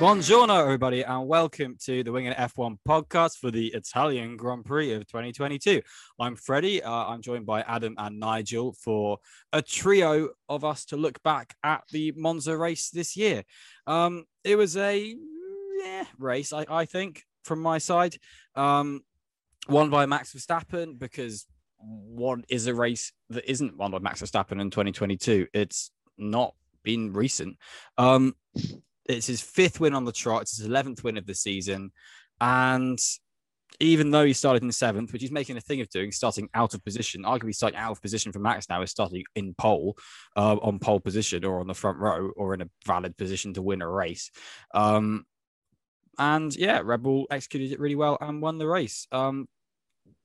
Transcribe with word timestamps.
Buongiorno, 0.00 0.58
everybody, 0.58 1.02
and 1.02 1.28
welcome 1.28 1.76
to 1.84 2.02
the 2.02 2.10
Wing 2.10 2.26
and 2.26 2.34
F1 2.34 2.78
podcast 2.88 3.36
for 3.36 3.50
the 3.50 3.66
Italian 3.74 4.34
Grand 4.38 4.64
Prix 4.64 4.94
of 4.94 5.06
2022. 5.06 5.82
I'm 6.18 6.36
Freddie. 6.36 6.82
Uh, 6.82 6.90
I'm 6.90 7.20
joined 7.20 7.44
by 7.44 7.60
Adam 7.60 7.96
and 7.98 8.18
Nigel 8.18 8.72
for 8.72 9.18
a 9.52 9.60
trio 9.60 10.30
of 10.48 10.64
us 10.64 10.86
to 10.86 10.96
look 10.96 11.22
back 11.22 11.54
at 11.62 11.82
the 11.92 12.14
Monza 12.16 12.56
race 12.56 12.88
this 12.88 13.14
year. 13.14 13.44
Um, 13.86 14.24
it 14.42 14.56
was 14.56 14.74
a 14.78 15.14
yeah, 15.84 16.04
race, 16.18 16.54
I, 16.54 16.64
I 16.70 16.86
think, 16.86 17.22
from 17.44 17.60
my 17.60 17.76
side. 17.76 18.16
Um, 18.54 19.02
won 19.68 19.90
by 19.90 20.06
Max 20.06 20.32
Verstappen 20.32 20.98
because 20.98 21.44
what 21.76 22.40
is 22.48 22.66
a 22.68 22.74
race 22.74 23.12
that 23.28 23.44
isn't 23.50 23.76
won 23.76 23.90
by 23.90 23.98
Max 23.98 24.22
Verstappen 24.22 24.62
in 24.62 24.70
2022. 24.70 25.48
It's 25.52 25.90
not 26.16 26.54
been 26.84 27.12
recent. 27.12 27.58
Um, 27.98 28.34
it's 29.10 29.26
his 29.26 29.40
fifth 29.40 29.80
win 29.80 29.94
on 29.94 30.04
the 30.04 30.12
trot. 30.12 30.42
It's 30.42 30.58
his 30.58 30.68
11th 30.68 31.02
win 31.02 31.16
of 31.16 31.26
the 31.26 31.34
season. 31.34 31.92
And 32.40 32.98
even 33.78 34.10
though 34.10 34.24
he 34.24 34.32
started 34.32 34.62
in 34.62 34.72
seventh, 34.72 35.12
which 35.12 35.22
he's 35.22 35.30
making 35.30 35.56
a 35.56 35.60
thing 35.60 35.80
of 35.80 35.88
doing, 35.90 36.12
starting 36.12 36.48
out 36.54 36.74
of 36.74 36.84
position, 36.84 37.22
arguably 37.22 37.54
starting 37.54 37.78
out 37.78 37.92
of 37.92 38.02
position 38.02 38.32
for 38.32 38.38
Max 38.38 38.68
now 38.68 38.82
is 38.82 38.90
starting 38.90 39.24
in 39.34 39.54
pole, 39.54 39.96
uh, 40.36 40.56
on 40.56 40.78
pole 40.78 41.00
position 41.00 41.44
or 41.44 41.60
on 41.60 41.66
the 41.66 41.74
front 41.74 41.98
row 41.98 42.30
or 42.36 42.54
in 42.54 42.62
a 42.62 42.70
valid 42.86 43.16
position 43.16 43.54
to 43.54 43.62
win 43.62 43.82
a 43.82 43.88
race. 43.88 44.30
Um, 44.74 45.24
and 46.18 46.54
yeah, 46.54 46.82
Red 46.84 47.02
Bull 47.02 47.26
executed 47.30 47.72
it 47.72 47.80
really 47.80 47.96
well 47.96 48.18
and 48.20 48.42
won 48.42 48.58
the 48.58 48.66
race. 48.66 49.06
Um, 49.12 49.48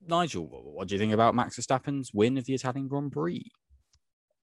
Nigel, 0.07 0.47
what 0.47 0.87
do 0.87 0.95
you 0.95 0.99
think 0.99 1.13
about 1.13 1.35
Max 1.35 1.57
Verstappen's 1.57 2.11
win 2.13 2.37
of 2.37 2.45
the 2.45 2.53
Italian 2.53 2.87
Grand 2.87 3.11
Prix? 3.11 3.49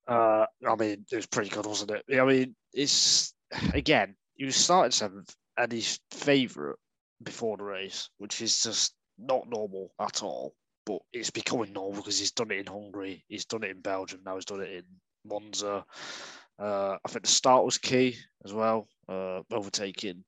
Uh, 0.09 0.46
I 0.66 0.74
mean, 0.77 1.04
it 1.10 1.16
was 1.16 1.27
pretty 1.27 1.51
good, 1.51 1.66
wasn't 1.66 1.93
it? 1.93 2.04
I 2.18 2.24
mean, 2.24 2.56
it's 2.73 3.34
again, 3.74 4.16
he 4.37 4.45
was 4.45 4.57
starting 4.57 4.93
seventh 4.93 5.35
and 5.57 5.73
his 5.73 5.99
favourite 6.11 6.77
before 7.23 7.57
the 7.57 7.65
race, 7.65 8.09
which 8.19 8.41
is 8.41 8.63
just 8.63 8.95
not 9.19 9.49
normal 9.49 9.93
at 10.01 10.23
all. 10.23 10.55
But 10.85 10.99
it's 11.13 11.30
becoming 11.30 11.73
normal 11.73 12.01
because 12.01 12.19
he's 12.19 12.33
done 12.33 12.51
it 12.51 12.59
in 12.59 12.66
Hungary, 12.66 13.24
he's 13.29 13.45
done 13.45 13.63
it 13.63 13.71
in 13.71 13.80
Belgium, 13.80 14.21
now 14.24 14.35
he's 14.35 14.45
done 14.45 14.63
it 14.63 14.73
in 14.73 14.85
Monza. 15.24 15.85
Uh, 16.59 16.97
I 17.05 17.09
think 17.09 17.24
the 17.24 17.30
start 17.30 17.65
was 17.65 17.79
key 17.79 18.16
as 18.45 18.52
well, 18.52 18.89
uh, 19.09 19.43
overtaking 19.52 20.24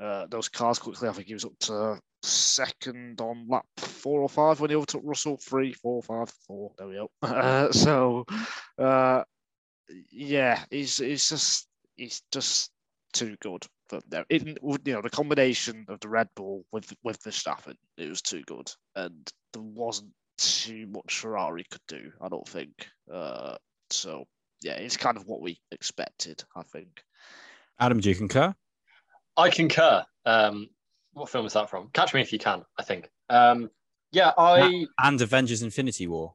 uh, 0.00 0.26
those 0.30 0.48
cars 0.48 0.78
quickly. 0.78 1.08
I 1.08 1.12
think 1.12 1.26
he 1.26 1.34
was 1.34 1.44
up 1.44 1.58
to 1.60 2.00
second 2.22 3.20
on 3.20 3.46
lap 3.48 3.66
four 3.76 4.22
or 4.22 4.28
five 4.28 4.60
when 4.60 4.70
he 4.70 4.76
overtook 4.76 5.02
Russell. 5.04 5.36
Three, 5.36 5.72
four, 5.72 6.02
five, 6.02 6.30
four. 6.46 6.72
There 6.78 6.88
we 6.88 6.94
go. 6.94 7.10
Uh, 7.22 7.70
so, 7.72 8.24
uh, 8.78 9.22
yeah, 10.10 10.64
he's 10.70 10.96
he's 10.98 11.28
just 11.28 11.68
he's 11.96 12.22
just 12.32 12.70
too 13.12 13.36
good. 13.40 13.66
But 13.90 14.04
it, 14.30 14.46
you 14.46 14.56
know, 14.92 15.02
the 15.02 15.10
combination 15.10 15.86
of 15.88 16.00
the 16.00 16.08
Red 16.08 16.28
Bull 16.34 16.64
with 16.72 16.92
with 17.02 17.20
the 17.22 17.30
Verstappen, 17.30 17.76
it 17.98 18.08
was 18.08 18.22
too 18.22 18.42
good, 18.42 18.70
and 18.96 19.30
there 19.52 19.62
wasn't 19.62 20.12
too 20.38 20.86
much 20.86 21.18
Ferrari 21.18 21.64
could 21.70 21.86
do. 21.88 22.10
I 22.20 22.28
don't 22.28 22.48
think. 22.48 22.88
Uh, 23.12 23.56
so 23.90 24.24
yeah, 24.62 24.74
it's 24.74 24.96
kind 24.96 25.16
of 25.16 25.26
what 25.26 25.42
we 25.42 25.60
expected. 25.70 26.42
I 26.56 26.62
think. 26.62 27.02
Adam, 27.78 28.00
do 28.00 28.08
you 28.08 28.14
concur? 28.14 28.54
I 29.36 29.50
concur. 29.50 30.04
Um, 30.24 30.68
what 31.12 31.28
film 31.28 31.46
is 31.46 31.52
that 31.54 31.68
from? 31.68 31.90
Catch 31.92 32.14
Me 32.14 32.20
If 32.20 32.32
You 32.32 32.38
Can, 32.38 32.64
I 32.78 32.82
think. 32.82 33.10
Um, 33.28 33.70
yeah, 34.12 34.32
I 34.38 34.86
and 35.02 35.20
Avengers: 35.20 35.62
Infinity 35.62 36.06
War. 36.06 36.34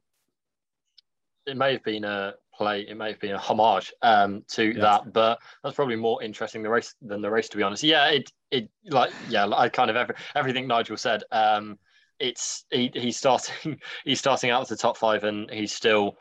It 1.46 1.56
may 1.56 1.74
have 1.74 1.84
been 1.84 2.04
a 2.04 2.34
play. 2.58 2.82
It 2.82 2.98
may 2.98 3.12
have 3.12 3.20
been 3.20 3.36
a 3.36 3.40
homage 3.40 3.94
um, 4.02 4.44
to 4.50 4.66
yes. 4.66 4.78
that, 4.78 5.14
but 5.14 5.40
that's 5.64 5.76
probably 5.76 5.96
more 5.96 6.22
interesting 6.24 6.64
the 6.64 6.70
race 6.70 6.96
than 7.02 7.22
the 7.22 7.30
race, 7.30 7.50
to 7.50 7.58
be 7.58 7.64
honest. 7.64 7.84
Yeah, 7.84 8.08
it 8.08 8.32
it 8.52 8.70
like 8.90 9.12
yeah, 9.30 9.48
I 9.48 9.70
kind 9.70 9.90
of 9.90 9.96
every, 9.96 10.16
everything 10.36 10.68
Nigel 10.68 10.98
said. 10.98 11.24
Um, 11.32 11.78
it's 12.20 12.66
he, 12.72 12.92
he's 12.94 13.18
starting 13.18 13.80
he's 14.04 14.20
starting 14.20 14.50
out 14.50 14.62
as 14.62 14.70
the 14.70 14.78
top 14.78 14.98
five, 14.98 15.24
and 15.24 15.50
he's 15.50 15.74
still 15.74 16.18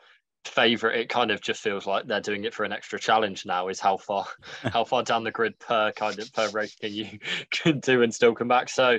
favorite 0.47 0.99
it 0.99 1.09
kind 1.09 1.31
of 1.31 1.41
just 1.41 1.61
feels 1.61 1.85
like 1.85 2.07
they're 2.07 2.21
doing 2.21 2.43
it 2.45 2.53
for 2.53 2.63
an 2.63 2.71
extra 2.71 2.99
challenge 2.99 3.45
now 3.45 3.67
is 3.67 3.79
how 3.79 3.97
far 3.97 4.25
how 4.63 4.83
far 4.83 5.03
down 5.03 5.23
the 5.23 5.31
grid 5.31 5.57
per 5.59 5.91
kind 5.91 6.17
of 6.19 6.31
per 6.33 6.49
race 6.49 6.75
can 6.75 6.93
you 6.93 7.19
can 7.51 7.79
do 7.79 8.01
and 8.01 8.13
still 8.13 8.33
come 8.33 8.47
back 8.47 8.69
so 8.69 8.97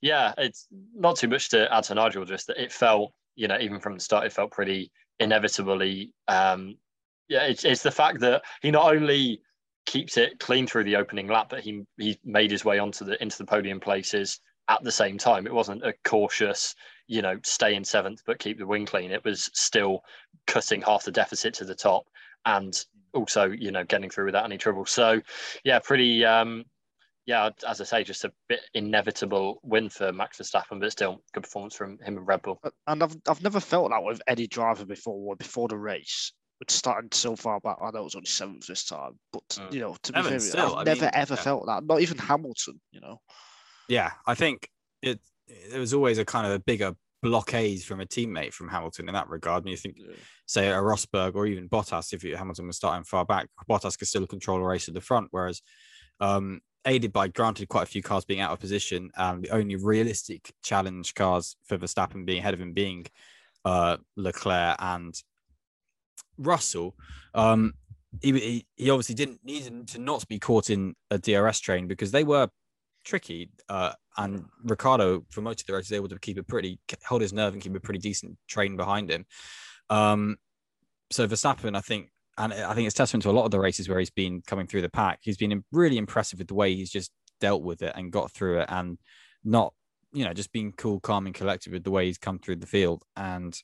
yeah 0.00 0.32
it's 0.38 0.66
not 0.94 1.16
too 1.16 1.28
much 1.28 1.50
to 1.50 1.72
add 1.72 1.84
to 1.84 1.94
nigel 1.94 2.24
just 2.24 2.46
that 2.46 2.62
it 2.62 2.72
felt 2.72 3.12
you 3.34 3.48
know 3.48 3.58
even 3.60 3.80
from 3.80 3.94
the 3.94 4.00
start 4.00 4.26
it 4.26 4.32
felt 4.32 4.50
pretty 4.50 4.90
inevitably 5.20 6.12
um 6.28 6.76
yeah 7.28 7.44
it's, 7.44 7.64
it's 7.64 7.82
the 7.82 7.90
fact 7.90 8.20
that 8.20 8.42
he 8.62 8.70
not 8.70 8.92
only 8.94 9.40
keeps 9.84 10.16
it 10.16 10.38
clean 10.40 10.66
through 10.66 10.84
the 10.84 10.96
opening 10.96 11.28
lap 11.28 11.48
but 11.48 11.60
he 11.60 11.82
he 11.96 12.18
made 12.24 12.50
his 12.50 12.64
way 12.64 12.78
onto 12.78 13.04
the 13.04 13.20
into 13.22 13.38
the 13.38 13.46
podium 13.46 13.80
places 13.80 14.40
at 14.68 14.82
the 14.82 14.92
same 14.92 15.18
time. 15.18 15.46
It 15.46 15.54
wasn't 15.54 15.84
a 15.84 15.94
cautious, 16.04 16.74
you 17.06 17.22
know, 17.22 17.38
stay 17.44 17.74
in 17.74 17.84
seventh 17.84 18.22
but 18.26 18.38
keep 18.38 18.58
the 18.58 18.66
wing 18.66 18.86
clean. 18.86 19.10
It 19.10 19.24
was 19.24 19.50
still 19.54 20.02
cutting 20.46 20.82
half 20.82 21.04
the 21.04 21.12
deficit 21.12 21.54
to 21.54 21.64
the 21.64 21.74
top 21.74 22.06
and 22.44 22.84
also, 23.14 23.50
you 23.50 23.70
know, 23.70 23.84
getting 23.84 24.10
through 24.10 24.26
without 24.26 24.44
any 24.44 24.58
trouble. 24.58 24.86
So, 24.86 25.20
yeah, 25.64 25.78
pretty. 25.78 26.24
Um, 26.24 26.64
yeah, 27.26 27.50
as 27.66 27.80
I 27.80 27.84
say, 27.84 28.04
just 28.04 28.24
a 28.24 28.32
bit 28.48 28.60
inevitable 28.74 29.58
win 29.64 29.88
for 29.88 30.12
Max 30.12 30.38
Verstappen, 30.38 30.78
but 30.78 30.92
still 30.92 31.22
good 31.32 31.42
performance 31.42 31.74
from 31.74 31.98
him 31.98 32.18
and 32.18 32.26
Red 32.26 32.42
Bull. 32.42 32.60
And 32.86 33.02
I've 33.02 33.16
I've 33.28 33.42
never 33.42 33.58
felt 33.58 33.90
that 33.90 34.04
with 34.04 34.22
any 34.28 34.46
driver 34.46 34.84
before. 34.84 35.34
Before 35.34 35.66
the 35.66 35.76
race, 35.76 36.32
it's 36.60 36.74
starting 36.74 37.10
so 37.12 37.36
far 37.36 37.60
back. 37.60 37.76
I 37.82 37.90
know 37.90 38.00
it 38.00 38.04
was 38.04 38.14
only 38.14 38.26
seventh 38.26 38.66
this 38.66 38.84
time, 38.84 39.18
but 39.32 39.46
mm. 39.50 39.72
you 39.72 39.80
know, 39.80 39.96
to 40.02 40.12
be 40.12 40.22
fair, 40.22 40.38
still, 40.40 40.74
I've 40.74 40.80
I 40.80 40.84
never 40.84 41.02
mean, 41.02 41.10
ever 41.14 41.34
yeah. 41.34 41.42
felt 41.42 41.66
that. 41.66 41.84
Not 41.84 42.00
even 42.00 42.18
Hamilton, 42.18 42.80
you 42.90 43.00
know. 43.00 43.20
Yeah, 43.88 44.12
I 44.26 44.34
think 44.34 44.68
it 45.02 45.20
there 45.70 45.80
was 45.80 45.94
always 45.94 46.18
a 46.18 46.24
kind 46.24 46.46
of 46.46 46.52
a 46.52 46.58
bigger 46.58 46.94
blockade 47.22 47.82
from 47.82 48.00
a 48.00 48.06
teammate 48.06 48.52
from 48.52 48.68
Hamilton 48.68 49.08
in 49.08 49.14
that 49.14 49.28
regard. 49.28 49.62
I 49.62 49.64
mean, 49.64 49.72
you 49.72 49.76
think, 49.76 49.96
yeah. 49.98 50.14
say, 50.46 50.68
a 50.68 50.74
Rosberg 50.74 51.34
or 51.34 51.46
even 51.46 51.68
Bottas, 51.68 52.12
if 52.12 52.22
Hamilton 52.22 52.66
was 52.66 52.76
starting 52.76 53.04
far 53.04 53.24
back, 53.24 53.48
Bottas 53.68 53.98
could 53.98 54.08
still 54.08 54.26
control 54.26 54.58
a 54.58 54.64
race 54.64 54.88
at 54.88 54.94
the 54.94 55.00
front, 55.00 55.28
whereas 55.30 55.60
um, 56.20 56.60
aided 56.86 57.12
by 57.12 57.28
granted 57.28 57.68
quite 57.68 57.82
a 57.82 57.90
few 57.90 58.02
cars 58.02 58.24
being 58.24 58.40
out 58.40 58.52
of 58.52 58.60
position, 58.60 59.10
um, 59.16 59.42
the 59.42 59.50
only 59.50 59.76
realistic 59.76 60.52
challenge 60.62 61.14
cars 61.14 61.56
for 61.64 61.78
Verstappen 61.78 62.24
being 62.24 62.38
ahead 62.38 62.54
of 62.54 62.60
him 62.60 62.72
being 62.72 63.06
uh, 63.64 63.96
Leclerc 64.16 64.76
and 64.78 65.14
Russell. 66.38 66.94
Um, 67.34 67.74
he, 68.22 68.66
he 68.76 68.90
obviously 68.90 69.14
didn't 69.14 69.44
need 69.44 69.88
to 69.88 69.98
not 69.98 70.26
be 70.28 70.38
caught 70.38 70.70
in 70.70 70.94
a 71.10 71.18
DRS 71.18 71.60
train 71.60 71.86
because 71.86 72.12
they 72.12 72.24
were 72.24 72.48
tricky. 73.04 73.50
Uh, 73.68 73.92
and 74.16 74.44
Ricciardo, 74.64 75.24
for 75.30 75.40
most 75.40 75.60
of 75.60 75.66
the 75.66 75.74
race, 75.74 75.90
was 75.90 75.96
able 75.96 76.08
to 76.08 76.18
keep 76.18 76.38
a 76.38 76.42
pretty 76.42 76.78
hold 77.06 77.22
his 77.22 77.32
nerve 77.32 77.52
and 77.52 77.62
keep 77.62 77.74
a 77.74 77.80
pretty 77.80 78.00
decent 78.00 78.36
train 78.48 78.76
behind 78.76 79.10
him. 79.10 79.26
Um, 79.90 80.36
so 81.10 81.26
Verstappen, 81.26 81.76
I 81.76 81.80
think, 81.80 82.10
and 82.38 82.52
I 82.52 82.74
think 82.74 82.86
it's 82.86 82.94
testament 82.94 83.22
to 83.22 83.30
a 83.30 83.32
lot 83.32 83.44
of 83.44 83.50
the 83.50 83.60
races 83.60 83.88
where 83.88 83.98
he's 83.98 84.10
been 84.10 84.42
coming 84.46 84.66
through 84.66 84.82
the 84.82 84.88
pack. 84.88 85.20
He's 85.22 85.36
been 85.36 85.64
really 85.72 85.98
impressive 85.98 86.38
with 86.38 86.48
the 86.48 86.54
way 86.54 86.74
he's 86.74 86.90
just 86.90 87.10
dealt 87.40 87.62
with 87.62 87.82
it 87.82 87.92
and 87.96 88.12
got 88.12 88.32
through 88.32 88.60
it, 88.60 88.66
and 88.68 88.98
not, 89.44 89.72
you 90.12 90.24
know, 90.24 90.32
just 90.32 90.52
being 90.52 90.72
cool, 90.72 91.00
calm, 91.00 91.26
and 91.26 91.34
collected 91.34 91.72
with 91.72 91.84
the 91.84 91.90
way 91.90 92.06
he's 92.06 92.18
come 92.18 92.38
through 92.38 92.56
the 92.56 92.66
field. 92.66 93.04
And 93.16 93.58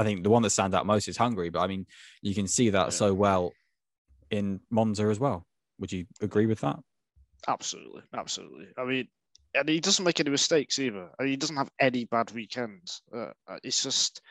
I 0.00 0.04
think 0.04 0.22
the 0.22 0.30
one 0.30 0.42
that 0.42 0.50
stands 0.50 0.74
out 0.74 0.86
most 0.86 1.08
is 1.08 1.18
Hungary, 1.18 1.50
but 1.50 1.60
I 1.60 1.66
mean, 1.66 1.86
you 2.22 2.34
can 2.34 2.48
see 2.48 2.70
that 2.70 2.86
yeah. 2.86 2.90
so 2.90 3.12
well 3.12 3.52
in 4.30 4.60
Monza 4.70 5.04
as 5.04 5.20
well. 5.20 5.46
Would 5.78 5.92
you 5.92 6.06
agree 6.22 6.46
with 6.46 6.60
that? 6.60 6.78
Absolutely, 7.46 8.02
absolutely. 8.14 8.68
I 8.78 8.84
mean, 8.84 9.08
and 9.54 9.68
he 9.68 9.78
doesn't 9.78 10.04
make 10.04 10.18
any 10.18 10.30
mistakes 10.30 10.78
either. 10.78 11.10
I 11.18 11.24
mean, 11.24 11.32
he 11.32 11.36
doesn't 11.36 11.56
have 11.56 11.70
any 11.78 12.06
bad 12.06 12.30
weekends. 12.32 13.02
Uh, 13.14 13.32
uh, 13.46 13.58
it's 13.62 13.82
just 13.82 14.22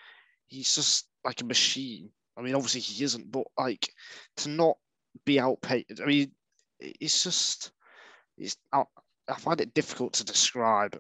he's 0.48 0.74
just 0.74 1.08
like 1.24 1.42
a 1.42 1.46
machine. 1.46 2.10
I 2.36 2.42
mean, 2.42 2.56
obviously 2.56 2.82
he 2.82 3.04
isn't, 3.04 3.32
but 3.32 3.46
like 3.56 3.94
to 4.38 4.50
not 4.50 4.78
be 5.26 5.40
outpaid. 5.40 5.86
I 6.02 6.06
mean, 6.06 6.32
it's 6.80 7.24
just 7.24 7.72
it's. 8.40 8.58
I, 8.74 8.86
I 9.28 9.36
find 9.36 9.62
it 9.62 9.76
difficult 9.76 10.14
to 10.14 10.24
describe. 10.26 11.00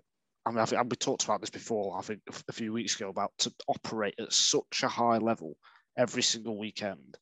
I 0.49 0.51
mean, 0.51 0.59
I 0.61 0.65
think 0.65 0.81
we 0.89 0.95
talked 0.95 1.25
about 1.25 1.41
this 1.41 1.51
before. 1.51 1.95
I 1.95 2.01
think 2.01 2.21
a 2.47 2.51
few 2.51 2.73
weeks 2.73 2.95
ago 2.95 3.09
about 3.09 3.31
to 3.39 3.53
operate 3.67 4.15
at 4.19 4.33
such 4.33 4.81
a 4.81 4.87
high 4.87 5.19
level 5.19 5.55
every 5.95 6.23
single 6.23 6.57
weekend 6.57 7.17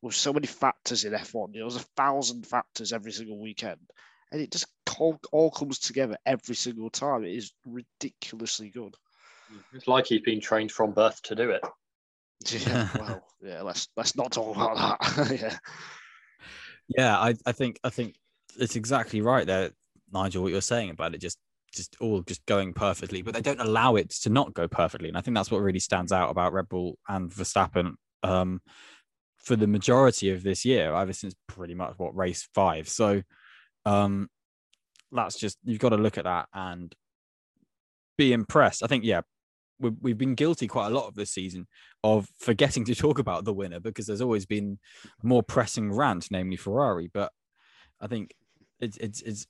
with 0.00 0.14
so 0.14 0.32
many 0.32 0.46
factors 0.46 1.04
in 1.04 1.12
F1. 1.12 1.54
You 1.54 1.60
know, 1.60 1.68
there's 1.68 1.82
a 1.82 1.86
thousand 1.96 2.46
factors 2.46 2.92
every 2.92 3.10
single 3.10 3.40
weekend 3.42 3.80
and 4.30 4.40
it 4.40 4.52
just 4.52 4.66
all, 4.98 5.18
all 5.32 5.50
comes 5.50 5.80
together 5.80 6.16
every 6.24 6.54
single 6.54 6.88
time. 6.88 7.24
It 7.24 7.32
is 7.32 7.52
ridiculously 7.66 8.70
good. 8.70 8.94
Mm-hmm. 9.52 9.76
It's 9.76 9.88
like 9.88 10.06
he's 10.06 10.20
been 10.20 10.40
trained 10.40 10.70
from 10.70 10.92
birth 10.92 11.20
to 11.22 11.34
do 11.34 11.50
it. 11.50 11.64
Yeah, 12.46 12.88
well, 12.96 13.26
yeah. 13.42 13.62
Let's 13.62 13.88
let's 13.96 14.14
not 14.14 14.30
talk 14.30 14.54
about 14.54 15.00
that. 15.00 15.40
yeah, 15.40 15.56
yeah. 16.86 17.18
I, 17.18 17.34
I 17.44 17.50
think 17.50 17.80
I 17.82 17.90
think 17.90 18.14
it's 18.56 18.76
exactly 18.76 19.20
right 19.22 19.44
there, 19.44 19.72
Nigel. 20.12 20.44
What 20.44 20.52
you're 20.52 20.60
saying 20.60 20.90
about 20.90 21.16
it, 21.16 21.20
just 21.20 21.36
just 21.72 21.96
all 22.00 22.22
just 22.22 22.44
going 22.46 22.72
perfectly, 22.72 23.22
but 23.22 23.34
they 23.34 23.40
don't 23.40 23.60
allow 23.60 23.96
it 23.96 24.10
to 24.10 24.30
not 24.30 24.54
go 24.54 24.68
perfectly, 24.68 25.08
and 25.08 25.16
I 25.16 25.20
think 25.20 25.34
that's 25.34 25.50
what 25.50 25.62
really 25.62 25.80
stands 25.80 26.12
out 26.12 26.30
about 26.30 26.52
Red 26.52 26.68
Bull 26.68 26.98
and 27.08 27.30
Verstappen. 27.30 27.94
Um, 28.22 28.60
for 29.38 29.56
the 29.56 29.66
majority 29.66 30.30
of 30.30 30.42
this 30.42 30.64
year, 30.64 30.94
ever 30.94 31.12
since 31.12 31.34
pretty 31.46 31.74
much 31.74 31.94
what 31.96 32.14
race 32.14 32.48
five. 32.54 32.88
So 32.88 33.22
um, 33.86 34.28
that's 35.10 35.38
just 35.38 35.58
you've 35.64 35.78
got 35.78 35.90
to 35.90 35.96
look 35.96 36.18
at 36.18 36.24
that 36.24 36.48
and 36.52 36.94
be 38.18 38.32
impressed. 38.32 38.82
I 38.82 38.86
think 38.86 39.04
yeah, 39.04 39.22
we, 39.78 39.90
we've 40.00 40.18
been 40.18 40.34
guilty 40.34 40.66
quite 40.66 40.88
a 40.88 40.94
lot 40.94 41.06
of 41.06 41.14
this 41.14 41.30
season 41.30 41.66
of 42.04 42.28
forgetting 42.38 42.84
to 42.86 42.94
talk 42.94 43.18
about 43.18 43.44
the 43.44 43.54
winner 43.54 43.80
because 43.80 44.06
there's 44.06 44.20
always 44.20 44.44
been 44.44 44.78
more 45.22 45.42
pressing 45.42 45.92
rant, 45.92 46.28
namely 46.30 46.56
Ferrari. 46.56 47.08
But 47.12 47.32
I 48.00 48.06
think 48.06 48.34
it's 48.80 48.96
it's 48.98 49.22
it's 49.22 49.46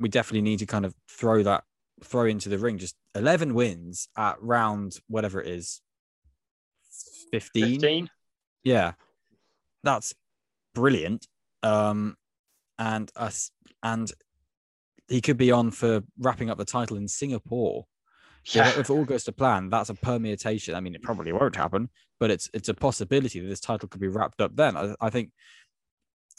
we 0.00 0.08
definitely 0.08 0.42
need 0.42 0.58
to 0.60 0.66
kind 0.66 0.84
of 0.84 0.94
throw 1.08 1.42
that 1.42 1.64
throw 2.02 2.26
into 2.26 2.48
the 2.48 2.58
ring. 2.58 2.78
Just 2.78 2.96
eleven 3.14 3.54
wins 3.54 4.08
at 4.16 4.40
round 4.42 4.98
whatever 5.08 5.40
it 5.40 5.48
is, 5.48 5.80
fifteen. 7.30 7.80
15? 7.80 8.10
Yeah, 8.64 8.92
that's 9.82 10.14
brilliant. 10.74 11.26
Um, 11.62 12.16
and 12.78 13.10
us 13.16 13.50
and 13.82 14.10
he 15.08 15.20
could 15.20 15.36
be 15.36 15.52
on 15.52 15.70
for 15.70 16.02
wrapping 16.18 16.50
up 16.50 16.58
the 16.58 16.64
title 16.64 16.96
in 16.96 17.08
Singapore. 17.08 17.86
Yeah. 18.46 18.68
If, 18.68 18.78
if 18.78 18.90
all 18.90 19.04
goes 19.04 19.24
to 19.24 19.32
plan, 19.32 19.70
that's 19.70 19.90
a 19.90 19.94
permutation. 19.94 20.74
I 20.74 20.80
mean, 20.80 20.94
it 20.94 21.02
probably 21.02 21.32
won't 21.32 21.56
happen, 21.56 21.88
but 22.20 22.30
it's 22.30 22.50
it's 22.52 22.68
a 22.68 22.74
possibility 22.74 23.40
that 23.40 23.48
this 23.48 23.60
title 23.60 23.88
could 23.88 24.00
be 24.00 24.08
wrapped 24.08 24.40
up 24.40 24.54
then. 24.54 24.76
I, 24.76 24.94
I 25.00 25.10
think 25.10 25.30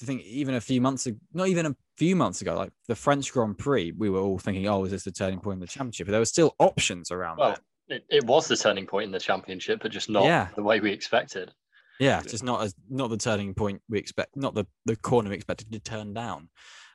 I 0.01 0.05
think 0.05 0.23
even 0.23 0.55
a 0.55 0.61
few 0.61 0.81
months 0.81 1.05
ago, 1.05 1.17
not 1.33 1.47
even 1.47 1.65
a 1.67 1.75
few 1.97 2.15
months 2.15 2.41
ago, 2.41 2.55
like 2.55 2.71
the 2.87 2.95
French 2.95 3.31
Grand 3.31 3.57
Prix, 3.57 3.93
we 3.97 4.09
were 4.09 4.19
all 4.19 4.37
thinking, 4.37 4.67
oh, 4.67 4.83
is 4.83 4.91
this 4.91 5.03
the 5.03 5.11
turning 5.11 5.39
point 5.39 5.55
in 5.55 5.59
the 5.61 5.67
championship? 5.67 6.07
But 6.07 6.11
there 6.11 6.19
were 6.21 6.25
still 6.25 6.53
options 6.59 7.11
around 7.11 7.37
Well, 7.37 7.51
that. 7.87 7.95
it, 7.95 8.05
it 8.09 8.23
was 8.25 8.47
the 8.47 8.57
turning 8.57 8.85
point 8.87 9.05
in 9.05 9.11
the 9.11 9.19
championship, 9.19 9.79
but 9.81 9.91
just 9.91 10.09
not 10.09 10.25
Yeah. 10.25 10.49
the 10.55 10.63
way 10.63 10.79
we 10.81 10.91
expected. 10.91 11.53
Yeah, 11.97 12.21
just 12.23 12.43
not 12.43 12.61
as 12.61 12.75
not 12.89 13.09
the 13.09 13.15
turning 13.15 13.53
point 13.53 13.81
we 13.87 13.97
expect, 13.99 14.35
not 14.35 14.53
the 14.53 14.65
the 14.85 14.97
corner 14.97 15.29
we 15.29 15.35
expected 15.37 15.71
to 15.71 15.79
turn 15.79 16.13
down. 16.13 16.49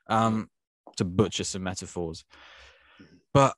Um, 0.09 0.51
to 0.97 1.05
butcher 1.07 1.45
some 1.45 1.63
metaphors, 1.63 2.25
but 3.33 3.55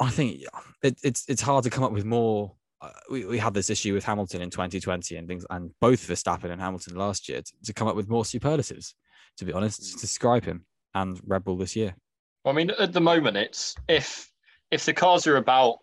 I 0.00 0.08
think 0.08 0.40
it, 0.82 0.98
it's 1.02 1.26
it's 1.28 1.42
hard 1.42 1.64
to 1.64 1.70
come 1.70 1.84
up 1.84 1.92
with 1.92 2.06
more. 2.06 2.54
Uh, 2.80 2.90
we, 3.10 3.24
we 3.24 3.38
had 3.38 3.54
this 3.54 3.70
issue 3.70 3.92
with 3.92 4.04
Hamilton 4.04 4.40
in 4.40 4.50
2020 4.50 5.16
and 5.16 5.26
things, 5.26 5.44
and 5.50 5.70
both 5.80 6.06
Verstappen 6.06 6.50
and 6.50 6.60
Hamilton 6.60 6.96
last 6.96 7.28
year 7.28 7.42
to, 7.42 7.52
to 7.64 7.72
come 7.72 7.88
up 7.88 7.96
with 7.96 8.08
more 8.08 8.24
superlatives. 8.24 8.94
To 9.38 9.44
be 9.44 9.52
honest, 9.52 9.92
to 9.92 10.00
describe 10.00 10.44
him 10.44 10.64
and 10.94 11.20
Red 11.24 11.44
Bull 11.44 11.56
this 11.56 11.76
year. 11.76 11.94
Well, 12.44 12.52
I 12.52 12.56
mean, 12.56 12.70
at 12.70 12.92
the 12.92 13.00
moment, 13.00 13.36
it's 13.36 13.76
if 13.88 14.30
if 14.70 14.84
the 14.84 14.92
cars 14.92 15.26
are 15.26 15.36
about 15.36 15.78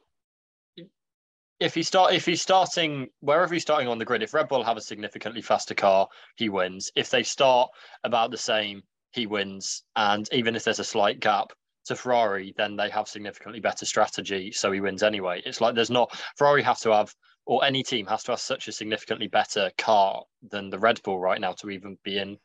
if 1.59 1.73
he 1.73 1.83
start 1.83 2.13
if 2.13 2.25
he's 2.25 2.41
starting 2.41 3.07
wherever 3.21 3.53
he's 3.53 3.63
starting 3.63 3.87
on 3.87 3.97
the 3.97 4.05
grid, 4.05 4.23
if 4.23 4.33
Red 4.33 4.47
Bull 4.47 4.63
have 4.63 4.77
a 4.77 4.81
significantly 4.81 5.41
faster 5.41 5.73
car, 5.73 6.07
he 6.35 6.49
wins. 6.49 6.91
If 6.95 7.09
they 7.09 7.23
start 7.23 7.69
about 8.03 8.31
the 8.31 8.37
same, 8.37 8.83
he 9.11 9.25
wins. 9.25 9.83
And 9.95 10.27
even 10.31 10.55
if 10.55 10.63
there's 10.63 10.79
a 10.79 10.83
slight 10.83 11.19
gap 11.19 11.53
to 11.85 11.95
Ferrari, 11.95 12.53
then 12.57 12.75
they 12.75 12.89
have 12.89 13.07
significantly 13.07 13.59
better 13.59 13.85
strategy, 13.85 14.51
so 14.51 14.71
he 14.71 14.81
wins 14.81 15.03
anyway. 15.03 15.41
It's 15.45 15.61
like 15.61 15.75
there's 15.75 15.89
not 15.89 16.15
Ferrari 16.37 16.63
have 16.63 16.79
to 16.79 16.91
have 16.91 17.13
or 17.45 17.63
any 17.63 17.83
team 17.83 18.07
has 18.07 18.23
to 18.23 18.31
have 18.31 18.39
such 18.39 18.67
a 18.67 18.71
significantly 18.71 19.27
better 19.27 19.71
car 19.77 20.23
than 20.49 20.69
the 20.69 20.79
Red 20.79 21.01
Bull 21.03 21.19
right 21.19 21.39
now 21.39 21.53
to 21.53 21.69
even 21.69 21.97
be 22.03 22.17
in 22.17 22.37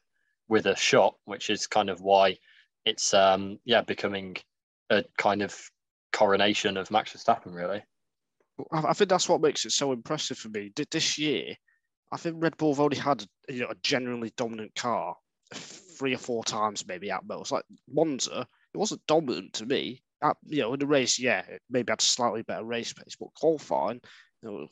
with 0.48 0.66
a 0.66 0.76
shot, 0.76 1.14
which 1.24 1.48
is 1.48 1.66
kind 1.66 1.88
of 1.88 2.00
why 2.00 2.36
it's 2.84 3.12
um 3.14 3.58
yeah 3.64 3.82
becoming 3.82 4.36
a 4.90 5.04
kind 5.16 5.42
of 5.42 5.58
coronation 6.12 6.76
of 6.76 6.90
Max 6.90 7.12
Verstappen 7.12 7.54
really. 7.54 7.82
I 8.72 8.92
think 8.92 9.08
that's 9.08 9.28
what 9.28 9.40
makes 9.40 9.64
it 9.64 9.72
so 9.72 9.92
impressive 9.92 10.36
for 10.36 10.48
me. 10.48 10.70
Th- 10.74 10.88
This 10.90 11.16
year, 11.18 11.54
I 12.12 12.16
think 12.18 12.36
Red 12.38 12.56
Bull 12.56 12.74
have 12.74 12.80
only 12.80 12.98
had 12.98 13.24
you 13.48 13.60
know, 13.60 13.70
a 13.70 13.74
generally 13.82 14.32
dominant 14.36 14.74
car 14.74 15.16
three 15.54 16.14
or 16.14 16.18
four 16.18 16.44
times, 16.44 16.86
maybe 16.86 17.10
at 17.10 17.24
most. 17.24 17.52
Like 17.52 17.64
Monza, 17.88 18.46
it 18.74 18.78
wasn't 18.78 19.06
dominant 19.06 19.54
to 19.54 19.66
me. 19.66 20.02
You 20.46 20.62
know, 20.62 20.74
in 20.74 20.80
the 20.80 20.86
race, 20.86 21.18
yeah, 21.18 21.42
maybe 21.70 21.90
had 21.90 22.00
slightly 22.00 22.42
better 22.42 22.64
race 22.64 22.92
pace, 22.92 23.16
but 23.18 23.32
qualifying, 23.34 24.00
you 24.42 24.50
know, 24.50 24.68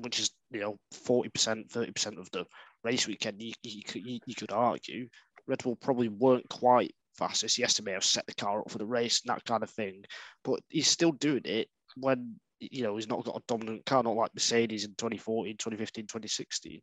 which 0.00 0.20
is 0.20 0.30
you 0.50 0.60
know 0.60 0.78
forty 0.92 1.28
percent, 1.30 1.70
thirty 1.70 1.90
percent 1.90 2.18
of 2.18 2.30
the 2.30 2.44
race 2.84 3.06
weekend, 3.08 3.42
you, 3.42 3.52
you, 3.62 3.82
could- 3.82 4.06
you, 4.06 4.20
you 4.24 4.34
could 4.34 4.52
argue 4.52 5.08
Red 5.48 5.62
Bull 5.62 5.76
probably 5.76 6.08
weren't 6.08 6.48
quite 6.48 6.94
fastest. 7.16 7.58
Yes, 7.58 7.76
they 7.76 7.84
may 7.84 7.92
have 7.92 8.04
set 8.04 8.26
the 8.26 8.34
car 8.34 8.60
up 8.60 8.70
for 8.70 8.78
the 8.78 8.86
race 8.86 9.22
and 9.26 9.34
that 9.34 9.44
kind 9.44 9.62
of 9.62 9.70
thing, 9.70 10.04
but 10.44 10.60
he's 10.68 10.88
still 10.88 11.12
doing 11.12 11.42
it 11.44 11.68
when 11.96 12.36
you 12.60 12.82
know 12.82 12.94
he's 12.96 13.08
not 13.08 13.24
got 13.24 13.36
a 13.36 13.42
dominant 13.48 13.84
car, 13.86 14.02
not 14.02 14.14
like 14.14 14.34
Mercedes 14.34 14.84
in 14.84 14.90
2014, 14.94 15.56
2015, 15.56 16.04
2016. 16.04 16.80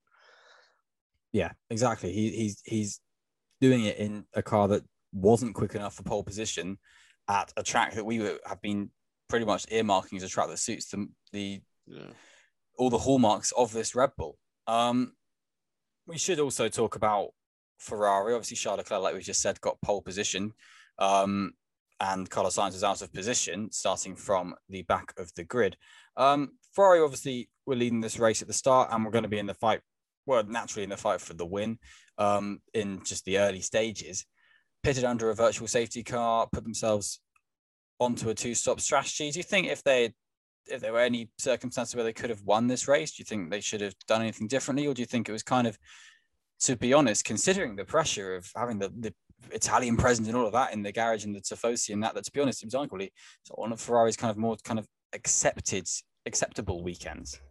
Yeah, 1.32 1.52
exactly. 1.70 2.12
He, 2.12 2.30
he's 2.32 2.62
he's 2.66 3.00
doing 3.62 3.86
it 3.86 3.98
in 3.98 4.26
a 4.34 4.42
car 4.44 4.68
that 4.70 4.84
wasn't 5.16 5.56
quick 5.56 5.74
enough 5.76 5.96
for 5.96 6.04
pole 6.04 6.24
position 6.24 6.78
at 7.28 7.52
a 7.58 7.64
track 7.64 7.94
that 7.94 8.06
we 8.06 8.20
were, 8.20 8.38
have 8.46 8.62
been 8.62 8.92
pretty 9.30 9.46
much 9.46 9.66
earmarking 9.68 10.18
as 10.18 10.24
a 10.24 10.28
track 10.30 10.50
that 10.50 10.60
suits 10.60 10.88
the 10.92 11.08
the 11.32 11.62
Yeah. 11.88 12.12
all 12.78 12.90
the 12.90 13.00
hallmarks 13.00 13.52
of 13.54 13.72
this 13.72 13.96
Red 13.96 14.12
Bull. 14.18 14.38
Um, 14.68 15.14
we 16.08 16.18
should 16.18 16.40
also 16.40 16.68
talk 16.70 16.96
about 16.96 17.30
Ferrari. 17.78 18.34
Obviously, 18.34 18.58
Charles 18.58 18.78
Leclerc, 18.80 19.02
like 19.02 19.16
we 19.16 19.22
just 19.22 19.42
said, 19.42 19.62
got 19.62 19.82
pole 19.82 20.02
position, 20.02 20.54
um, 21.00 21.54
and 22.00 22.30
Carlos 22.30 22.56
Sainz 22.58 22.74
was 22.74 22.84
out 22.84 23.02
of 23.02 23.14
position, 23.14 23.72
starting 23.72 24.16
from 24.16 24.56
the 24.70 24.82
back 24.84 25.14
of 25.18 25.32
the 25.36 25.44
grid. 25.44 25.78
Um, 26.18 26.58
Ferrari 26.74 27.02
obviously 27.02 27.50
were 27.66 27.76
leading 27.76 28.02
this 28.02 28.20
race 28.20 28.42
at 28.42 28.48
the 28.48 28.54
start, 28.54 28.90
and 28.92 29.04
we're 29.06 29.12
going 29.12 29.24
to 29.24 29.30
be 29.30 29.40
in 29.40 29.48
the 29.48 29.54
fight. 29.54 29.82
Well, 30.26 30.44
naturally 30.44 30.84
in 30.84 30.90
the 30.90 30.98
fight 30.98 31.22
for 31.22 31.34
the 31.34 31.46
win 31.46 31.80
um, 32.18 32.60
in 32.74 33.04
just 33.04 33.26
the 33.26 33.38
early 33.40 33.62
stages. 33.62 34.26
Pitted 34.86 35.04
under 35.04 35.32
a 35.32 35.34
virtual 35.34 35.68
safety 35.68 36.04
car, 36.04 36.48
put 36.52 36.64
themselves 36.64 37.20
onto 38.00 38.30
a 38.30 38.36
two-stop 38.36 38.80
strategy. 38.80 39.32
Do 39.32 39.40
you 39.40 39.44
think 39.44 39.66
if 39.66 39.82
they 39.82 40.14
if 40.68 40.80
there 40.80 40.94
were 40.94 41.00
any 41.00 41.32
circumstances 41.40 41.96
where 41.96 42.04
they 42.04 42.14
could 42.14 42.30
have 42.30 42.44
won 42.44 42.68
this 42.68 42.88
race, 42.88 43.14
do 43.16 43.22
you 43.22 43.26
think 43.26 43.50
they 43.50 43.62
should 43.62 43.82
have 43.82 43.96
done 44.08 44.22
anything 44.22 44.48
differently, 44.48 44.86
or 44.86 44.94
do 44.94 45.02
you 45.02 45.08
think 45.08 45.28
it 45.28 45.32
was 45.32 45.42
kind 45.42 45.66
of, 45.66 45.76
to 46.60 46.76
be 46.76 46.94
honest, 46.94 47.26
considering 47.26 47.76
the 47.76 47.84
pressure 47.84 48.36
of 48.36 48.48
having 48.56 48.78
the, 48.78 48.90
the 49.00 49.12
Italian 49.54 49.98
presence 49.98 50.28
and 50.28 50.38
all 50.38 50.46
of 50.46 50.54
that 50.54 50.72
in 50.72 50.84
the 50.84 50.92
garage 50.92 51.26
and 51.26 51.36
the 51.36 51.42
Tifosi 51.42 51.92
and 51.92 52.04
that, 52.04 52.14
that 52.14 52.26
to 52.26 52.32
be 52.32 52.40
honest, 52.40 52.62
it 52.62 52.72
was 52.72 52.76
arguably 52.76 53.10
one 53.56 53.74
of 53.74 53.82
Ferrari's 53.82 54.16
kind 54.16 54.30
of 54.30 54.38
more 54.38 54.56
kind 54.64 54.78
of 54.78 54.86
accepted, 55.14 55.90
acceptable 56.28 56.84
weekends. 56.84 57.42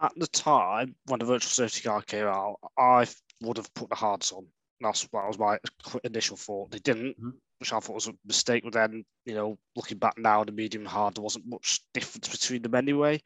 At 0.00 0.12
the 0.16 0.28
time 0.28 0.94
when 1.06 1.18
the 1.18 1.26
virtual 1.26 1.50
safety 1.50 1.80
car 1.80 2.00
came 2.02 2.26
out, 2.26 2.60
I 2.78 3.08
would 3.42 3.56
have 3.56 3.74
put 3.74 3.88
the 3.88 3.96
hards 3.96 4.30
on. 4.30 4.46
That's 4.84 5.02
that 5.02 5.26
was 5.26 5.38
my 5.38 5.58
initial 6.04 6.36
thought. 6.36 6.70
They 6.70 6.78
didn't, 6.78 7.20
Mhm. 7.20 7.32
which 7.58 7.72
I 7.72 7.80
thought 7.80 7.94
was 7.94 8.08
a 8.08 8.14
mistake. 8.24 8.64
But 8.64 8.72
then, 8.72 9.04
you 9.24 9.34
know, 9.34 9.58
looking 9.76 9.98
back 9.98 10.18
now, 10.18 10.44
the 10.44 10.52
medium 10.52 10.82
and 10.82 10.90
hard, 10.90 11.14
there 11.14 11.22
wasn't 11.22 11.46
much 11.46 11.80
difference 11.94 12.28
between 12.28 12.62
them 12.62 12.74
anyway. 12.74 13.20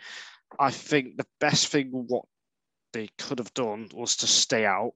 I 0.58 0.70
think 0.70 1.16
the 1.16 1.26
best 1.40 1.68
thing 1.68 1.90
what 1.90 2.24
they 2.92 3.08
could 3.18 3.38
have 3.38 3.52
done 3.54 3.88
was 3.92 4.16
to 4.16 4.26
stay 4.26 4.64
out, 4.64 4.92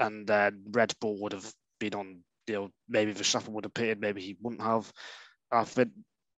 and 0.00 0.26
then 0.26 0.64
Red 0.70 0.94
Bull 1.00 1.20
would 1.20 1.32
have 1.32 1.52
been 1.78 1.94
on. 1.94 2.24
You 2.46 2.54
know, 2.54 2.70
maybe 2.88 3.14
Verstappen 3.14 3.48
would 3.52 3.64
have 3.64 3.72
pitted, 3.72 4.00
maybe 4.00 4.20
he 4.20 4.36
wouldn't 4.40 4.62
have. 4.62 4.92
I 5.50 5.64
think 5.64 5.92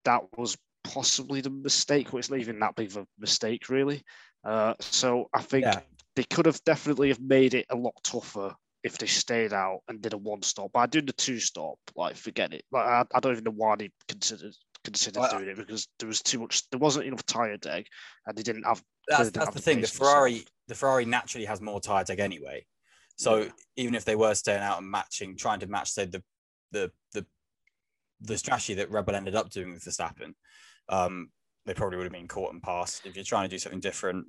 that 0.04 0.22
was 0.36 0.56
possibly 0.82 1.40
the 1.40 1.50
mistake, 1.50 2.12
it's 2.12 2.30
not 2.30 2.40
even 2.40 2.58
that 2.60 2.74
big 2.76 2.88
of 2.88 2.98
a 2.98 3.06
mistake, 3.18 3.70
really. 3.70 4.02
Uh, 4.44 4.74
so 4.80 5.30
I 5.32 5.40
think 5.40 5.64
Yeah. 5.64 5.80
they 6.14 6.24
could 6.24 6.44
have 6.46 6.62
definitely 6.64 7.08
have 7.08 7.20
made 7.20 7.54
it 7.54 7.66
a 7.70 7.74
lot 7.76 7.94
tougher 8.02 8.54
if 8.84 8.98
they 8.98 9.06
stayed 9.06 9.54
out 9.54 9.80
and 9.88 10.00
did 10.02 10.12
a 10.12 10.18
one 10.18 10.42
stop. 10.42 10.70
But 10.72 10.80
I 10.80 10.86
do 10.86 11.00
the 11.00 11.14
two 11.14 11.40
stop, 11.40 11.78
like 11.96 12.16
forget 12.16 12.52
it. 12.52 12.64
Like 12.70 12.84
I, 12.84 13.04
I 13.14 13.20
don't 13.20 13.32
even 13.32 13.44
know 13.44 13.54
why 13.56 13.76
they 13.76 13.90
considered 14.06 14.54
considered 14.84 15.20
Well, 15.20 15.38
doing 15.38 15.48
it 15.48 15.56
because 15.56 15.88
there 15.98 16.06
was 16.06 16.22
too 16.22 16.38
much. 16.38 16.68
There 16.70 16.78
wasn't 16.78 17.06
enough 17.06 17.24
tire 17.24 17.56
deg, 17.56 17.86
and 18.26 18.36
they 18.36 18.42
didn't 18.42 18.64
have. 18.64 18.82
That's, 19.08 19.24
didn't 19.24 19.34
that's 19.34 19.46
have 19.46 19.54
the 19.54 19.62
thing. 19.62 19.80
The. 19.80 19.86
Ferrari, 19.86 20.44
the 20.68 20.74
Ferrari 20.74 21.06
naturally 21.06 21.46
has 21.46 21.60
more 21.60 21.80
tire 21.80 22.04
deg 22.04 22.20
anyway. 22.20 22.66
So 23.16 23.38
Yeah. 23.38 23.48
even 23.76 23.94
if 23.94 24.04
they 24.04 24.16
were 24.16 24.34
staying 24.34 24.62
out 24.62 24.78
and 24.78 24.90
matching, 24.90 25.36
trying 25.36 25.60
to 25.60 25.66
match, 25.66 25.90
say 25.90 26.04
the 26.04 26.22
the 26.70 26.92
the 27.14 27.24
the 28.20 28.36
strategy 28.36 28.74
that 28.74 28.90
Rebel 28.90 29.14
ended 29.14 29.34
up 29.34 29.50
doing 29.50 29.72
with 29.72 29.84
Verstappen, 29.84 30.34
um, 30.90 31.30
they 31.64 31.74
probably 31.74 31.96
would 31.96 32.04
have 32.04 32.12
been 32.12 32.28
caught 32.28 32.52
and 32.52 32.62
passed. 32.62 33.06
If 33.06 33.16
you're 33.16 33.24
trying 33.24 33.48
to 33.48 33.54
do 33.54 33.58
something 33.58 33.80
different, 33.80 34.26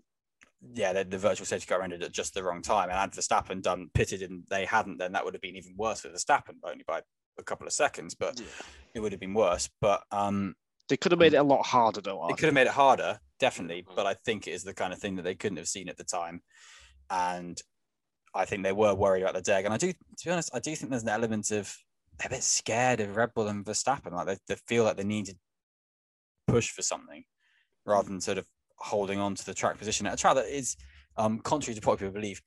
yeah, 0.73 0.93
the, 0.93 1.03
the 1.03 1.17
virtual 1.17 1.45
safety 1.45 1.67
car 1.67 1.81
ended 1.81 2.03
at 2.03 2.11
just 2.11 2.33
the 2.33 2.43
wrong 2.43 2.61
time. 2.61 2.89
And 2.89 2.97
had 2.97 3.11
Verstappen 3.11 3.61
done 3.61 3.89
pitted 3.93 4.21
and 4.21 4.43
they 4.49 4.65
hadn't, 4.65 4.97
then 4.97 5.11
that 5.13 5.23
would 5.23 5.33
have 5.33 5.41
been 5.41 5.55
even 5.55 5.75
worse 5.77 6.01
for 6.01 6.09
Verstappen, 6.09 6.55
only 6.63 6.83
by 6.87 7.01
a 7.37 7.43
couple 7.43 7.67
of 7.67 7.73
seconds, 7.73 8.15
but 8.15 8.39
Yeah. 8.39 8.45
it 8.95 8.99
would 9.01 9.11
have 9.11 9.19
been 9.19 9.33
worse. 9.33 9.69
But 9.81 10.03
um, 10.11 10.55
They 10.89 10.97
could 10.97 11.11
have 11.11 11.19
made 11.19 11.33
it 11.33 11.37
a 11.37 11.43
lot 11.43 11.65
harder 11.65 12.01
though. 12.01 12.21
I 12.21 12.29
it 12.29 12.37
could 12.37 12.45
have 12.45 12.53
made 12.53 12.67
it 12.67 12.73
harder, 12.73 13.19
definitely. 13.39 13.83
Mm. 13.83 13.95
But 13.95 14.07
I 14.07 14.13
think 14.13 14.47
it 14.47 14.51
is 14.51 14.63
the 14.63 14.73
kind 14.73 14.93
of 14.93 14.99
thing 14.99 15.15
that 15.15 15.23
they 15.23 15.35
couldn't 15.35 15.57
have 15.57 15.67
seen 15.67 15.89
at 15.89 15.97
the 15.97 16.03
time. 16.03 16.41
And 17.09 17.61
I 18.33 18.45
think 18.45 18.63
they 18.63 18.71
were 18.73 18.93
worried 18.93 19.21
about 19.21 19.35
the 19.35 19.41
deg. 19.41 19.65
And 19.65 19.73
I 19.73 19.77
do, 19.77 19.91
to 19.91 20.25
be 20.25 20.31
honest, 20.31 20.49
I 20.53 20.59
do 20.59 20.75
think 20.75 20.89
there's 20.89 21.03
an 21.03 21.09
element 21.09 21.51
of 21.51 21.75
they're 22.17 22.27
a 22.27 22.35
bit 22.35 22.43
scared 22.43 23.01
of 23.01 23.15
Red 23.15 23.33
Bull 23.33 23.47
and 23.47 23.65
Verstappen. 23.65 24.13
Like 24.13 24.27
they, 24.27 24.37
they 24.47 24.55
feel 24.67 24.83
like 24.85 24.97
they 24.97 25.03
need 25.03 25.25
to 25.25 25.35
push 26.47 26.69
for 26.71 26.81
something 26.81 27.23
rather 27.85 28.07
than 28.09 28.21
sort 28.21 28.37
of 28.37 28.47
holding 28.77 29.19
on 29.19 29.35
to 29.35 29.45
the 29.45 29.53
track 29.53 29.77
position 29.77 30.07
at 30.07 30.13
a 30.13 30.17
track 30.17 30.35
that 30.35 30.47
is, 30.47 30.75
um, 31.17 31.39
contrary 31.39 31.75
to 31.75 31.81
popular 31.81 32.11
belief, 32.11 32.41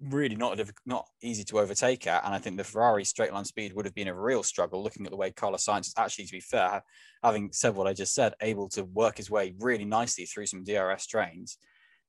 really 0.00 0.36
not 0.36 0.58
not 0.86 1.06
easy 1.22 1.44
to 1.44 1.58
overtake 1.58 2.06
at. 2.06 2.24
And 2.24 2.34
I 2.34 2.38
think 2.38 2.56
the 2.56 2.64
Ferrari 2.64 3.04
straight 3.04 3.32
line 3.32 3.44
speed 3.44 3.72
would 3.72 3.84
have 3.84 3.94
been 3.94 4.08
a 4.08 4.14
real 4.14 4.42
struggle. 4.42 4.82
Looking 4.82 5.06
at 5.06 5.10
the 5.10 5.16
way 5.16 5.30
Carlos 5.30 5.64
Sainz 5.64 5.86
is 5.86 5.94
actually, 5.96 6.26
to 6.26 6.32
be 6.32 6.40
fair, 6.40 6.82
having 7.22 7.50
said 7.52 7.74
what 7.74 7.86
I 7.86 7.92
just 7.92 8.14
said, 8.14 8.34
able 8.40 8.68
to 8.70 8.84
work 8.84 9.16
his 9.16 9.30
way 9.30 9.54
really 9.60 9.84
nicely 9.84 10.26
through 10.26 10.46
some 10.46 10.64
DRS 10.64 11.06
trains. 11.06 11.58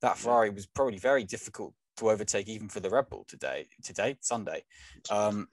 That 0.00 0.18
Ferrari 0.18 0.50
was 0.50 0.66
probably 0.66 0.98
very 0.98 1.24
difficult 1.24 1.74
to 1.96 2.10
overtake, 2.10 2.48
even 2.48 2.68
for 2.68 2.80
the 2.80 2.90
Red 2.90 3.08
Bull 3.08 3.24
today. 3.28 3.68
Today, 3.82 4.16
Sunday. 4.20 4.64
Um, 5.10 5.48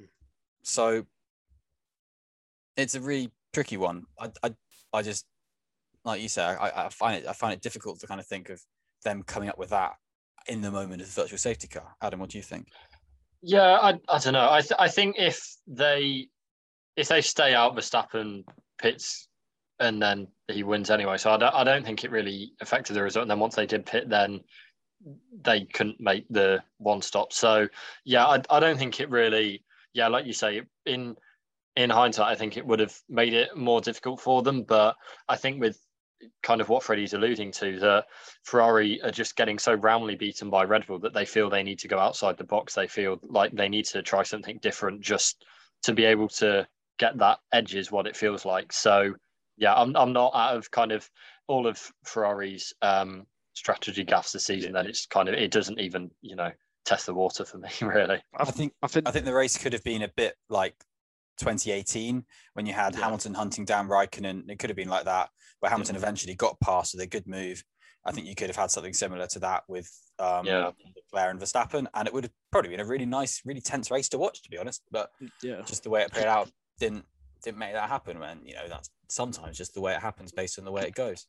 so 0.63 1.05
it's 2.75 2.95
a 2.95 3.01
really 3.01 3.31
tricky 3.53 3.77
one. 3.77 4.05
I, 4.19 4.31
I, 4.43 4.53
I 4.93 5.01
just 5.01 5.25
like 6.03 6.21
you 6.21 6.29
say, 6.29 6.43
I, 6.43 6.85
I 6.85 6.89
find 6.89 7.23
it 7.23 7.27
I 7.27 7.33
find 7.33 7.53
it 7.53 7.61
difficult 7.61 7.99
to 7.99 8.07
kind 8.07 8.19
of 8.19 8.27
think 8.27 8.49
of 8.49 8.61
them 9.03 9.23
coming 9.23 9.49
up 9.49 9.57
with 9.57 9.69
that 9.69 9.93
in 10.47 10.61
the 10.61 10.71
moment 10.71 11.01
of 11.01 11.13
the 11.13 11.21
virtual 11.21 11.37
safety 11.37 11.67
car. 11.67 11.95
Adam, 12.01 12.19
what 12.19 12.29
do 12.29 12.37
you 12.37 12.43
think? 12.43 12.67
Yeah, 13.41 13.77
I, 13.81 13.99
I 14.07 14.19
don't 14.19 14.33
know. 14.33 14.49
I 14.49 14.61
th- 14.61 14.79
I 14.79 14.87
think 14.87 15.15
if 15.17 15.55
they 15.67 16.27
if 16.95 17.07
they 17.07 17.21
stay 17.21 17.53
out, 17.53 17.75
Verstappen 17.75 18.43
pits 18.77 19.27
and 19.79 20.01
then 20.01 20.27
he 20.47 20.63
wins 20.63 20.91
anyway. 20.91 21.17
So 21.17 21.31
I 21.31 21.37
don't 21.37 21.53
I 21.53 21.63
don't 21.63 21.85
think 21.85 22.03
it 22.03 22.11
really 22.11 22.53
affected 22.61 22.93
the 22.93 23.03
result. 23.03 23.23
And 23.23 23.31
then 23.31 23.39
once 23.39 23.55
they 23.55 23.65
did 23.65 23.85
pit, 23.85 24.09
then 24.09 24.41
they 25.43 25.65
couldn't 25.65 25.99
make 25.99 26.25
the 26.29 26.63
one 26.77 27.01
stop. 27.01 27.33
So 27.33 27.67
yeah, 28.05 28.25
I, 28.25 28.41
I 28.49 28.59
don't 28.59 28.77
think 28.77 28.99
it 28.99 29.09
really. 29.09 29.63
Yeah, 29.93 30.07
like 30.07 30.25
you 30.25 30.33
say, 30.33 30.61
in 30.85 31.15
in 31.75 31.89
hindsight, 31.89 32.31
I 32.31 32.35
think 32.35 32.57
it 32.57 32.65
would 32.65 32.79
have 32.79 32.95
made 33.09 33.33
it 33.33 33.57
more 33.57 33.81
difficult 33.81 34.21
for 34.21 34.41
them. 34.41 34.63
But 34.63 34.95
I 35.27 35.35
think 35.35 35.59
with 35.59 35.79
kind 36.43 36.61
of 36.61 36.69
what 36.69 36.83
Freddie's 36.83 37.13
alluding 37.13 37.51
to 37.53 37.79
that 37.79 38.05
Ferrari 38.43 39.01
are 39.01 39.11
just 39.11 39.35
getting 39.35 39.59
so 39.59 39.73
roundly 39.73 40.15
beaten 40.15 40.49
by 40.49 40.63
Red 40.63 40.87
Bull 40.87 40.99
that 40.99 41.13
they 41.13 41.25
feel 41.25 41.49
they 41.49 41.63
need 41.63 41.79
to 41.79 41.87
go 41.87 41.99
outside 41.99 42.37
the 42.37 42.43
box. 42.43 42.73
They 42.73 42.87
feel 42.87 43.19
like 43.23 43.51
they 43.51 43.69
need 43.69 43.85
to 43.85 44.01
try 44.01 44.23
something 44.23 44.59
different 44.61 45.01
just 45.01 45.45
to 45.83 45.93
be 45.93 46.05
able 46.05 46.27
to 46.29 46.67
get 46.99 47.17
that 47.17 47.39
edge, 47.51 47.75
is 47.75 47.91
what 47.91 48.07
it 48.07 48.15
feels 48.15 48.45
like. 48.45 48.71
So, 48.71 49.13
yeah, 49.57 49.73
I'm, 49.73 49.95
I'm 49.95 50.13
not 50.13 50.33
out 50.35 50.57
of 50.57 50.71
kind 50.71 50.91
of 50.91 51.09
all 51.47 51.67
of 51.67 51.79
Ferrari's 52.05 52.73
um, 52.81 53.25
strategy 53.53 54.03
gaffs 54.03 54.31
this 54.31 54.45
season. 54.45 54.73
Then 54.73 54.87
it's 54.87 55.05
kind 55.05 55.27
of, 55.27 55.35
it 55.35 55.51
doesn't 55.51 55.79
even, 55.79 56.11
you 56.21 56.35
know, 56.35 56.51
test 56.85 57.05
the 57.05 57.13
water 57.13 57.45
for 57.45 57.57
me, 57.57 57.69
really. 57.81 58.21
I 58.35 58.45
think, 58.45 58.73
I 58.81 58.87
think, 58.87 59.07
I 59.07 59.11
think 59.11 59.25
the 59.25 59.33
race 59.33 59.57
could 59.57 59.73
have 59.73 59.83
been 59.83 60.03
a 60.03 60.07
bit 60.09 60.35
like 60.49 60.75
2018 61.37 62.23
when 62.53 62.65
you 62.65 62.73
had 62.73 62.93
yeah. 62.93 63.01
Hamilton 63.01 63.33
hunting 63.33 63.65
down 63.65 63.87
Raikkonen. 63.87 64.49
It 64.49 64.59
could 64.59 64.69
have 64.69 64.77
been 64.77 64.89
like 64.89 65.05
that, 65.05 65.29
but 65.61 65.71
Hamilton 65.71 65.95
yeah. 65.95 66.01
eventually 66.01 66.35
got 66.35 66.59
past 66.59 66.93
with 66.93 67.03
a 67.03 67.07
good 67.07 67.27
move. 67.27 67.63
I 68.05 68.11
think 68.11 68.27
you 68.27 68.35
could 68.35 68.47
have 68.47 68.55
had 68.55 68.71
something 68.71 68.93
similar 68.93 69.27
to 69.27 69.39
that 69.39 69.63
with 69.67 69.89
um, 70.19 70.45
yeah. 70.45 70.71
Leclerc 71.13 71.31
and 71.31 71.39
Verstappen, 71.39 71.87
and 71.93 72.07
it 72.07 72.13
would 72.13 72.23
have 72.23 72.33
probably 72.51 72.71
been 72.71 72.79
a 72.79 72.85
really 72.85 73.05
nice, 73.05 73.41
really 73.45 73.61
tense 73.61 73.91
race 73.91 74.09
to 74.09 74.17
watch, 74.17 74.41
to 74.43 74.49
be 74.49 74.57
honest. 74.57 74.81
But 74.91 75.11
yeah, 75.43 75.61
just 75.65 75.83
the 75.83 75.89
way 75.89 76.01
it 76.01 76.11
played 76.11 76.25
out 76.25 76.49
didn't 76.79 77.05
didn't 77.43 77.59
make 77.59 77.73
that 77.73 77.89
happen. 77.89 78.19
When 78.19 78.39
you 78.45 78.55
know 78.55 78.67
that's 78.67 78.89
sometimes 79.09 79.57
just 79.57 79.73
the 79.73 79.81
way 79.81 79.93
it 79.93 80.01
happens 80.01 80.31
based 80.31 80.57
on 80.57 80.65
the 80.65 80.71
way 80.71 80.83
it 80.83 80.95
goes. 80.95 81.27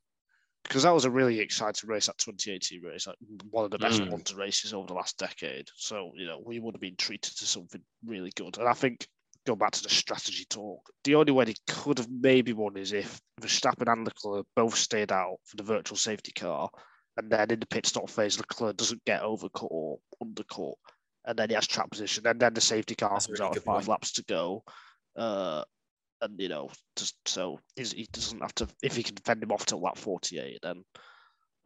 Because 0.62 0.84
that 0.84 0.94
was 0.94 1.04
a 1.04 1.10
really 1.10 1.40
exciting 1.40 1.90
race, 1.90 2.06
that 2.06 2.18
2018 2.18 2.82
race, 2.84 3.08
like 3.08 3.16
one 3.50 3.64
of 3.64 3.72
the 3.72 3.78
best 3.78 4.00
mm. 4.00 4.10
ones 4.10 4.32
races 4.32 4.72
over 4.72 4.86
the 4.86 4.94
last 4.94 5.18
decade. 5.18 5.68
So 5.74 6.12
you 6.14 6.26
know 6.26 6.40
we 6.44 6.60
would 6.60 6.74
have 6.74 6.80
been 6.80 6.96
treated 6.96 7.36
to 7.36 7.46
something 7.46 7.82
really 8.06 8.32
good, 8.34 8.58
and 8.58 8.68
I 8.68 8.72
think 8.72 9.06
go 9.46 9.56
back 9.56 9.72
to 9.72 9.82
the 9.82 9.88
strategy 9.88 10.44
talk, 10.48 10.90
the 11.04 11.14
only 11.14 11.32
way 11.32 11.44
they 11.44 11.54
could 11.66 11.98
have 11.98 12.08
maybe 12.10 12.52
won 12.52 12.76
is 12.76 12.92
if 12.92 13.20
Verstappen 13.40 13.90
and 13.92 14.04
Leclerc 14.04 14.46
both 14.54 14.76
stayed 14.76 15.12
out 15.12 15.36
for 15.44 15.56
the 15.56 15.62
virtual 15.62 15.96
safety 15.96 16.32
car, 16.32 16.68
and 17.16 17.30
then 17.30 17.50
in 17.50 17.60
the 17.60 17.66
pit 17.66 17.86
stop 17.86 18.08
phase, 18.08 18.38
Leclerc 18.38 18.76
doesn't 18.76 19.04
get 19.04 19.22
overcut 19.22 19.68
or 19.70 19.98
undercut, 20.20 20.74
and 21.24 21.38
then 21.38 21.48
he 21.48 21.54
has 21.54 21.66
trap 21.66 21.90
position, 21.90 22.26
and 22.26 22.40
then 22.40 22.54
the 22.54 22.60
safety 22.60 22.94
car 22.94 23.10
That's 23.14 23.26
comes 23.26 23.40
really 23.40 23.50
out 23.50 23.64
five 23.64 23.76
point. 23.76 23.88
laps 23.88 24.12
to 24.12 24.24
go. 24.24 24.62
Uh, 25.16 25.64
and 26.22 26.40
you 26.40 26.48
know, 26.48 26.70
just 26.96 27.16
so 27.26 27.58
he 27.76 28.06
doesn't 28.12 28.40
have 28.40 28.54
to 28.54 28.68
if 28.82 28.96
he 28.96 29.02
can 29.02 29.16
fend 29.16 29.42
him 29.42 29.52
off 29.52 29.66
till 29.66 29.80
lap 29.80 29.98
48, 29.98 30.60
then 30.62 30.84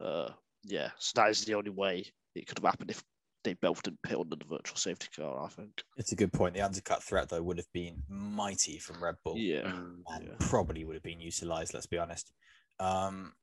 uh, 0.01 0.29
yeah, 0.63 0.89
so 0.97 1.13
that 1.15 1.29
is 1.29 1.45
the 1.45 1.53
only 1.53 1.69
way 1.69 2.05
it 2.35 2.47
could 2.47 2.57
have 2.57 2.65
happened 2.65 2.91
if 2.91 3.03
they 3.47 3.53
both 3.53 3.81
didn't 3.81 4.01
pit 4.03 4.17
under 4.19 4.35
the 4.35 4.45
virtual 4.45 4.75
safety 4.75 5.07
car. 5.15 5.41
I 5.41 5.47
think 5.47 5.81
it's 5.95 6.11
a 6.11 6.15
good 6.15 6.33
point. 6.33 6.53
The 6.53 6.61
undercut 6.61 7.01
threat 7.01 7.29
though 7.29 7.41
would 7.41 7.57
have 7.57 7.71
been 7.73 8.03
mighty 8.09 8.77
from 8.77 9.01
Red 9.01 9.15
Bull, 9.23 9.37
yeah, 9.37 9.65
and 9.65 10.03
yeah. 10.21 10.33
probably 10.39 10.83
would 10.83 10.95
have 10.95 11.03
been 11.03 11.21
utilised. 11.21 11.73
Let's 11.73 11.85
be 11.85 11.97
honest, 11.97 12.31
um, 12.79 13.33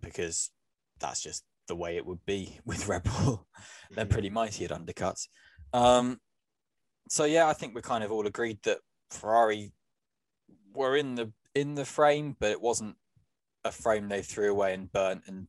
because 0.00 0.50
that's 1.00 1.22
just 1.22 1.44
the 1.66 1.74
way 1.74 1.96
it 1.96 2.06
would 2.06 2.24
be 2.24 2.60
with 2.64 2.86
Red 2.86 3.02
Bull. 3.02 3.48
They're 3.90 4.06
mm. 4.06 4.10
pretty 4.10 4.30
mighty 4.30 4.64
at 4.64 4.70
undercuts. 4.70 5.26
Um, 5.72 6.20
so 7.08 7.24
yeah, 7.24 7.48
I 7.48 7.52
think 7.52 7.74
we're 7.74 7.80
kind 7.80 8.04
of 8.04 8.12
all 8.12 8.26
agreed 8.28 8.60
that 8.62 8.78
Ferrari 9.10 9.72
were 10.72 10.96
in 10.96 11.16
the 11.16 11.32
in 11.56 11.74
the 11.74 11.84
frame, 11.84 12.36
but 12.38 12.52
it 12.52 12.60
wasn't 12.60 12.94
a 13.64 13.72
frame 13.72 14.08
they 14.08 14.22
threw 14.22 14.52
away 14.52 14.72
and 14.72 14.92
burnt 14.92 15.22
and 15.26 15.48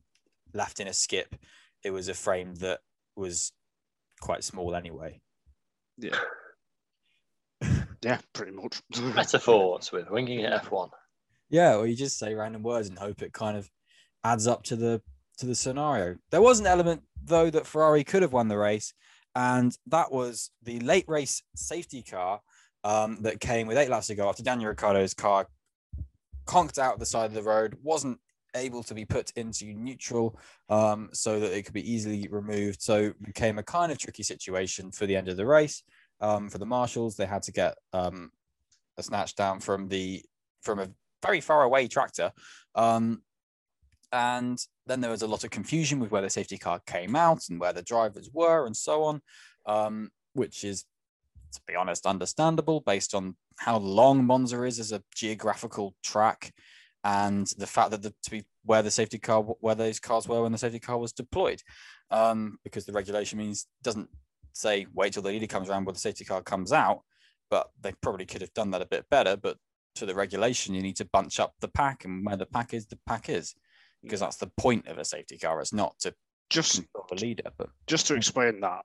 left 0.52 0.80
in 0.80 0.88
a 0.88 0.92
skip. 0.92 1.36
It 1.84 1.92
was 1.92 2.08
a 2.08 2.14
frame 2.14 2.56
that 2.56 2.80
was 3.14 3.52
quite 4.18 4.44
small 4.44 4.74
anyway. 4.74 5.20
Yeah. 5.96 6.18
yeah, 8.02 8.18
pretty 8.32 8.52
much. 8.52 8.80
Metaphors 9.00 9.92
with 9.92 10.10
winging 10.10 10.44
at 10.44 10.64
F1. 10.64 10.90
Yeah, 11.50 11.76
or 11.76 11.86
you 11.86 11.96
just 11.96 12.18
say 12.18 12.34
random 12.34 12.62
words 12.62 12.88
and 12.88 12.98
hope 12.98 13.22
it 13.22 13.32
kind 13.32 13.56
of 13.56 13.70
adds 14.24 14.46
up 14.46 14.62
to 14.64 14.76
the 14.76 15.00
to 15.38 15.46
the 15.46 15.54
scenario. 15.54 16.16
There 16.30 16.42
was 16.42 16.60
an 16.60 16.66
element 16.66 17.02
though 17.22 17.50
that 17.50 17.66
Ferrari 17.66 18.04
could 18.04 18.22
have 18.22 18.32
won 18.32 18.48
the 18.48 18.58
race, 18.58 18.92
and 19.34 19.76
that 19.86 20.12
was 20.12 20.50
the 20.62 20.80
late 20.80 21.06
race 21.08 21.42
safety 21.54 22.02
car 22.02 22.40
um, 22.84 23.18
that 23.22 23.40
came 23.40 23.66
with 23.66 23.78
eight 23.78 23.88
laps 23.88 24.08
to 24.08 24.14
go 24.14 24.28
after 24.28 24.42
Daniel 24.42 24.70
Ricciardo's 24.70 25.14
car 25.14 25.46
conked 26.46 26.78
out 26.78 26.98
the 26.98 27.06
side 27.06 27.26
of 27.26 27.34
the 27.34 27.42
road, 27.42 27.76
wasn't 27.82 28.18
able 28.54 28.82
to 28.82 28.94
be 28.94 29.04
put 29.04 29.30
into 29.32 29.74
neutral 29.74 30.38
um, 30.68 31.10
so 31.12 31.40
that 31.40 31.56
it 31.56 31.64
could 31.64 31.74
be 31.74 31.90
easily 31.90 32.28
removed. 32.30 32.82
So 32.82 33.12
became 33.24 33.58
a 33.58 33.62
kind 33.62 33.92
of 33.92 33.98
tricky 33.98 34.22
situation 34.22 34.90
for 34.90 35.06
the 35.06 35.16
end 35.16 35.28
of 35.28 35.36
the 35.36 35.46
race. 35.46 35.82
Um, 36.20 36.48
for 36.48 36.58
the 36.58 36.66
marshals, 36.66 37.16
they 37.16 37.26
had 37.26 37.42
to 37.44 37.52
get 37.52 37.76
um, 37.92 38.30
a 38.96 39.02
snatch 39.02 39.34
down 39.36 39.60
from 39.60 39.88
the 39.88 40.22
from 40.62 40.78
a 40.80 40.88
very 41.22 41.40
far 41.40 41.62
away 41.62 41.88
tractor. 41.88 42.32
Um, 42.74 43.22
and 44.12 44.58
then 44.86 45.00
there 45.00 45.10
was 45.10 45.22
a 45.22 45.26
lot 45.26 45.44
of 45.44 45.50
confusion 45.50 46.00
with 46.00 46.10
where 46.10 46.22
the 46.22 46.30
safety 46.30 46.58
car 46.58 46.80
came 46.86 47.14
out 47.14 47.48
and 47.48 47.60
where 47.60 47.72
the 47.72 47.82
drivers 47.82 48.30
were 48.32 48.66
and 48.66 48.76
so 48.76 49.04
on, 49.04 49.20
um, 49.66 50.10
which 50.32 50.64
is, 50.64 50.84
to 51.52 51.60
be 51.66 51.76
honest, 51.76 52.06
understandable 52.06 52.80
based 52.80 53.14
on 53.14 53.36
how 53.58 53.76
long 53.76 54.24
Monza 54.24 54.62
is 54.62 54.78
as 54.78 54.92
a 54.92 55.02
geographical 55.14 55.94
track 56.02 56.52
and 57.08 57.46
the 57.56 57.66
fact 57.66 57.90
that 57.90 58.02
the 58.02 58.12
to 58.22 58.30
be 58.30 58.44
where 58.64 58.82
the 58.82 58.90
safety 58.90 59.18
car 59.18 59.42
where 59.42 59.74
those 59.74 59.98
cars 59.98 60.28
were 60.28 60.42
when 60.42 60.52
the 60.52 60.58
safety 60.58 60.78
car 60.78 60.98
was 60.98 61.12
deployed. 61.12 61.62
Um, 62.10 62.58
because 62.64 62.84
the 62.84 62.92
regulation 62.92 63.38
means 63.38 63.66
doesn't 63.82 64.08
say 64.52 64.86
wait 64.94 65.14
till 65.14 65.22
the 65.22 65.30
leader 65.30 65.46
comes 65.46 65.68
around 65.68 65.86
where 65.86 65.92
the 65.92 65.98
safety 65.98 66.24
car 66.24 66.42
comes 66.42 66.72
out 66.72 67.00
but 67.50 67.70
they 67.80 67.92
probably 68.02 68.26
could 68.26 68.40
have 68.40 68.52
done 68.54 68.70
that 68.70 68.82
a 68.82 68.86
bit 68.86 69.04
better 69.10 69.36
but 69.36 69.56
to 69.94 70.04
the 70.04 70.14
regulation 70.14 70.74
you 70.74 70.82
need 70.82 70.96
to 70.96 71.04
bunch 71.06 71.38
up 71.38 71.52
the 71.60 71.68
pack 71.68 72.04
and 72.04 72.24
where 72.26 72.36
the 72.36 72.46
pack 72.46 72.74
is 72.74 72.86
the 72.86 72.98
pack 73.06 73.28
is. 73.28 73.54
Because 74.02 74.20
that's 74.20 74.36
the 74.36 74.50
point 74.58 74.86
of 74.86 74.98
a 74.98 75.04
safety 75.04 75.38
car 75.38 75.60
it's 75.60 75.72
not 75.72 75.98
to 76.00 76.14
just 76.50 76.82
the 77.08 77.14
leader 77.14 77.50
but 77.56 77.68
just 77.86 78.06
to 78.06 78.14
explain 78.14 78.60
that 78.60 78.80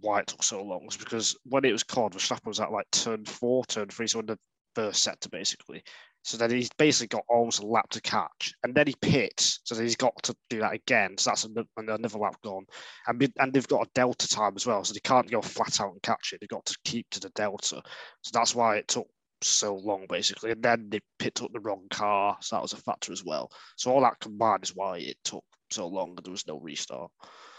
why 0.00 0.20
it 0.20 0.26
took 0.26 0.42
so 0.42 0.62
long 0.62 0.84
was 0.86 0.96
because 0.96 1.36
when 1.44 1.64
it 1.64 1.72
was 1.72 1.82
called 1.82 2.14
Verstappen 2.14 2.46
was 2.46 2.60
at 2.60 2.72
like 2.72 2.90
turn 2.90 3.24
four 3.24 3.64
turn 3.66 3.88
three 3.88 4.06
so 4.06 4.20
in 4.20 4.26
the 4.26 4.38
first 4.74 5.02
sector 5.02 5.30
basically 5.30 5.82
so 6.26 6.36
then 6.36 6.50
he's 6.50 6.70
basically 6.76 7.06
got 7.06 7.24
almost 7.28 7.62
a 7.62 7.66
lap 7.66 7.88
to 7.90 8.00
catch, 8.00 8.52
and 8.64 8.74
then 8.74 8.88
he 8.88 8.96
pits. 9.00 9.60
So 9.62 9.80
he's 9.80 9.94
got 9.94 10.20
to 10.24 10.34
do 10.50 10.58
that 10.58 10.74
again. 10.74 11.16
So 11.18 11.30
that's 11.30 11.44
another, 11.44 11.68
another 11.76 12.18
lap 12.18 12.34
gone, 12.42 12.66
and 13.06 13.32
and 13.38 13.52
they've 13.52 13.68
got 13.68 13.86
a 13.86 13.90
delta 13.94 14.26
time 14.26 14.54
as 14.56 14.66
well. 14.66 14.82
So 14.82 14.92
they 14.92 14.98
can't 14.98 15.30
go 15.30 15.40
flat 15.40 15.80
out 15.80 15.92
and 15.92 16.02
catch 16.02 16.32
it. 16.32 16.40
They've 16.40 16.48
got 16.48 16.66
to 16.66 16.76
keep 16.84 17.08
to 17.10 17.20
the 17.20 17.28
delta. 17.36 17.80
So 18.22 18.30
that's 18.32 18.56
why 18.56 18.78
it 18.78 18.88
took 18.88 19.06
so 19.40 19.76
long, 19.76 20.06
basically. 20.08 20.50
And 20.50 20.60
then 20.60 20.88
they 20.90 20.98
picked 21.20 21.42
up 21.42 21.52
the 21.52 21.60
wrong 21.60 21.86
car, 21.90 22.36
so 22.40 22.56
that 22.56 22.62
was 22.62 22.72
a 22.72 22.78
factor 22.78 23.12
as 23.12 23.22
well. 23.24 23.48
So 23.76 23.92
all 23.92 24.00
that 24.00 24.18
combined 24.18 24.64
is 24.64 24.74
why 24.74 24.98
it 24.98 25.18
took 25.22 25.44
so 25.70 25.86
long, 25.86 26.14
and 26.16 26.24
there 26.24 26.32
was 26.32 26.48
no 26.48 26.58
restart. 26.58 27.12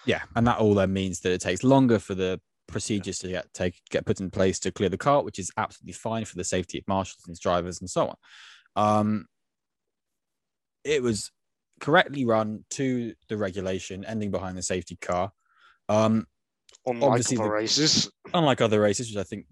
Yeah, 0.05 0.23
and 0.35 0.45
that 0.45 0.57
all 0.57 0.73
then 0.73 0.91
means 0.91 1.21
that 1.21 1.31
it 1.31 1.39
takes 1.39 1.63
longer 1.63 1.99
for 1.99 2.15
the 2.15 2.41
procedures 2.67 3.19
to 3.19 3.29
get 3.29 3.53
take 3.53 3.79
get 3.89 4.05
put 4.05 4.19
in 4.19 4.29
place 4.29 4.59
to 4.59 4.73
clear 4.73 4.89
the 4.89 4.97
car, 4.97 5.23
which 5.23 5.39
is 5.39 5.51
absolutely 5.55 5.93
fine 5.93 6.25
for 6.25 6.35
the 6.35 6.43
safety 6.43 6.77
of 6.77 6.83
marshals 6.85 7.23
and 7.27 7.39
drivers 7.39 7.79
and 7.79 7.89
so 7.89 8.09
on. 8.09 8.15
Um, 8.77 9.25
it 10.83 11.03
was 11.03 11.31
correctly 11.79 12.25
run 12.25 12.63
to 12.71 13.13
the 13.27 13.35
regulation, 13.35 14.05
ending 14.05 14.31
behind 14.31 14.57
the 14.57 14.61
safety 14.61 14.95
car. 14.95 15.31
Um, 15.89 16.27
unlike 16.85 17.25
other 17.25 17.35
the, 17.35 17.49
races, 17.49 18.09
unlike 18.33 18.61
other 18.61 18.79
races, 18.79 19.09
which 19.09 19.17
I 19.17 19.23
think 19.23 19.47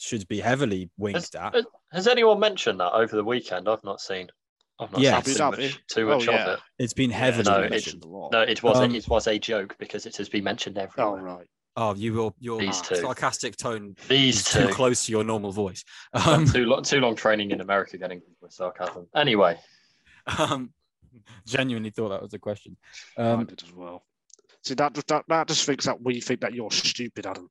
should 0.00 0.26
be 0.28 0.40
heavily 0.40 0.90
winked 0.96 1.34
has, 1.34 1.54
at. 1.54 1.64
Has 1.92 2.08
anyone 2.08 2.40
mentioned 2.40 2.80
that 2.80 2.92
over 2.92 3.14
the 3.14 3.24
weekend? 3.24 3.68
I've 3.68 3.84
not 3.84 4.00
seen. 4.00 4.28
I've 4.80 4.92
not 4.92 5.00
yeah, 5.00 5.20
seen 5.22 5.34
too 5.34 5.42
much, 5.42 5.78
too 5.88 6.06
much 6.06 6.28
oh, 6.28 6.32
yeah. 6.32 6.44
of 6.44 6.48
it. 6.54 6.60
It's 6.78 6.94
been 6.94 7.10
heavily 7.10 7.50
no, 7.50 7.68
mentioned. 7.68 8.04
It, 8.04 8.32
no, 8.32 8.40
it 8.40 8.62
was 8.62 8.78
um, 8.78 8.94
it 8.94 9.08
was 9.08 9.26
a 9.26 9.38
joke 9.38 9.76
because 9.78 10.06
it 10.06 10.16
has 10.16 10.28
been 10.28 10.44
mentioned 10.44 10.78
everywhere. 10.78 11.20
Oh 11.20 11.22
right. 11.22 11.46
Oh, 11.80 11.94
you 11.94 12.12
will. 12.12 12.34
Your 12.40 12.58
These 12.58 12.80
two. 12.82 12.96
sarcastic 12.96 13.56
tone 13.56 13.94
These 14.08 14.38
is 14.40 14.44
two. 14.46 14.66
too 14.66 14.72
close 14.74 15.06
to 15.06 15.12
your 15.12 15.22
normal 15.22 15.52
voice. 15.52 15.84
Um, 16.12 16.44
too 16.44 16.64
long, 16.64 16.82
too 16.82 16.98
long 16.98 17.14
training 17.14 17.52
in 17.52 17.60
America 17.60 17.96
getting 17.96 18.20
with 18.40 18.52
sarcasm. 18.52 19.06
Anyway, 19.14 19.56
um, 20.38 20.70
genuinely 21.46 21.90
thought 21.90 22.08
that 22.08 22.20
was 22.20 22.34
a 22.34 22.38
question. 22.40 22.76
I 23.16 23.22
Um, 23.22 23.44
did 23.46 23.62
as 23.62 23.72
well. 23.72 24.02
See 24.64 24.74
that 24.74 24.92
that, 25.06 25.24
that 25.28 25.46
just 25.46 25.64
thinks 25.66 25.84
that 25.84 26.02
we 26.02 26.20
think 26.20 26.40
that 26.40 26.52
you're 26.52 26.72
stupid, 26.72 27.26
Adam. 27.26 27.48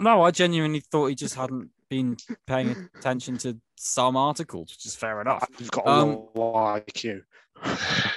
no, 0.00 0.22
I 0.22 0.30
genuinely 0.30 0.80
thought 0.80 1.08
he 1.08 1.14
just 1.14 1.34
hadn't 1.34 1.68
been 1.90 2.16
paying 2.46 2.88
attention 2.96 3.36
to 3.38 3.58
some 3.76 4.16
articles, 4.16 4.70
which 4.70 4.86
is 4.86 4.96
fair 4.96 5.20
enough. 5.20 5.46
You've 5.58 5.70
got 5.70 5.86
a 5.86 5.90
Um, 5.90 6.08
low 6.34 6.54
IQ. 6.54 7.20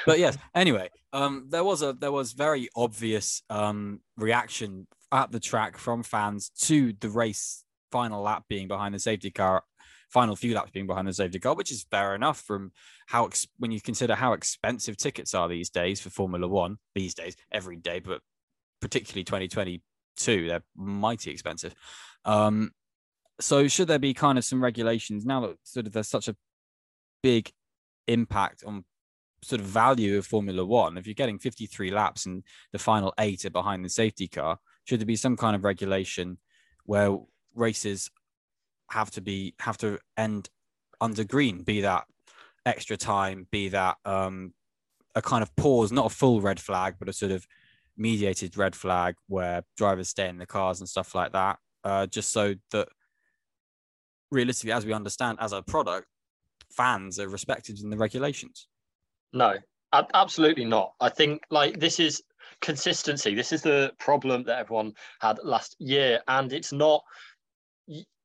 But 0.06 0.20
yes 0.20 0.38
anyway 0.54 0.90
um 1.14 1.46
there 1.50 1.64
was 1.64 1.82
a 1.82 1.94
there 1.94 2.12
was 2.12 2.34
very 2.34 2.70
obvious 2.76 3.44
um 3.50 4.00
reaction 4.18 4.88
at 5.12 5.32
the 5.32 5.40
track 5.40 5.78
from 5.78 6.04
fans 6.04 6.50
to 6.50 6.94
the 7.00 7.10
race 7.10 7.64
final 7.92 8.22
lap 8.22 8.44
being 8.50 8.68
behind 8.68 8.94
the 8.94 9.00
safety 9.00 9.32
car 9.32 9.64
final 10.10 10.36
few 10.36 10.54
laps 10.54 10.72
being 10.72 10.88
behind 10.88 11.08
the 11.08 11.14
safety 11.14 11.40
car 11.40 11.56
which 11.56 11.72
is 11.72 11.86
fair 11.92 12.16
enough 12.16 12.40
from 12.40 12.72
how 13.08 13.26
ex- 13.26 13.48
when 13.58 13.72
you 13.72 13.82
consider 13.82 14.16
how 14.16 14.34
expensive 14.34 14.98
tickets 14.98 15.34
are 15.34 15.48
these 15.48 15.70
days 15.70 16.00
for 16.00 16.10
formula 16.10 16.48
one 16.48 16.78
these 16.94 17.14
days 17.14 17.36
every 17.52 17.76
day 17.76 18.00
but 18.00 18.22
particularly 18.82 19.24
2022 19.24 20.48
they're 20.48 20.64
mighty 20.76 21.32
expensive. 21.32 21.74
Um 22.24 22.72
so 23.40 23.68
should 23.68 23.88
there 23.88 24.00
be 24.00 24.14
kind 24.14 24.38
of 24.38 24.46
some 24.46 24.64
regulations 24.64 25.26
now 25.26 25.42
that 25.42 25.58
sort 25.64 25.88
of 25.88 25.94
there's 25.94 26.08
such 26.08 26.28
a 26.28 26.36
big 27.22 27.52
impact 28.08 28.64
on 28.66 28.86
sort 29.44 29.62
of 29.62 29.68
value 29.68 30.18
of 30.18 30.26
Formula 30.26 30.66
One, 30.66 30.98
if 30.98 31.06
you're 31.06 31.14
getting 31.14 31.40
53 31.40 31.92
laps 31.92 32.26
and 32.26 32.44
the 32.72 32.80
final 32.80 33.14
eight 33.20 33.46
are 33.46 33.50
behind 33.52 33.86
the 33.86 33.90
safety 33.90 34.28
car, 34.28 34.58
should 34.86 35.00
there 35.00 35.06
be 35.06 35.16
some 35.16 35.36
kind 35.36 35.56
of 35.56 35.64
regulation 35.64 36.38
where 36.86 37.18
races 37.54 38.10
have 38.92 39.12
to 39.12 39.22
be 39.22 39.56
have 39.60 39.78
to 39.78 40.00
end 40.18 40.50
under 41.02 41.24
green, 41.24 41.64
be 41.64 41.82
that 41.82 42.06
extra 42.66 42.98
time, 42.98 43.48
be 43.52 43.70
that 43.70 43.98
um, 44.06 44.54
a 45.16 45.22
kind 45.22 45.44
of 45.44 45.56
pause, 45.56 45.92
not 45.92 46.08
a 46.08 46.16
full 46.16 46.42
red 46.42 46.60
flag, 46.60 46.96
but 47.00 47.10
a 47.10 47.14
sort 47.14 47.32
of 47.32 47.46
mediated 47.98 48.58
red 48.58 48.76
flag 48.76 49.16
where 49.28 49.64
drivers 49.78 50.10
stay 50.10 50.28
in 50.28 50.38
the 50.38 50.46
cars 50.46 50.80
and 50.80 50.90
stuff 50.90 51.16
like 51.16 51.32
that, 51.32 51.58
uh, 51.84 52.06
just 52.06 52.32
so 52.32 52.56
that 52.72 52.88
realistically, 54.32 54.74
as 54.74 54.86
we 54.86 54.94
understand 54.94 55.38
as 55.42 55.54
a 55.54 55.62
product, 55.62 56.08
fans 56.72 57.20
are 57.20 57.30
respected 57.30 57.80
in 57.82 57.90
the 57.90 57.98
regulations. 57.98 58.68
No, 59.36 59.56
ab- 59.94 60.10
absolutely 60.14 60.66
not. 60.66 60.94
I 61.00 61.10
think 61.10 61.42
like 61.52 61.80
this 61.80 62.00
is 62.00 62.24
consistency. 62.62 63.36
This 63.36 63.52
is 63.52 63.62
the 63.62 63.92
problem 64.00 64.44
that 64.46 64.58
everyone 64.58 64.94
had 65.20 65.40
last 65.44 65.76
year, 65.80 66.22
and 66.28 66.52
it's 66.54 66.72
not 66.74 67.04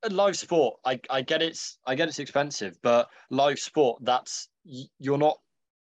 live 0.08 0.36
sport. 0.36 0.76
I, 0.84 1.00
I 1.10 1.22
get 1.22 1.42
it's 1.42 1.78
I 1.86 1.94
get 1.94 2.08
it's 2.08 2.20
expensive, 2.20 2.78
but 2.82 3.08
live 3.30 3.58
sport 3.58 3.98
that's 4.02 4.48
you're 4.64 5.18
not. 5.18 5.36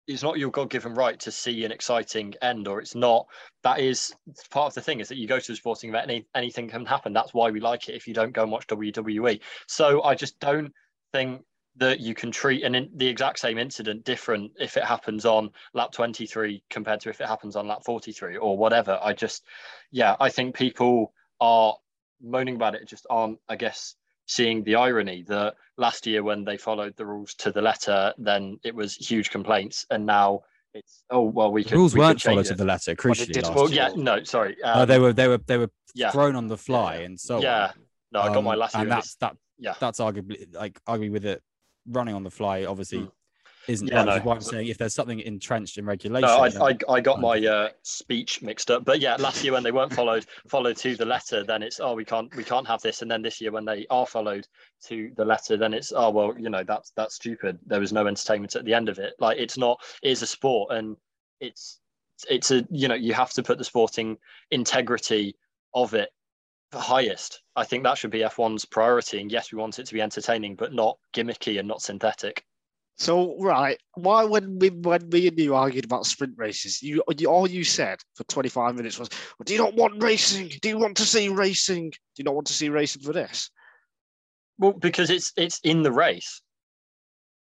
It's 0.07 0.23
not 0.23 0.39
your 0.39 0.49
God-given 0.49 0.95
right 0.95 1.19
to 1.19 1.31
see 1.31 1.63
an 1.65 1.71
exciting 1.71 2.33
end, 2.41 2.67
or 2.67 2.81
it's 2.81 2.95
not. 2.95 3.27
That 3.61 3.79
is 3.79 4.11
part 4.49 4.69
of 4.69 4.73
the 4.73 4.81
thing 4.81 5.01
is 5.01 5.09
that 5.09 5.19
you 5.19 5.27
go 5.27 5.39
to 5.39 5.51
a 5.51 5.55
sporting 5.55 5.91
event, 5.91 6.09
any, 6.09 6.25
anything 6.33 6.67
can 6.67 6.83
happen. 6.83 7.13
That's 7.13 7.31
why 7.31 7.51
we 7.51 7.59
like 7.59 7.89
it. 7.89 7.95
If 7.95 8.07
you 8.07 8.15
don't 8.15 8.33
go 8.33 8.41
and 8.41 8.51
watch 8.51 8.65
WWE, 8.65 9.39
so 9.67 10.01
I 10.01 10.15
just 10.15 10.39
don't 10.39 10.73
think 11.13 11.43
that 11.79 11.99
you 11.99 12.13
can 12.13 12.31
treat 12.31 12.63
an 12.63 12.75
in, 12.75 12.89
the 12.95 13.07
exact 13.07 13.39
same 13.39 13.57
incident 13.57 14.03
different 14.05 14.51
if 14.59 14.77
it 14.77 14.83
happens 14.83 15.25
on 15.25 15.49
lap 15.73 15.91
23 15.91 16.63
compared 16.69 16.99
to 17.01 17.09
if 17.09 17.19
it 17.21 17.27
happens 17.27 17.55
on 17.55 17.67
lap 17.67 17.79
43 17.85 18.37
or 18.37 18.57
whatever. 18.57 18.99
I 19.01 19.13
just, 19.13 19.43
yeah, 19.91 20.15
I 20.19 20.29
think 20.29 20.55
people 20.55 21.13
are 21.39 21.75
moaning 22.21 22.55
about 22.55 22.75
it, 22.75 22.87
just 22.87 23.07
aren't, 23.09 23.39
I 23.47 23.55
guess, 23.55 23.95
seeing 24.25 24.63
the 24.63 24.75
irony 24.75 25.23
that 25.27 25.55
last 25.77 26.05
year 26.05 26.21
when 26.21 26.43
they 26.43 26.57
followed 26.57 26.95
the 26.97 27.05
rules 27.05 27.33
to 27.35 27.51
the 27.51 27.61
letter, 27.61 28.13
then 28.17 28.59
it 28.63 28.75
was 28.75 28.95
huge 28.95 29.31
complaints, 29.31 29.85
and 29.89 30.05
now 30.05 30.41
it's 30.75 31.03
oh 31.09 31.21
well 31.21 31.51
we 31.51 31.63
The 31.63 31.69
could 31.69 31.77
rules 31.77 31.93
we 31.95 31.99
weren't 32.01 32.21
followed 32.21 32.35
change 32.45 32.47
to 32.49 32.55
the 32.55 32.65
letter, 32.65 32.91
Well, 33.03 33.15
crucially. 33.15 33.31
did- 33.33 33.43
last 33.45 33.55
Well, 33.55 33.71
yeah, 33.71 33.89
no, 33.95 34.23
sorry. 34.23 34.61
Uh, 34.61 34.81
um, 34.81 34.87
they 34.87 34.99
were 34.99 35.13
they 35.13 35.27
were 35.27 35.39
they 35.47 35.57
were 35.57 35.71
yeah, 35.95 36.11
thrown 36.11 36.35
on 36.35 36.47
the 36.47 36.57
fly, 36.57 36.97
yeah. 36.97 37.05
and 37.05 37.19
so 37.19 37.37
on. 37.37 37.41
yeah. 37.41 37.71
No, 38.11 38.21
I 38.21 38.33
got 38.33 38.43
my 38.43 38.53
Um, 38.53 38.59
last 38.59 38.75
year. 38.75 38.83
and 38.83 38.91
that's 38.91 39.15
that 39.15 39.35
yeah. 39.57 39.73
that's 39.79 39.99
arguably 39.99 40.53
like 40.53 40.79
arguably 40.85 41.11
with 41.11 41.25
it 41.25 41.41
running 41.87 42.15
on 42.15 42.23
the 42.23 42.31
fly 42.31 42.65
obviously 42.65 42.99
Mm. 42.99 43.11
isn't 43.67 43.87
Yeah, 43.87 44.03
no. 44.03 44.19
why 44.19 44.35
I'm 44.35 44.41
saying 44.41 44.67
if 44.67 44.77
there's 44.77 44.95
something 44.95 45.19
entrenched 45.19 45.77
in 45.77 45.85
regulation 45.85 46.27
No, 46.27 46.65
I, 46.65 46.71
I, 46.71 46.77
I 46.95 47.01
got 47.01 47.21
my 47.21 47.37
uh, 47.45 47.69
speech 47.83 48.41
mixed 48.41 48.71
up, 48.71 48.83
but 48.83 48.99
yeah, 48.99 49.15
last 49.17 49.43
year 49.43 49.53
when 49.53 49.63
they 49.63 49.71
weren't 49.71 49.93
followed 49.93 50.25
followed 50.47 50.77
to 50.77 50.95
the 50.95 51.05
letter, 51.05 51.43
then 51.43 51.61
it's 51.61 51.79
oh 51.79 51.93
we 51.93 52.03
can't 52.05 52.33
we 52.35 52.43
can't 52.43 52.67
have 52.67 52.81
this, 52.81 53.01
and 53.01 53.09
then 53.11 53.21
this 53.21 53.39
year 53.39 53.51
when 53.51 53.65
they 53.65 53.85
are 53.89 54.07
followed 54.07 54.47
to 54.87 55.11
the 55.17 55.25
letter, 55.25 55.55
then 55.55 55.73
it's 55.73 55.93
oh 55.95 56.09
well 56.09 56.33
you 56.37 56.49
know 56.49 56.63
that's 56.63 56.91
that's 56.95 57.15
stupid. 57.15 57.59
There 57.65 57.79
was 57.79 57.93
no 57.93 58.07
entertainment 58.07 58.55
at 58.55 58.65
the 58.65 58.73
end 58.73 58.89
of 58.89 58.97
it. 58.97 59.13
Like 59.19 59.37
it's 59.37 59.57
not 59.57 59.79
it 60.01 60.09
is 60.09 60.21
a 60.21 60.27
sport, 60.27 60.73
and 60.73 60.97
it's 61.39 61.79
it's 62.29 62.51
a 62.51 62.65
you 62.71 62.87
know 62.87 62.95
you 62.95 63.13
have 63.13 63.31
to 63.33 63.43
put 63.43 63.57
the 63.57 63.63
sporting 63.63 64.17
integrity 64.51 65.35
of 65.73 65.93
it 65.93 66.09
highest. 66.73 67.41
I 67.55 67.63
think 67.63 67.83
that 67.83 67.97
should 67.97 68.11
be 68.11 68.19
F1's 68.19 68.65
priority. 68.65 69.21
And 69.21 69.31
yes, 69.31 69.51
we 69.51 69.57
want 69.57 69.79
it 69.79 69.85
to 69.87 69.93
be 69.93 70.01
entertaining, 70.01 70.55
but 70.55 70.73
not 70.73 70.97
gimmicky 71.15 71.57
and 71.57 71.67
not 71.67 71.81
synthetic. 71.81 72.43
So 72.97 73.37
right, 73.39 73.79
why 73.93 74.25
when 74.25 74.59
we 74.59 74.71
when 74.71 75.07
me 75.07 75.27
and 75.27 75.39
you 75.39 75.55
argued 75.55 75.85
about 75.85 76.05
sprint 76.05 76.33
races, 76.35 76.83
you, 76.83 77.01
you 77.17 77.27
all 77.27 77.49
you 77.49 77.63
said 77.63 77.99
for 78.15 78.25
25 78.25 78.75
minutes 78.75 78.99
was, 78.99 79.07
well, 79.09 79.45
"Do 79.45 79.53
you 79.53 79.59
not 79.59 79.73
want 79.73 80.03
racing? 80.03 80.51
Do 80.61 80.67
you 80.67 80.77
want 80.77 80.97
to 80.97 81.05
see 81.05 81.29
racing? 81.29 81.91
Do 81.91 81.97
you 82.17 82.25
not 82.25 82.35
want 82.35 82.47
to 82.47 82.53
see 82.53 82.67
racing 82.67 83.03
for 83.03 83.13
this?" 83.13 83.49
Well, 84.57 84.73
because 84.73 85.09
it's 85.09 85.31
it's 85.37 85.61
in 85.63 85.81
the 85.81 85.93
race. 85.93 86.41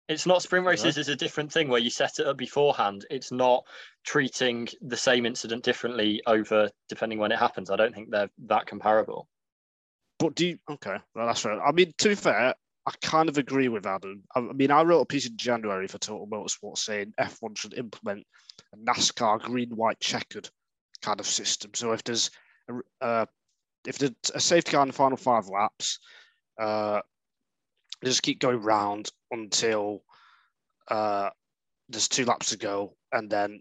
It's 0.08 0.26
not 0.26 0.42
sprint 0.42 0.66
races 0.66 0.98
is 0.98 1.08
a 1.08 1.16
different 1.16 1.50
thing 1.50 1.68
where 1.68 1.80
you 1.80 1.88
set 1.88 2.18
it 2.18 2.26
up 2.26 2.36
beforehand. 2.36 3.06
It's 3.10 3.32
not 3.32 3.64
treating 4.04 4.68
the 4.82 4.98
same 4.98 5.24
incident 5.24 5.64
differently 5.64 6.22
over 6.26 6.68
depending 6.90 7.18
when 7.18 7.32
it 7.32 7.38
happens. 7.38 7.70
I 7.70 7.76
don't 7.76 7.94
think 7.94 8.10
they're 8.10 8.28
that 8.46 8.66
comparable. 8.66 9.28
But 10.18 10.34
do 10.34 10.48
you? 10.48 10.58
Okay, 10.70 10.96
well 11.14 11.26
that's 11.26 11.40
fair. 11.40 11.62
I 11.64 11.72
mean, 11.72 11.92
to 11.98 12.08
be 12.10 12.14
fair, 12.14 12.54
I 12.86 12.92
kind 13.00 13.30
of 13.30 13.38
agree 13.38 13.68
with 13.68 13.86
Adam. 13.86 14.22
I, 14.34 14.40
mean, 14.40 14.70
I 14.70 14.82
wrote 14.82 15.00
a 15.00 15.06
piece 15.06 15.26
in 15.26 15.36
January 15.36 15.86
for 15.88 15.98
Total 15.98 16.26
Motorsport 16.26 16.76
saying 16.76 17.14
F1 17.18 17.56
should 17.56 17.74
implement 17.74 18.26
a 18.74 18.76
NASCAR 18.76 19.40
green-white 19.40 20.00
checkered 20.00 20.50
kind 21.00 21.18
of 21.18 21.26
system. 21.26 21.70
So 21.74 21.92
if 21.92 22.04
there's 22.04 22.30
a, 22.68 23.04
uh, 23.04 23.26
if 23.86 23.98
there's 23.98 24.12
a 24.34 24.40
safety 24.40 24.72
car 24.72 24.82
in 24.82 24.88
the 24.88 24.94
final 24.94 25.16
five 25.16 25.48
laps, 25.48 25.98
uh, 26.60 27.00
just 28.04 28.22
keep 28.22 28.38
going 28.40 28.60
round 28.60 29.10
until 29.40 30.02
uh, 30.88 31.30
there's 31.88 32.08
two 32.08 32.24
laps 32.24 32.50
to 32.50 32.58
go, 32.58 32.96
and 33.12 33.30
then 33.30 33.60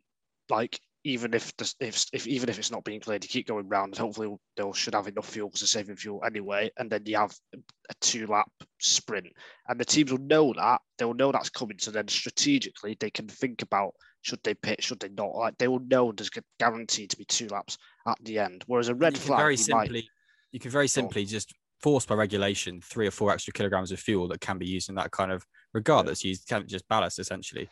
like 0.49 0.79
even 1.05 1.33
if 1.33 1.55
this, 1.57 1.75
if, 1.79 2.05
if 2.13 2.27
even 2.27 2.47
if 2.47 2.57
it's 2.57 2.71
not 2.71 2.83
being 2.85 3.01
cleared, 3.01 3.23
you 3.23 3.29
keep 3.29 3.47
going 3.47 3.67
round, 3.67 3.93
and 3.93 3.97
hopefully 3.97 4.33
they'll 4.55 4.73
should 4.73 4.95
have 4.95 5.07
enough 5.07 5.29
fuel 5.29 5.49
because 5.49 5.61
they're 5.61 5.67
saving 5.67 5.97
fuel 5.97 6.21
anyway. 6.25 6.71
And 6.77 6.89
then 6.89 7.01
you 7.05 7.17
have 7.17 7.33
a 7.53 7.93
two 7.99 8.25
lap 8.27 8.49
sprint, 8.79 9.27
and 9.67 9.79
the 9.79 9.85
teams 9.85 10.11
will 10.11 10.19
know 10.19 10.53
that 10.53 10.81
they 10.97 11.05
will 11.05 11.13
know 11.13 11.31
that's 11.31 11.49
coming. 11.49 11.77
So 11.79 11.91
then 11.91 12.07
strategically, 12.07 12.95
they 12.99 13.09
can 13.09 13.27
think 13.27 13.61
about 13.61 13.93
should 14.21 14.39
they 14.43 14.53
pit, 14.53 14.81
should 14.81 14.99
they 14.99 15.09
not. 15.09 15.35
Like 15.35 15.57
they 15.57 15.67
will 15.67 15.81
know 15.87 16.11
there's 16.11 16.31
guaranteed 16.59 17.09
to 17.09 17.17
be 17.17 17.25
two 17.25 17.47
laps 17.47 17.77
at 18.07 18.17
the 18.23 18.39
end. 18.39 18.63
Whereas 18.67 18.87
a 18.87 18.95
red 18.95 19.13
you 19.13 19.19
can 19.19 19.27
flag, 19.27 19.39
very 19.39 19.55
you 19.55 19.65
might- 19.69 19.85
simply 19.87 20.09
you 20.51 20.59
can 20.59 20.71
very 20.71 20.87
simply 20.87 21.25
just 21.25 21.53
force 21.83 22.05
by 22.05 22.15
regulation 22.15 22.81
three 22.81 23.05
or 23.05 23.11
four 23.11 23.31
extra 23.31 23.53
kilograms 23.53 23.91
of 23.91 23.99
fuel 23.99 24.27
that 24.27 24.41
can 24.41 24.57
be 24.57 24.65
used 24.65 24.89
in 24.89 24.95
that 24.95 25.11
kind 25.11 25.31
of 25.31 25.45
regard 25.73 26.05
Yeah. 26.05 26.09
that's 26.09 26.23
used 26.23 26.51
just 26.67 26.87
ballast 26.87 27.19
essentially 27.19 27.69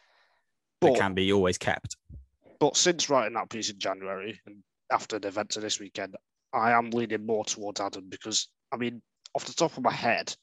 but, 0.80 0.92
that 0.94 1.00
can 1.00 1.14
be 1.16 1.34
always 1.34 1.58
kept 1.58 1.96
but 2.60 2.78
since 2.78 3.10
writing 3.10 3.34
that 3.34 3.50
piece 3.50 3.72
in 3.72 3.80
January 3.80 4.40
and 4.46 4.58
after 4.92 5.18
the 5.18 5.30
events 5.30 5.56
of 5.56 5.64
this 5.64 5.80
weekend, 5.80 6.16
I 6.54 6.72
am 6.72 6.92
leaning 6.92 7.26
more 7.26 7.46
towards 7.46 7.80
Adam 7.80 8.06
because 8.10 8.50
I 8.72 8.78
mean, 8.78 9.02
off 9.34 9.46
the 9.46 9.54
top 9.54 9.76
of 9.78 9.84
my 9.84 9.92
head, 9.92 10.34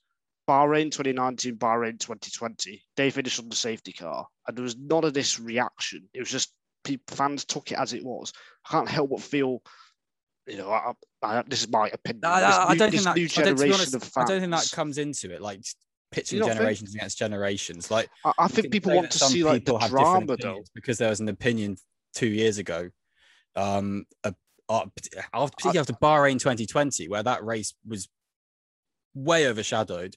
Bahrain 0.49 0.91
2019, 0.91 1.57
Bahrain 1.57 1.99
2020, 1.99 2.83
they 2.97 3.11
finished 3.11 3.39
on 3.39 3.49
the 3.49 3.57
safety 3.57 3.93
car, 3.93 4.27
and 4.47 4.57
there 4.57 4.63
was 4.63 4.77
none 4.77 5.05
of 5.05 5.15
this 5.15 5.39
reaction. 5.39 6.09
It 6.15 6.21
was 6.21 6.31
just 6.31 6.53
people, 6.85 7.17
fans 7.17 7.45
took 7.45 7.71
it 7.71 7.79
as 7.79 7.93
it 7.93 8.05
was. 8.05 8.33
I 8.67 8.73
can't 8.73 8.89
help 8.89 9.11
but 9.11 9.21
feel, 9.21 9.63
you 10.49 10.57
know, 10.57 10.71
I, 10.71 10.93
I, 11.23 11.43
this 11.47 11.63
is 11.63 11.69
my 11.69 11.89
opinion. 11.89 12.21
No, 12.23 12.41
no, 12.41 12.47
I 12.47 12.77
don't 12.77 12.91
think 12.91 13.03
that. 13.05 13.17
new 13.17 13.25
I 13.25 13.27
don't, 13.27 13.57
generation 13.59 13.75
honest, 13.75 13.95
of 13.95 14.13
I 14.17 14.25
don't 14.25 14.41
think 14.41 14.53
that 14.53 14.71
comes 14.73 14.99
into 14.99 15.33
it. 15.33 15.41
Like 15.41 15.61
pitching 16.11 16.39
don't 16.39 16.49
think? 16.49 16.59
generations 16.59 16.95
against 16.95 17.19
generations. 17.19 17.91
Like 17.91 18.09
I, 18.25 18.33
I 18.39 18.49
think 18.49 18.73
people 18.73 18.95
want 18.95 19.11
to 19.11 19.19
see 19.19 19.45
like 19.45 19.65
the 19.65 19.73
people 19.73 19.79
have 19.79 19.91
different 19.91 20.27
drama, 20.27 20.37
though. 20.41 20.63
because 20.75 20.99
there 20.99 21.11
was 21.11 21.21
an 21.21 21.29
opinion 21.29 21.77
two 22.15 22.29
years 22.29 22.59
ago, 22.59 22.91
um, 23.57 24.05
uh, 24.25 24.33
uh, 24.69 24.87
particularly 24.97 25.79
after 25.79 25.93
Bahrain 25.95 26.39
2020, 26.39 27.09
where 27.09 27.23
that 27.23 27.45
race 27.45 27.75
was 27.87 28.09
way 29.15 29.47
overshadowed 29.47 30.17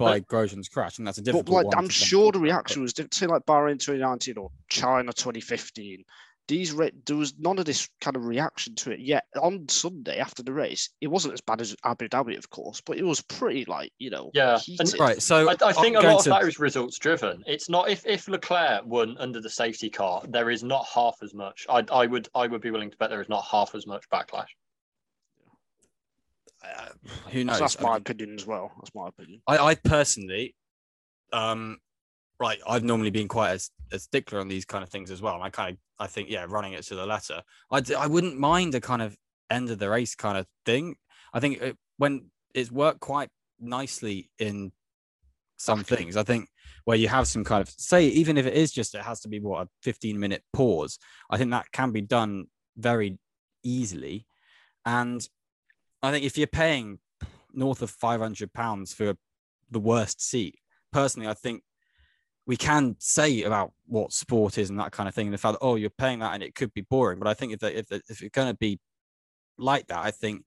by 0.00 0.20
Grosjean's 0.20 0.68
crash, 0.68 0.98
and 0.98 1.06
that's 1.06 1.18
a 1.18 1.22
difficult 1.22 1.46
But 1.46 1.66
like. 1.66 1.76
I'm 1.76 1.88
sure 1.88 2.32
the 2.32 2.40
reaction 2.40 2.82
was 2.82 2.92
different. 2.92 3.14
Say 3.14 3.26
like 3.26 3.44
Bahrain 3.44 3.78
2019 3.78 4.38
or 4.38 4.50
China 4.68 5.12
2015. 5.12 6.04
These 6.50 6.72
ra- 6.72 6.88
there 7.06 7.16
was 7.16 7.32
none 7.38 7.58
of 7.58 7.64
this 7.64 7.88
kind 8.00 8.16
of 8.16 8.26
reaction 8.26 8.74
to 8.74 8.90
it 8.90 8.98
yet. 9.00 9.24
On 9.40 9.66
Sunday 9.68 10.18
after 10.18 10.42
the 10.42 10.52
race, 10.52 10.90
it 11.00 11.06
wasn't 11.06 11.32
as 11.32 11.40
bad 11.40 11.60
as 11.60 11.74
Abu 11.84 12.08
Dhabi, 12.08 12.36
of 12.36 12.50
course, 12.50 12.80
but 12.84 12.98
it 12.98 13.04
was 13.04 13.22
pretty 13.22 13.64
like 13.66 13.92
you 13.98 14.10
know, 14.10 14.30
Yeah, 14.34 14.58
and- 14.78 14.92
Right. 14.98 15.22
So 15.22 15.48
I, 15.48 15.52
I 15.64 15.72
think 15.72 15.96
a 15.96 16.02
going 16.02 16.06
lot 16.12 16.18
of 16.18 16.24
to- 16.24 16.30
that 16.30 16.42
is 16.44 16.58
results 16.58 16.98
driven. 16.98 17.42
It's 17.46 17.68
not 17.70 17.88
if, 17.88 18.04
if 18.06 18.26
Leclerc 18.28 18.84
won 18.84 19.16
under 19.18 19.40
the 19.40 19.48
safety 19.48 19.88
car, 19.88 20.22
there 20.28 20.50
is 20.50 20.62
not 20.64 20.84
half 20.92 21.16
as 21.22 21.32
much. 21.32 21.64
I, 21.70 21.84
I 21.92 22.06
would 22.06 22.28
I 22.34 22.46
would 22.48 22.60
be 22.60 22.70
willing 22.72 22.90
to 22.90 22.96
bet 22.96 23.10
there 23.10 23.22
is 23.22 23.28
not 23.28 23.44
half 23.44 23.74
as 23.76 23.86
much 23.86 24.04
backlash. 24.10 24.48
uh, 26.64 26.88
who 27.30 27.40
So 27.40 27.44
knows? 27.44 27.58
that's 27.60 27.80
my 27.80 27.96
opinion 27.96 28.34
as 28.34 28.44
well. 28.46 28.72
That's 28.78 28.94
my 28.94 29.08
opinion. 29.08 29.40
I, 29.46 29.58
I 29.58 29.74
personally, 29.76 30.54
um, 31.32 31.78
right, 32.40 32.58
I've 32.66 32.82
normally 32.82 33.10
been 33.10 33.28
quite 33.28 33.52
a, 33.52 33.96
a 33.96 33.98
stickler 33.98 34.40
on 34.40 34.48
these 34.48 34.64
kind 34.64 34.82
of 34.82 34.88
things 34.88 35.10
as 35.10 35.20
well. 35.20 35.34
And 35.34 35.44
I 35.44 35.50
kind 35.50 35.72
of, 35.72 35.78
I 35.98 36.06
think, 36.06 36.30
yeah, 36.30 36.46
running 36.48 36.72
it 36.72 36.82
to 36.84 36.94
the 36.94 37.06
letter, 37.06 37.42
i 37.70 38.06
wouldn't 38.06 38.38
mind 38.38 38.74
a 38.74 38.80
kind 38.80 39.02
of 39.02 39.16
end 39.50 39.70
of 39.70 39.78
the 39.78 39.90
race 39.90 40.14
kind 40.14 40.38
of 40.38 40.46
thing. 40.64 40.96
I 41.34 41.40
think 41.40 41.60
it, 41.60 41.76
when 41.98 42.30
it's 42.54 42.72
worked 42.72 43.00
quite 43.00 43.28
nicely 43.60 44.30
in 44.38 44.72
some 45.58 45.84
things, 45.84 46.16
I 46.16 46.22
think 46.22 46.48
where 46.84 46.96
you 46.96 47.08
have 47.08 47.28
some 47.28 47.44
kind 47.44 47.60
of 47.60 47.68
say, 47.68 48.06
even 48.06 48.38
if 48.38 48.46
it 48.46 48.54
is 48.54 48.72
just, 48.72 48.94
it 48.94 49.02
has 49.02 49.20
to 49.20 49.28
be 49.28 49.38
what 49.38 49.66
a 49.66 49.68
15 49.82 50.18
minute 50.18 50.42
pause. 50.54 50.98
I 51.30 51.36
think 51.36 51.50
that 51.50 51.70
can 51.72 51.92
be 51.92 52.00
done 52.00 52.46
very 52.76 53.18
easily. 53.62 54.26
And 54.86 55.26
I 56.02 56.10
think 56.10 56.24
if 56.24 56.38
you're 56.38 56.46
paying 56.46 57.00
north 57.52 57.82
of 57.82 57.90
500 57.90 58.54
pounds 58.54 58.94
for 58.94 59.14
the 59.70 59.78
worst 59.78 60.22
seat, 60.22 60.58
personally, 60.90 61.28
I 61.28 61.34
think 61.34 61.62
we 62.46 62.56
can 62.56 62.96
say 62.98 63.42
about 63.42 63.72
what 63.86 64.12
sport 64.12 64.58
is 64.58 64.70
and 64.70 64.80
that 64.80 64.92
kind 64.92 65.08
of 65.08 65.14
thing. 65.14 65.28
And 65.28 65.34
the 65.34 65.38
fact 65.38 65.54
that, 65.54 65.64
oh, 65.64 65.76
you're 65.76 65.90
paying 65.90 66.20
that 66.20 66.34
and 66.34 66.42
it 66.42 66.54
could 66.54 66.72
be 66.74 66.82
boring. 66.82 67.18
But 67.18 67.28
I 67.28 67.34
think 67.34 67.52
if, 67.52 67.62
if, 67.62 67.92
if 67.92 68.22
it's 68.22 68.34
going 68.34 68.48
to 68.48 68.56
be 68.56 68.80
like 69.58 69.86
that, 69.88 69.98
I 69.98 70.10
think 70.10 70.44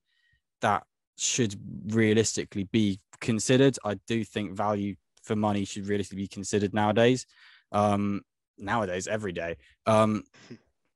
that 0.61 0.83
should 1.17 1.55
realistically 1.93 2.63
be 2.71 2.99
considered. 3.21 3.77
I 3.85 3.99
do 4.07 4.23
think 4.23 4.57
value 4.57 4.95
for 5.23 5.35
money 5.35 5.65
should 5.65 5.87
realistically 5.87 6.23
be 6.23 6.27
considered 6.27 6.73
nowadays. 6.73 7.25
Um, 7.71 8.21
nowadays, 8.57 9.07
every 9.07 9.31
day. 9.31 9.57
Um, 9.85 10.23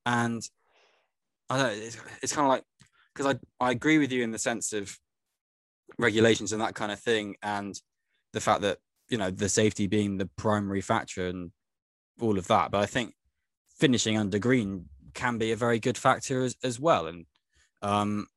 and 0.05 0.43
I 1.49 1.57
don't 1.57 1.67
know, 1.67 1.85
it's, 1.85 1.97
it's 2.21 2.33
kind 2.33 2.45
of 2.45 2.49
like, 2.49 2.63
because 3.13 3.33
I, 3.33 3.65
I 3.65 3.71
agree 3.71 3.97
with 3.97 4.11
you 4.11 4.23
in 4.23 4.31
the 4.31 4.37
sense 4.37 4.73
of 4.73 4.95
regulations 5.97 6.53
and 6.53 6.61
that 6.61 6.75
kind 6.75 6.91
of 6.91 6.99
thing. 6.99 7.35
And 7.41 7.79
the 8.33 8.41
fact 8.41 8.61
that, 8.61 8.77
you 9.09 9.17
know, 9.17 9.31
the 9.31 9.49
safety 9.49 9.87
being 9.87 10.17
the 10.17 10.29
primary 10.37 10.81
factor 10.81 11.27
and 11.27 11.51
all 12.21 12.37
of 12.37 12.47
that. 12.47 12.71
But 12.71 12.81
I 12.81 12.85
think 12.85 13.13
finishing 13.79 14.17
under 14.17 14.39
green 14.39 14.85
can 15.13 15.37
be 15.37 15.51
a 15.51 15.55
very 15.55 15.79
good 15.79 15.97
factor 15.97 16.43
as, 16.43 16.55
as 16.63 16.79
well. 16.79 17.07
And 17.07 17.25
um, 17.81 18.27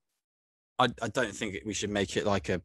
I, 0.79 0.89
I 1.03 1.09
don't 1.09 1.35
think 1.35 1.57
we 1.65 1.75
should 1.75 1.91
make 1.91 2.17
it 2.17 2.27
like 2.27 2.49
a, 2.49 2.61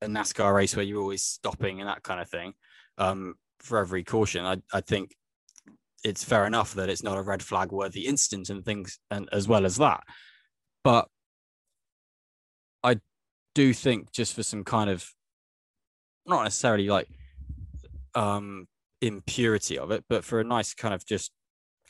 a 0.00 0.06
NASCAR 0.06 0.54
race 0.54 0.76
where 0.76 0.84
you're 0.84 1.00
always 1.00 1.22
stopping 1.22 1.80
and 1.80 1.88
that 1.88 2.02
kind 2.02 2.20
of 2.20 2.28
thing 2.28 2.54
um, 2.98 3.34
for 3.58 3.78
every 3.78 4.04
caution. 4.04 4.44
I, 4.44 4.58
I 4.72 4.80
think 4.80 5.14
it's 6.04 6.24
fair 6.24 6.46
enough 6.46 6.74
that 6.74 6.88
it's 6.88 7.02
not 7.02 7.18
a 7.18 7.22
red 7.22 7.42
flag 7.42 7.70
worthy 7.70 8.06
incident 8.06 8.50
and 8.50 8.64
things 8.64 8.98
and 9.10 9.28
as 9.32 9.46
well 9.46 9.64
as 9.64 9.76
that. 9.76 10.02
But 10.82 11.08
I 12.82 12.98
do 13.54 13.72
think 13.72 14.12
just 14.12 14.34
for 14.34 14.42
some 14.42 14.64
kind 14.64 14.90
of 14.90 15.08
not 16.26 16.44
necessarily 16.44 16.88
like 16.88 17.08
um 18.14 18.66
impurity 19.00 19.78
of 19.78 19.90
it, 19.90 20.04
but 20.08 20.24
for 20.24 20.40
a 20.40 20.44
nice 20.44 20.74
kind 20.74 20.94
of 20.94 21.04
just 21.04 21.32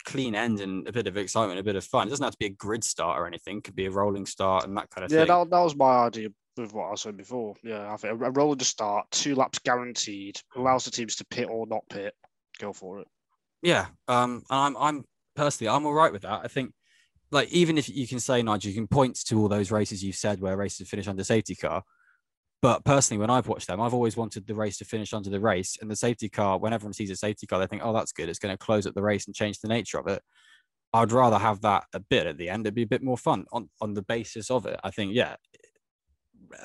clean 0.05 0.35
end 0.35 0.59
and 0.59 0.87
a 0.87 0.91
bit 0.91 1.07
of 1.07 1.17
excitement, 1.17 1.59
a 1.59 1.63
bit 1.63 1.75
of 1.75 1.83
fun. 1.83 2.07
It 2.07 2.09
doesn't 2.09 2.23
have 2.23 2.33
to 2.33 2.39
be 2.39 2.47
a 2.47 2.49
grid 2.49 2.83
start 2.83 3.19
or 3.19 3.27
anything. 3.27 3.57
It 3.57 3.63
could 3.63 3.75
be 3.75 3.85
a 3.85 3.91
rolling 3.91 4.25
start 4.25 4.65
and 4.65 4.75
that 4.77 4.89
kind 4.89 5.05
of 5.05 5.11
Yeah, 5.11 5.19
thing. 5.19 5.27
that, 5.27 5.49
that 5.49 5.59
was 5.59 5.75
my 5.75 6.05
idea 6.05 6.29
with 6.57 6.73
what 6.73 6.91
I 6.91 6.95
said 6.95 7.17
before. 7.17 7.55
Yeah, 7.63 7.91
I 7.91 7.97
think 7.97 8.21
a, 8.21 8.25
a 8.25 8.31
roller 8.31 8.55
to 8.55 8.65
start, 8.65 9.09
two 9.11 9.35
laps 9.35 9.59
guaranteed, 9.59 10.39
allows 10.55 10.85
the 10.85 10.91
teams 10.91 11.15
to 11.17 11.25
pit 11.25 11.47
or 11.49 11.65
not 11.67 11.83
pit. 11.89 12.13
Go 12.59 12.73
for 12.73 12.99
it. 12.99 13.07
Yeah. 13.61 13.87
Um, 14.07 14.43
and 14.49 14.75
I'm 14.75 14.77
I'm 14.77 15.05
personally 15.35 15.69
I'm 15.69 15.85
all 15.85 15.93
right 15.93 16.11
with 16.11 16.23
that. 16.23 16.41
I 16.43 16.47
think 16.47 16.73
like 17.31 17.49
even 17.51 17.77
if 17.77 17.89
you 17.89 18.07
can 18.07 18.19
say 18.19 18.41
Nigel, 18.43 18.69
you 18.69 18.75
can 18.75 18.87
point 18.87 19.15
to 19.25 19.39
all 19.39 19.47
those 19.47 19.71
races 19.71 20.03
you've 20.03 20.15
said 20.15 20.39
where 20.39 20.57
races 20.57 20.87
finish 20.89 21.07
under 21.07 21.23
safety 21.23 21.55
car. 21.55 21.83
But 22.63 22.85
personally, 22.85 23.19
when 23.19 23.29
I've 23.29 23.49
watched 23.49 23.67
them, 23.67 23.81
I've 23.81 23.93
always 23.93 24.15
wanted 24.15 24.47
the 24.47 24.55
race 24.55 24.77
to 24.77 24.85
finish 24.85 25.13
under 25.13 25.29
the 25.29 25.41
race. 25.41 25.77
And 25.81 25.91
the 25.91 25.97
safety 25.97 26.29
car, 26.29 26.57
when 26.57 26.71
everyone 26.71 26.93
sees 26.93 27.11
a 27.11 27.15
safety 27.17 27.45
car, 27.45 27.59
they 27.59 27.67
think, 27.67 27.81
oh, 27.83 27.91
that's 27.91 28.13
good. 28.13 28.29
It's 28.29 28.39
going 28.39 28.53
to 28.53 28.57
close 28.57 28.87
up 28.87 28.93
the 28.93 29.01
race 29.01 29.25
and 29.25 29.35
change 29.35 29.59
the 29.59 29.67
nature 29.67 29.99
of 29.99 30.07
it. 30.07 30.21
I'd 30.93 31.11
rather 31.11 31.37
have 31.37 31.59
that 31.61 31.83
a 31.93 31.99
bit 31.99 32.25
at 32.25 32.37
the 32.37 32.47
end. 32.47 32.65
It'd 32.65 32.73
be 32.73 32.83
a 32.83 32.87
bit 32.87 33.03
more 33.03 33.17
fun 33.17 33.43
on, 33.51 33.69
on 33.81 33.95
the 33.95 34.01
basis 34.01 34.49
of 34.49 34.65
it. 34.65 34.79
I 34.81 34.91
think, 34.91 35.13
yeah, 35.13 35.35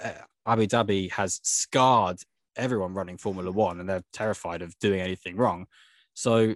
uh, 0.05 0.13
Abu 0.47 0.67
Dhabi 0.67 1.11
has 1.11 1.41
scarred 1.43 2.21
everyone 2.57 2.95
running 2.95 3.19
Formula 3.19 3.51
One 3.51 3.81
and 3.81 3.89
they're 3.89 4.05
terrified 4.13 4.63
of 4.63 4.79
doing 4.79 5.01
anything 5.01 5.37
wrong. 5.37 5.67
So 6.15 6.55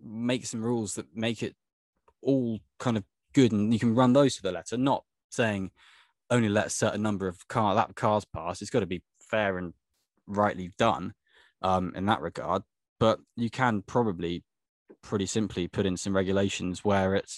make 0.00 0.46
some 0.46 0.62
rules 0.62 0.94
that 0.94 1.06
make 1.12 1.42
it 1.42 1.56
all 2.22 2.60
kind 2.78 2.96
of 2.98 3.02
good 3.32 3.50
and 3.50 3.72
you 3.72 3.80
can 3.80 3.96
run 3.96 4.12
those 4.12 4.36
to 4.36 4.42
the 4.42 4.52
letter, 4.52 4.76
not 4.76 5.02
saying 5.28 5.72
only 6.30 6.48
let 6.48 6.66
a 6.66 6.70
certain 6.70 7.02
number 7.02 7.28
of 7.28 7.46
car 7.48 7.74
lap 7.74 7.94
cars 7.94 8.24
pass. 8.24 8.60
It's 8.62 8.70
got 8.70 8.80
to 8.80 8.86
be 8.86 9.02
fair 9.20 9.58
and 9.58 9.72
rightly 10.26 10.72
done 10.78 11.14
um, 11.62 11.92
in 11.94 12.06
that 12.06 12.20
regard. 12.20 12.62
But 13.00 13.20
you 13.36 13.50
can 13.50 13.82
probably 13.82 14.44
pretty 15.02 15.26
simply 15.26 15.68
put 15.68 15.86
in 15.86 15.96
some 15.96 16.14
regulations 16.14 16.84
where 16.84 17.14
it 17.14 17.30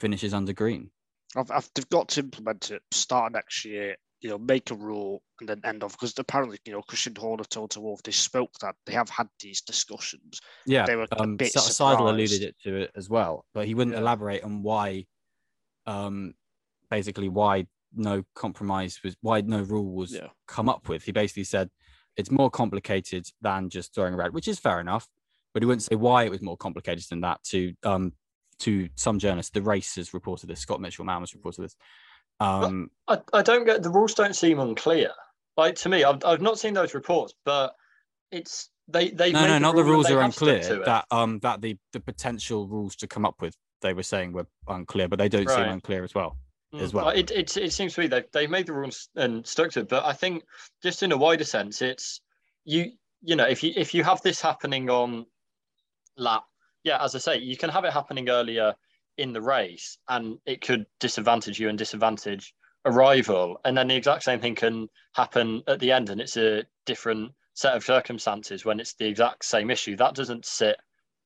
finishes 0.00 0.34
under 0.34 0.52
green. 0.52 0.90
I've, 1.36 1.50
I've, 1.50 1.68
they've 1.74 1.88
got 1.88 2.08
to 2.10 2.20
implement 2.20 2.70
it 2.70 2.82
start 2.90 3.32
next 3.32 3.64
year. 3.64 3.96
You 4.20 4.30
know, 4.30 4.38
make 4.38 4.70
a 4.70 4.74
rule 4.74 5.22
and 5.40 5.48
then 5.48 5.60
end 5.64 5.84
off 5.84 5.92
because 5.92 6.14
apparently, 6.16 6.56
you 6.64 6.72
know, 6.72 6.80
Christian 6.80 7.14
Horner 7.14 7.44
Toto 7.44 7.80
Wolff 7.80 8.02
they 8.02 8.12
spoke 8.12 8.52
that 8.62 8.74
they 8.86 8.94
have 8.94 9.10
had 9.10 9.28
these 9.38 9.60
discussions. 9.60 10.40
Yeah, 10.64 10.86
They 10.86 10.96
were 10.96 11.06
a 11.12 11.22
um, 11.22 11.36
bit 11.36 11.52
Se- 11.52 11.60
Seidl 11.60 12.08
alluded 12.08 12.42
it 12.42 12.56
to 12.62 12.74
it 12.74 12.90
as 12.96 13.10
well, 13.10 13.44
but 13.52 13.66
he 13.66 13.74
wouldn't 13.74 13.94
Yeah. 13.94 14.00
elaborate 14.00 14.42
on 14.42 14.62
why, 14.62 15.04
um, 15.84 16.32
basically 16.90 17.28
why 17.28 17.66
no 17.96 18.24
compromise 18.34 19.00
was, 19.02 19.16
why 19.20 19.40
no 19.40 19.62
rule 19.62 19.94
was 19.94 20.12
Yeah. 20.12 20.28
come 20.46 20.68
up 20.68 20.88
with. 20.88 21.04
He 21.04 21.12
basically 21.12 21.44
said 21.44 21.70
it's 22.16 22.30
more 22.30 22.50
complicated 22.50 23.26
than 23.40 23.70
just 23.70 23.94
throwing 23.94 24.14
a 24.14 24.16
red, 24.16 24.34
which 24.34 24.48
is 24.48 24.58
fair 24.58 24.80
enough, 24.80 25.08
but 25.52 25.62
he 25.62 25.66
wouldn't 25.66 25.82
say 25.82 25.96
why 25.96 26.24
it 26.24 26.30
was 26.30 26.42
more 26.42 26.56
complicated 26.56 27.04
than 27.10 27.20
that. 27.22 27.42
To 27.44 27.72
um, 27.82 28.12
to 28.60 28.88
some 28.94 29.18
journalists, 29.18 29.50
the 29.50 29.62
race 29.62 29.96
has 29.96 30.14
reported 30.14 30.48
this. 30.48 30.60
Scott 30.60 30.80
Mitchell-Malm 30.80 31.20
has 31.20 31.34
reported 31.34 31.62
this. 31.62 31.76
Um, 32.40 32.90
I, 33.08 33.18
I 33.32 33.42
don't 33.42 33.64
get 33.64 33.82
the 33.82 33.90
rules 33.90 34.14
don't 34.14 34.34
seem 34.34 34.58
unclear. 34.58 35.10
Like 35.56 35.76
to 35.76 35.88
me, 35.88 36.04
I've, 36.04 36.24
I've 36.24 36.42
not 36.42 36.58
seen 36.58 36.74
those 36.74 36.94
reports, 36.94 37.34
but 37.44 37.74
it's 38.32 38.70
they 38.88 39.10
they 39.10 39.32
no, 39.32 39.46
no, 39.46 39.58
not 39.58 39.76
the 39.76 39.84
rules 39.84 40.10
are 40.10 40.20
unclear. 40.20 40.60
That 40.60 40.84
That 40.84 41.06
um, 41.10 41.38
that 41.40 41.60
the 41.60 41.76
the 41.92 42.00
potential 42.00 42.66
rules 42.66 42.96
to 42.96 43.06
come 43.06 43.24
up 43.24 43.40
with, 43.40 43.56
they 43.82 43.92
were 43.92 44.02
saying 44.02 44.32
were 44.32 44.46
unclear, 44.68 45.08
but 45.08 45.18
they 45.18 45.28
don't 45.28 45.48
seem 45.48 45.68
unclear 45.68 46.04
as 46.04 46.14
well. 46.14 46.36
As 46.78 46.92
Mm, 46.92 46.94
well. 46.94 47.08
It, 47.08 47.30
it, 47.30 47.56
it 47.56 47.72
seems 47.72 47.94
to 47.94 48.00
me 48.00 48.06
they've, 48.08 48.30
they've 48.32 48.50
made 48.50 48.66
the 48.66 48.72
rules 48.72 49.08
and 49.14 49.46
stuck 49.46 49.70
to 49.72 49.80
it, 49.80 49.88
but 49.88 50.04
I 50.04 50.12
think 50.12 50.44
just 50.82 51.02
in 51.02 51.12
a 51.12 51.16
wider 51.16 51.44
sense, 51.44 51.82
it's 51.82 52.20
you 52.64 52.92
you 53.22 53.36
know 53.36 53.46
if 53.46 53.62
you 53.62 53.72
if 53.76 53.94
you 53.94 54.04
have 54.04 54.22
this 54.22 54.40
happening 54.40 54.90
on 54.90 55.26
lap, 56.16 56.44
yeah, 56.82 57.02
as 57.02 57.14
I 57.14 57.18
say, 57.18 57.38
you 57.38 57.56
can 57.56 57.70
have 57.70 57.84
it 57.84 57.92
happening 57.92 58.28
earlier 58.28 58.74
in 59.18 59.32
the 59.32 59.42
race, 59.42 59.98
and 60.08 60.38
it 60.46 60.60
could 60.60 60.86
disadvantage 61.00 61.60
you 61.60 61.68
and 61.68 61.78
disadvantage 61.78 62.54
a 62.84 62.90
rival, 62.92 63.58
and 63.64 63.76
then 63.76 63.88
the 63.88 63.96
exact 63.96 64.24
same 64.24 64.40
thing 64.40 64.54
can 64.54 64.88
happen 65.14 65.62
at 65.66 65.80
the 65.80 65.92
end, 65.92 66.10
and 66.10 66.20
it's 66.20 66.36
a 66.36 66.64
different 66.86 67.32
set 67.54 67.74
of 67.76 67.84
circumstances 67.84 68.64
when 68.64 68.80
it's 68.80 68.94
the 68.94 69.06
exact 69.06 69.44
same 69.44 69.70
issue. 69.70 69.96
That 69.96 70.14
doesn't 70.14 70.44
sit 70.44 70.76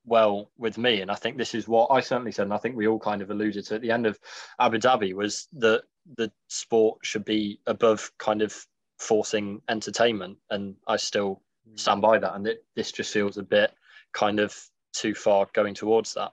well 0.09 0.51
with 0.59 0.79
me. 0.79 1.01
And 1.01 1.11
I 1.11 1.15
think 1.15 1.37
this 1.37 1.55
is 1.55 1.69
what 1.69 1.91
I 1.91 2.01
certainly 2.01 2.33
said, 2.33 2.45
and 2.45 2.55
I 2.55 2.59
think 2.59 2.77
we 2.77 2.87
all 2.87 2.99
kind 2.99 3.23
of 3.23 3.31
alluded 3.31 3.67
to 3.67 3.77
at 3.77 3.83
the 3.83 3.91
end 3.91 4.07
of 4.07 4.19
Abu 4.59 4.79
Dhabi 4.79 5.15
was 5.15 5.49
that 5.55 5.83
the 6.17 6.33
sport 6.49 6.99
should 7.03 7.25
be 7.25 7.61
above 7.67 8.11
kind 8.19 8.43
of 8.43 8.67
forcing 8.99 9.63
entertainment. 9.69 10.39
And 10.51 10.77
I 10.87 10.97
still 10.97 11.43
hmm. 11.69 11.77
stand 11.77 12.03
by 12.03 12.19
that. 12.19 12.35
And 12.35 12.47
it, 12.47 12.65
this 12.75 12.93
just 12.93 13.13
feels 13.13 13.39
a 13.39 13.43
bit 13.43 13.73
kind 14.13 14.41
of 14.41 14.57
too 14.93 15.15
far 15.15 15.47
going 15.53 15.75
towards 15.75 16.15
that. 16.15 16.33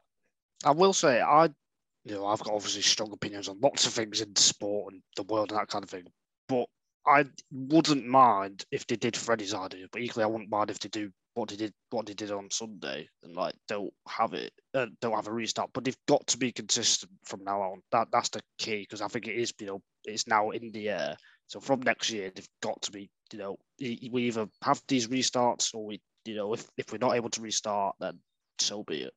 I 0.63 0.71
will 0.71 0.93
say, 0.93 1.21
I, 1.21 1.49
you 2.05 2.15
know, 2.15 2.25
I've 2.25 2.43
got 2.43 2.53
obviously 2.53 2.81
strong 2.81 3.11
opinions 3.11 3.49
on 3.49 3.59
lots 3.59 3.85
of 3.85 3.93
things 3.93 4.21
in 4.21 4.35
sport 4.35 4.93
and 4.93 5.01
the 5.15 5.23
world 5.23 5.51
and 5.51 5.59
that 5.59 5.67
kind 5.67 5.83
of 5.83 5.89
thing. 5.89 6.05
But 6.47 6.67
I 7.05 7.25
wouldn't 7.51 8.05
mind 8.05 8.65
if 8.71 8.87
they 8.87 8.95
did 8.95 9.15
Freddie's 9.15 9.53
idea, 9.53 9.87
but 9.91 10.01
equally, 10.01 10.23
I 10.23 10.27
wouldn't 10.27 10.49
mind 10.49 10.71
if 10.71 10.79
they 10.79 10.89
do 10.89 11.11
what 11.35 11.49
they 11.49 11.55
did, 11.57 11.73
what 11.91 12.07
they 12.07 12.13
did 12.13 12.31
on 12.31 12.49
Sunday, 12.51 13.07
and 13.23 13.35
like 13.35 13.55
don't 13.67 13.93
have 14.07 14.33
it, 14.33 14.53
uh, 14.73 14.87
don't 15.01 15.15
have 15.15 15.27
a 15.27 15.33
restart. 15.33 15.69
But 15.73 15.85
they've 15.85 15.97
got 16.07 16.25
to 16.27 16.37
be 16.37 16.51
consistent 16.51 17.11
from 17.25 17.43
now 17.43 17.61
on. 17.61 17.81
That 17.91 18.07
that's 18.11 18.29
the 18.29 18.41
key 18.57 18.81
because 18.81 19.01
I 19.01 19.07
think 19.07 19.27
it 19.27 19.35
is, 19.35 19.53
you 19.59 19.67
know, 19.67 19.81
it's 20.05 20.27
now 20.27 20.49
in 20.51 20.71
the 20.71 20.89
air. 20.89 21.15
So 21.47 21.59
from 21.59 21.81
next 21.81 22.09
year, 22.11 22.31
they've 22.35 22.49
got 22.61 22.81
to 22.83 22.91
be, 22.91 23.09
you 23.31 23.39
know, 23.39 23.57
we 23.79 24.23
either 24.23 24.47
have 24.63 24.81
these 24.87 25.07
restarts 25.07 25.75
or 25.75 25.85
we, 25.85 26.01
you 26.25 26.35
know, 26.35 26.53
if 26.53 26.67
if 26.77 26.91
we're 26.91 26.97
not 26.99 27.15
able 27.15 27.29
to 27.31 27.41
restart, 27.41 27.95
then 27.99 28.19
so 28.59 28.83
be 28.83 29.03
it. 29.03 29.13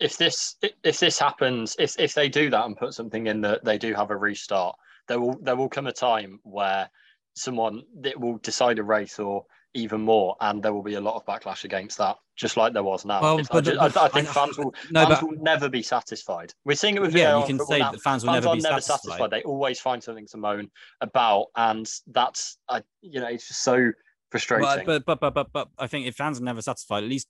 if 0.00 0.16
this 0.16 0.56
if 0.84 1.00
this 1.00 1.18
happens, 1.18 1.76
if 1.78 1.98
if 1.98 2.14
they 2.14 2.28
do 2.28 2.50
that 2.50 2.66
and 2.66 2.76
put 2.76 2.94
something 2.94 3.26
in 3.26 3.40
that 3.42 3.64
they 3.64 3.78
do 3.78 3.94
have 3.94 4.10
a 4.10 4.16
restart, 4.16 4.76
there 5.08 5.20
will 5.20 5.38
there 5.42 5.56
will 5.56 5.68
come 5.68 5.86
a 5.86 5.92
time 5.92 6.38
where 6.44 6.88
someone 7.34 7.82
that 8.00 8.20
will 8.20 8.38
decide 8.38 8.78
a 8.78 8.82
race 8.82 9.18
or 9.18 9.44
even 9.74 10.00
more, 10.00 10.36
and 10.40 10.62
there 10.62 10.72
will 10.72 10.82
be 10.82 10.94
a 10.94 11.00
lot 11.00 11.14
of 11.14 11.24
backlash 11.24 11.64
against 11.64 11.98
that, 11.98 12.16
just 12.36 12.56
like 12.56 12.72
there 12.72 12.82
was 12.82 13.04
now. 13.04 13.20
Well, 13.20 13.36
but, 13.38 13.56
I, 13.56 13.60
just, 13.60 13.96
I, 13.96 14.04
I, 14.04 14.08
think 14.08 14.28
I, 14.28 14.32
fans 14.32 14.58
will 14.58 14.74
no, 14.90 15.06
fans 15.06 15.20
but, 15.20 15.28
will 15.28 15.42
never 15.42 15.68
be 15.68 15.82
satisfied. 15.82 16.52
We're 16.64 16.76
seeing 16.76 16.96
it 16.96 17.02
with 17.02 17.14
yeah, 17.14 17.38
you 17.38 17.46
can 17.46 17.58
say 17.66 17.78
now. 17.78 17.92
that 17.92 18.00
fans 18.00 18.24
will 18.24 18.32
fans 18.32 18.44
never 18.44 18.56
be 18.56 18.62
never 18.62 18.80
satisfied. 18.80 19.10
satisfied. 19.10 19.30
They 19.30 19.42
always 19.42 19.80
find 19.80 20.02
something 20.02 20.26
to 20.28 20.36
moan 20.36 20.70
about, 21.00 21.46
and 21.56 21.90
that's 22.08 22.58
I, 22.68 22.82
you 23.02 23.20
know 23.20 23.28
it's 23.28 23.48
just 23.48 23.62
so 23.62 23.92
frustrating. 24.30 24.86
But, 24.86 25.04
but 25.04 25.20
but 25.20 25.34
but 25.34 25.52
but 25.52 25.68
I 25.78 25.86
think 25.86 26.06
if 26.06 26.16
fans 26.16 26.40
are 26.40 26.44
never 26.44 26.62
satisfied, 26.62 27.04
at 27.04 27.10
least 27.10 27.28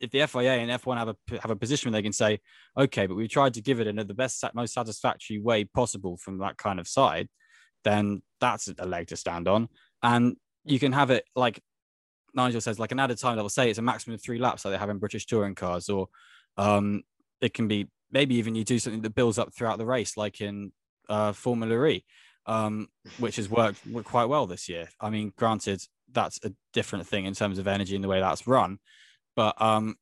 if 0.00 0.10
the 0.10 0.26
FIA 0.26 0.54
and 0.54 0.70
F1 0.70 0.96
have 0.98 1.08
a 1.08 1.16
have 1.40 1.50
a 1.50 1.56
position 1.56 1.90
where 1.90 1.98
they 1.98 2.02
can 2.02 2.12
say, 2.12 2.40
okay, 2.76 3.06
but 3.06 3.14
we 3.14 3.28
tried 3.28 3.54
to 3.54 3.62
give 3.62 3.80
it 3.80 3.86
in 3.86 3.96
the 3.96 4.14
best, 4.14 4.44
most 4.54 4.74
satisfactory 4.74 5.38
way 5.38 5.64
possible 5.64 6.16
from 6.16 6.38
that 6.38 6.58
kind 6.58 6.80
of 6.80 6.88
side, 6.88 7.28
then 7.84 8.22
that's 8.40 8.68
a 8.78 8.86
leg 8.86 9.06
to 9.08 9.16
stand 9.16 9.46
on. 9.46 9.68
And 10.02 10.36
you 10.64 10.78
can 10.78 10.92
have 10.92 11.10
it 11.10 11.24
like 11.34 11.60
Nigel 12.34 12.60
says, 12.60 12.78
like 12.78 12.92
an 12.92 13.00
added 13.00 13.18
time 13.18 13.36
level. 13.36 13.48
Say 13.48 13.68
it's 13.68 13.78
a 13.78 13.82
maximum 13.82 14.14
of 14.14 14.22
three 14.22 14.38
laps, 14.38 14.64
like 14.64 14.72
they 14.72 14.78
have 14.78 14.90
in 14.90 14.98
British 14.98 15.26
touring 15.26 15.54
cars, 15.54 15.88
or 15.88 16.08
um, 16.56 17.02
it 17.40 17.54
can 17.54 17.68
be 17.68 17.88
maybe 18.10 18.36
even 18.36 18.54
you 18.54 18.64
do 18.64 18.78
something 18.78 19.02
that 19.02 19.14
builds 19.14 19.38
up 19.38 19.54
throughout 19.54 19.78
the 19.78 19.86
race, 19.86 20.16
like 20.16 20.40
in 20.40 20.72
uh, 21.08 21.32
Formula 21.32 21.86
E, 21.86 22.04
um, 22.46 22.88
which 23.18 23.36
has 23.36 23.48
worked 23.48 23.80
quite 24.04 24.26
well 24.26 24.46
this 24.46 24.68
year. 24.68 24.88
I 25.00 25.10
mean, 25.10 25.32
granted, 25.36 25.82
that's 26.10 26.38
a 26.44 26.52
different 26.72 27.06
thing 27.06 27.24
in 27.24 27.34
terms 27.34 27.58
of 27.58 27.66
energy 27.66 27.94
and 27.94 28.04
the 28.04 28.08
way 28.08 28.20
that's 28.20 28.46
run, 28.46 28.78
but 29.36 29.60
um, 29.60 29.96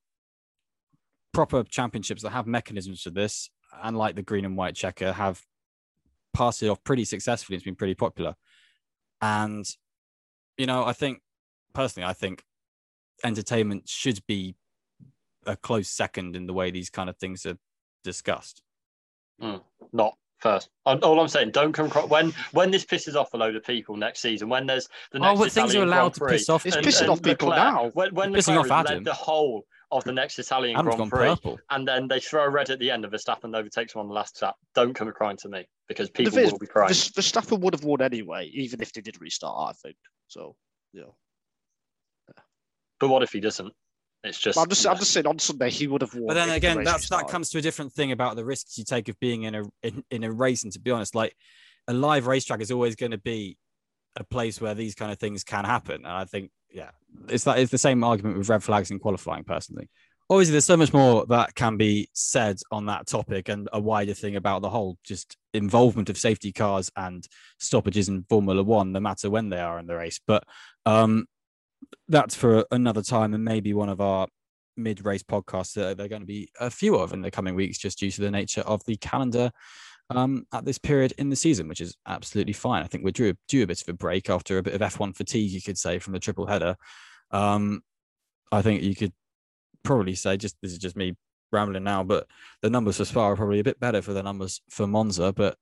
proper 1.32 1.64
championships 1.64 2.22
that 2.22 2.30
have 2.30 2.46
mechanisms 2.46 3.02
for 3.02 3.10
this, 3.10 3.50
and 3.82 3.96
like 3.96 4.14
the 4.16 4.22
green 4.22 4.44
and 4.44 4.56
white 4.56 4.74
checker, 4.74 5.12
have 5.12 5.42
passed 6.32 6.62
it 6.62 6.68
off 6.68 6.82
pretty 6.84 7.04
successfully. 7.04 7.56
It's 7.56 7.64
been 7.64 7.76
pretty 7.76 7.94
popular, 7.94 8.36
and 9.20 9.66
you 10.60 10.66
know, 10.66 10.84
I 10.84 10.92
think 10.92 11.20
personally, 11.72 12.06
I 12.06 12.12
think 12.12 12.44
entertainment 13.24 13.88
should 13.88 14.20
be 14.26 14.56
a 15.46 15.56
close 15.56 15.88
second 15.88 16.36
in 16.36 16.46
the 16.46 16.52
way 16.52 16.70
these 16.70 16.90
kind 16.90 17.08
of 17.08 17.16
things 17.16 17.46
are 17.46 17.56
discussed. 18.04 18.60
Mm, 19.42 19.62
not 19.94 20.14
first. 20.38 20.68
All 20.84 21.18
I'm 21.18 21.28
saying, 21.28 21.52
don't 21.52 21.72
come 21.72 21.86
across 21.86 22.10
when 22.10 22.34
when 22.52 22.70
this 22.70 22.84
pisses 22.84 23.14
off 23.14 23.32
a 23.32 23.38
load 23.38 23.56
of 23.56 23.64
people 23.64 23.96
next 23.96 24.20
season. 24.20 24.50
When 24.50 24.66
there's 24.66 24.86
the 25.12 25.18
oh, 25.18 25.22
next 25.22 25.40
oh, 25.40 25.44
but 25.44 25.52
things 25.52 25.74
are 25.74 25.82
allowed 25.82 26.12
to 26.14 26.26
piss 26.26 26.50
off. 26.50 26.66
It's 26.66 26.76
and, 26.76 26.84
pissing 26.84 27.02
and 27.02 27.10
off 27.10 27.22
people 27.22 27.48
Leclerc, 27.48 27.74
now. 27.74 27.90
When, 27.94 28.14
when 28.14 28.34
it's 28.34 28.46
pissing 28.46 28.60
off 28.60 28.70
Adam. 28.70 28.96
led 28.96 29.04
the 29.04 29.14
whole 29.14 29.64
of 29.90 30.04
the 30.04 30.12
next 30.12 30.38
Italian 30.38 30.76
Adam's 30.76 30.94
Grand 30.94 31.10
Prix, 31.10 31.28
purple. 31.28 31.58
and 31.70 31.88
then 31.88 32.06
they 32.06 32.20
throw 32.20 32.44
a 32.44 32.50
red 32.50 32.68
at 32.68 32.78
the 32.78 32.90
end 32.90 33.06
of 33.06 33.12
Verstappen 33.12 33.56
overtakes 33.56 33.94
him 33.94 34.02
on 34.02 34.08
the 34.08 34.14
last 34.14 34.40
lap. 34.42 34.56
Don't 34.74 34.94
come 34.94 35.10
crying 35.10 35.38
to 35.38 35.48
me 35.48 35.66
because 35.88 36.10
people 36.10 36.38
will 36.38 36.58
be 36.58 36.66
crying. 36.66 36.90
Verstappen 36.90 37.60
would 37.60 37.72
have 37.72 37.82
won 37.82 38.02
anyway, 38.02 38.50
even 38.52 38.82
if 38.82 38.92
they 38.92 39.00
did 39.00 39.20
restart. 39.20 39.70
I 39.70 39.72
think 39.72 39.96
so. 40.30 40.56
Yeah. 40.92 41.04
But 42.98 43.08
what 43.08 43.22
if 43.22 43.32
he 43.32 43.40
doesn't? 43.40 43.72
It's 44.22 44.38
just. 44.38 44.58
I'm 44.58 44.68
just, 44.68 44.86
I'm 44.86 44.98
just 44.98 45.12
saying 45.12 45.26
on 45.26 45.38
Sunday 45.38 45.70
he 45.70 45.86
would 45.86 46.02
have 46.02 46.14
won. 46.14 46.26
But 46.28 46.34
then 46.34 46.50
again, 46.50 46.84
that's 46.84 47.08
that 47.08 47.28
comes 47.28 47.50
to 47.50 47.58
a 47.58 47.62
different 47.62 47.92
thing 47.92 48.12
about 48.12 48.36
the 48.36 48.44
risks 48.44 48.76
you 48.76 48.84
take 48.84 49.08
of 49.08 49.18
being 49.18 49.44
in 49.44 49.54
a 49.54 49.62
in, 49.82 50.04
in 50.10 50.24
a 50.24 50.30
race. 50.30 50.62
And 50.62 50.72
to 50.74 50.80
be 50.80 50.90
honest, 50.90 51.14
like 51.14 51.34
a 51.88 51.94
live 51.94 52.26
racetrack 52.26 52.60
is 52.60 52.70
always 52.70 52.96
going 52.96 53.12
to 53.12 53.18
be 53.18 53.56
a 54.16 54.24
place 54.24 54.60
where 54.60 54.74
these 54.74 54.94
kind 54.94 55.10
of 55.10 55.18
things 55.18 55.44
can 55.44 55.64
happen. 55.64 56.04
And 56.04 56.06
I 56.06 56.24
think, 56.24 56.50
yeah, 56.70 56.90
it's 57.28 57.44
that 57.44 57.58
it's 57.58 57.70
the 57.70 57.78
same 57.78 58.04
argument 58.04 58.36
with 58.36 58.48
red 58.48 58.62
flags 58.62 58.90
in 58.90 58.98
qualifying. 58.98 59.44
Personally, 59.44 59.88
obviously, 60.30 60.52
there's 60.52 60.64
so 60.64 60.76
much 60.76 60.92
more 60.92 61.26
that 61.26 61.54
can 61.54 61.76
be 61.76 62.08
said 62.14 62.60
on 62.70 62.86
that 62.86 63.08
topic 63.08 63.48
and 63.48 63.68
a 63.72 63.80
wider 63.80 64.14
thing 64.14 64.36
about 64.36 64.62
the 64.62 64.70
whole 64.70 64.96
just 65.04 65.36
involvement 65.52 66.08
of 66.08 66.16
safety 66.16 66.52
cars 66.52 66.90
and 66.96 67.26
stoppages 67.58 68.08
in 68.08 68.24
Formula 68.28 68.62
One, 68.62 68.92
no 68.92 69.00
matter 69.00 69.28
when 69.28 69.48
they 69.48 69.58
are 69.58 69.78
in 69.78 69.86
the 69.86 69.96
race. 69.96 70.20
But 70.24 70.44
um, 70.86 71.26
that's 72.08 72.34
for 72.34 72.64
another 72.70 73.02
time 73.02 73.34
and 73.34 73.44
maybe 73.44 73.74
one 73.74 73.88
of 73.88 74.00
our 74.00 74.28
mid-race 74.76 75.22
podcasts 75.22 75.74
that 75.74 75.96
they're 75.96 76.08
going 76.08 76.22
to 76.22 76.26
be 76.26 76.48
a 76.60 76.70
few 76.70 76.96
of 76.96 77.12
in 77.12 77.20
the 77.20 77.30
coming 77.30 77.54
weeks 77.54 77.78
just 77.78 77.98
due 77.98 78.10
to 78.10 78.20
the 78.20 78.30
nature 78.30 78.62
of 78.62 78.82
the 78.84 78.96
calendar 78.96 79.50
um, 80.10 80.46
at 80.52 80.64
this 80.64 80.78
period 80.78 81.12
in 81.18 81.28
the 81.28 81.36
season 81.36 81.68
which 81.68 81.80
is 81.80 81.96
absolutely 82.06 82.52
fine 82.52 82.82
i 82.82 82.86
think 82.86 83.04
we're 83.04 83.10
due, 83.10 83.34
due 83.48 83.62
a 83.62 83.66
bit 83.66 83.82
of 83.82 83.88
a 83.88 83.92
break 83.92 84.30
after 84.30 84.58
a 84.58 84.62
bit 84.62 84.74
of 84.74 84.80
f1 84.80 85.14
fatigue 85.14 85.50
you 85.50 85.60
could 85.60 85.76
say 85.76 85.98
from 85.98 86.12
the 86.12 86.18
triple 86.18 86.46
header 86.46 86.76
um, 87.30 87.82
i 88.52 88.62
think 88.62 88.82
you 88.82 88.94
could 88.94 89.12
probably 89.82 90.14
say 90.14 90.36
just 90.36 90.56
this 90.62 90.72
is 90.72 90.78
just 90.78 90.96
me 90.96 91.14
rambling 91.52 91.84
now 91.84 92.02
but 92.02 92.26
the 92.62 92.70
numbers 92.70 92.98
for 92.98 93.04
spa 93.04 93.28
are 93.28 93.36
probably 93.36 93.58
a 93.58 93.64
bit 93.64 93.80
better 93.80 94.00
for 94.02 94.12
the 94.12 94.22
numbers 94.22 94.60
for 94.70 94.86
monza 94.86 95.32
but 95.32 95.56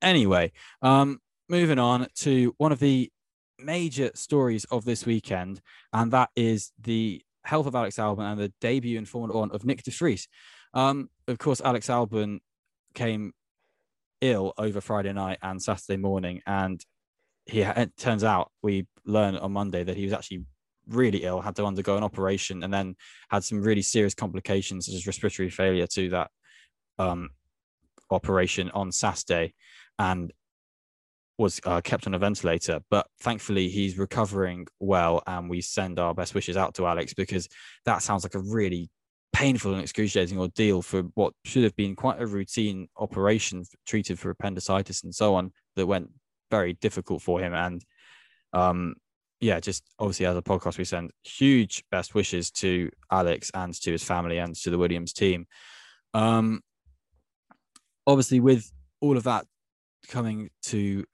anyway 0.00 0.50
um, 0.82 1.18
moving 1.48 1.78
on 1.78 2.06
to 2.14 2.54
one 2.58 2.72
of 2.72 2.78
the 2.78 3.10
major 3.58 4.10
stories 4.14 4.64
of 4.66 4.84
this 4.84 5.06
weekend, 5.06 5.60
and 5.92 6.12
that 6.12 6.30
is 6.36 6.72
the 6.80 7.22
health 7.44 7.66
of 7.66 7.74
Alex 7.74 7.96
Albon 7.96 8.30
and 8.30 8.40
the 8.40 8.52
debut 8.60 8.98
in 8.98 9.04
Formula 9.06 9.38
One 9.38 9.50
of 9.50 9.62
Nyck 9.62 9.82
de 9.82 9.90
Vries. 9.90 10.28
Um, 10.74 11.08
of 11.28 11.38
course, 11.38 11.60
Alex 11.60 11.88
Albon 11.88 12.40
came 12.94 13.32
ill 14.20 14.52
over 14.58 14.80
Friday 14.80 15.12
night 15.12 15.38
and 15.42 15.62
Saturday 15.62 15.96
morning, 15.96 16.42
and 16.46 16.84
he 17.46 17.62
it 17.62 17.96
turns 17.96 18.24
out 18.24 18.50
we 18.62 18.86
learned 19.04 19.38
on 19.38 19.52
Monday 19.52 19.84
that 19.84 19.96
he 19.96 20.04
was 20.04 20.12
actually 20.12 20.44
really 20.88 21.24
ill, 21.24 21.40
had 21.40 21.56
to 21.56 21.64
undergo 21.64 21.96
an 21.96 22.04
operation, 22.04 22.62
and 22.62 22.72
then 22.72 22.96
had 23.28 23.44
some 23.44 23.62
really 23.62 23.82
serious 23.82 24.14
complications 24.14 24.86
such 24.86 24.94
as 24.94 25.06
respiratory 25.06 25.50
failure 25.50 25.86
to 25.88 26.08
that 26.10 26.30
um, 26.98 27.30
operation 28.10 28.70
on 28.70 28.92
Saturday, 28.92 29.54
and 29.98 30.32
was 31.38 31.60
uh, 31.66 31.80
kept 31.82 32.06
on 32.06 32.14
a 32.14 32.18
ventilator, 32.18 32.80
but 32.90 33.06
thankfully 33.20 33.68
he's 33.68 33.98
recovering 33.98 34.66
well, 34.80 35.22
and 35.26 35.50
we 35.50 35.60
send 35.60 35.98
our 35.98 36.14
best 36.14 36.34
wishes 36.34 36.56
out 36.56 36.74
to 36.74 36.86
Alex 36.86 37.12
because 37.12 37.48
that 37.84 38.02
sounds 38.02 38.24
like 38.24 38.34
a 38.34 38.38
really 38.38 38.90
painful 39.36 39.74
and 39.74 39.82
excruciating 39.82 40.38
ordeal 40.38 40.80
for 40.80 41.02
what 41.14 41.34
should 41.44 41.62
have 41.62 41.76
been 41.76 41.94
quite 41.94 42.20
a 42.22 42.26
routine 42.26 42.88
operation 42.96 43.62
treated 43.86 44.18
for 44.18 44.30
appendicitis 44.30 45.04
and 45.04 45.14
so 45.14 45.34
on 45.34 45.52
that 45.74 45.86
went 45.86 46.08
very 46.50 46.72
difficult 46.72 47.20
for 47.20 47.38
him. 47.38 47.52
And 47.52 47.84
um, 48.54 48.94
yeah, 49.40 49.60
just 49.60 49.84
obviously 49.98 50.26
as 50.26 50.36
a 50.36 50.42
podcast, 50.42 50.78
we 50.78 50.84
send 50.84 51.10
huge 51.24 51.84
best 51.90 52.14
wishes 52.14 52.50
to 52.52 52.90
Alex 53.10 53.50
and 53.54 53.74
to 53.82 53.92
his 53.92 54.02
family 54.02 54.38
and 54.38 54.54
to 54.56 54.70
the 54.70 54.78
Williams 54.78 55.12
team. 55.12 55.46
Um, 56.14 56.60
obviously, 58.06 58.40
with 58.40 58.70
all 59.00 59.16
of 59.16 59.24
that 59.24 59.44
coming 60.08 60.50
to 60.62 61.04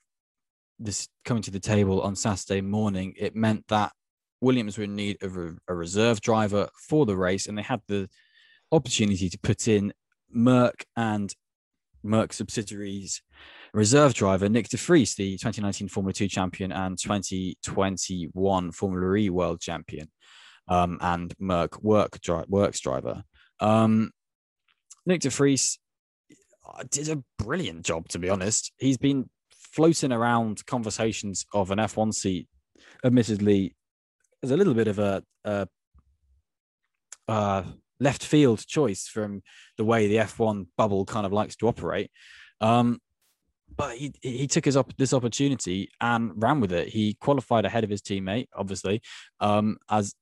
this 0.79 1.09
coming 1.25 1.43
to 1.45 1.51
the 1.51 1.61
table 1.61 2.01
on 2.03 2.15
Saturday 2.15 2.61
morning, 2.61 3.15
it 3.17 3.35
meant 3.35 3.67
that 3.69 3.93
Williams 4.41 4.79
were 4.79 4.85
in 4.85 4.97
need 4.97 5.23
of 5.23 5.37
a, 5.37 5.57
a 5.69 5.75
reserve 5.75 6.21
driver 6.21 6.69
for 6.89 7.07
the 7.07 7.17
race, 7.17 7.47
and 7.47 7.59
they 7.59 7.63
had 7.63 7.81
the 7.89 8.09
opportunity 8.71 9.29
to 9.29 9.39
put 9.39 9.67
in 9.67 9.93
Merc 10.31 10.85
and 10.97 11.35
Merc 12.03 12.33
subsidiaries 12.33 13.23
reserve 13.75 14.15
driver 14.15 14.49
Nyck 14.49 14.69
de 14.69 14.77
Vries, 14.77 15.15
the 15.15 15.33
2019 15.33 15.89
Formula 15.89 16.13
2 16.13 16.29
champion 16.29 16.73
and 16.73 16.99
2021 16.99 18.73
Formula 18.73 19.17
E 19.17 19.31
world 19.31 19.61
champion, 19.61 20.11
um, 20.69 20.99
and 21.01 21.35
Merc 21.39 21.83
work 21.83 22.21
dri- 22.21 22.45
works 22.49 22.81
driver. 22.81 23.23
Um, 23.61 24.11
Nyck 25.09 25.21
de 25.21 25.31
Vries 25.31 25.79
uh, 26.67 26.85
did 26.91 27.09
a 27.09 27.23
brilliant 27.39 27.85
job, 27.85 28.09
to 28.09 28.19
be 28.19 28.29
honest. 28.29 28.73
He's 28.79 28.99
been 28.99 29.29
floating 29.51 30.13
around 30.13 30.65
conversations 30.67 31.47
of 31.53 31.71
an 31.71 31.79
F1 31.79 32.15
seat, 32.15 32.49
admittedly, 33.05 33.75
is 34.43 34.51
a 34.51 34.57
little 34.57 34.75
bit 34.75 34.89
of 34.89 34.99
a, 34.99 35.23
a, 35.45 35.67
a, 37.29 37.65
left 38.01 38.25
field 38.25 38.67
choice 38.67 39.07
from 39.07 39.43
the 39.79 39.85
way 39.85 40.09
the 40.09 40.17
F1 40.17 40.67
bubble 40.77 41.05
kind 41.05 41.25
of 41.25 41.33
likes 41.33 41.55
to 41.57 41.69
operate. 41.69 42.11
Um, 42.61 42.99
but 43.83 43.97
he 43.97 44.13
he 44.23 44.47
took 44.47 44.65
his 44.65 44.77
op- 44.77 44.97
this 44.97 45.13
opportunity 45.13 45.91
and 46.01 46.41
ran 46.41 46.61
with 46.61 46.73
it. 46.73 46.89
He 46.89 47.15
qualified 47.15 47.65
ahead 47.65 47.83
of 47.83 47.91
his 47.91 48.01
teammate, 48.01 48.47
obviously, 48.55 49.03
um, 49.41 49.77
as 49.91 50.15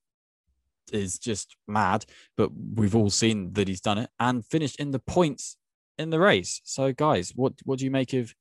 is 0.91 1.19
just 1.19 1.55
mad. 1.67 2.05
But 2.37 2.49
we've 2.75 2.95
all 2.95 3.11
seen 3.11 3.53
that 3.53 3.67
he's 3.67 3.81
done 3.81 3.99
it 3.99 4.09
and 4.19 4.45
finished 4.45 4.79
in 4.79 4.89
the 4.89 4.99
points 4.99 5.57
in 5.99 6.09
the 6.09 6.19
race. 6.19 6.61
So, 6.63 6.91
guys, 6.91 7.33
what 7.35 7.53
what 7.63 7.77
do 7.77 7.85
you 7.85 7.91
make 7.91 8.13
of 8.13 8.33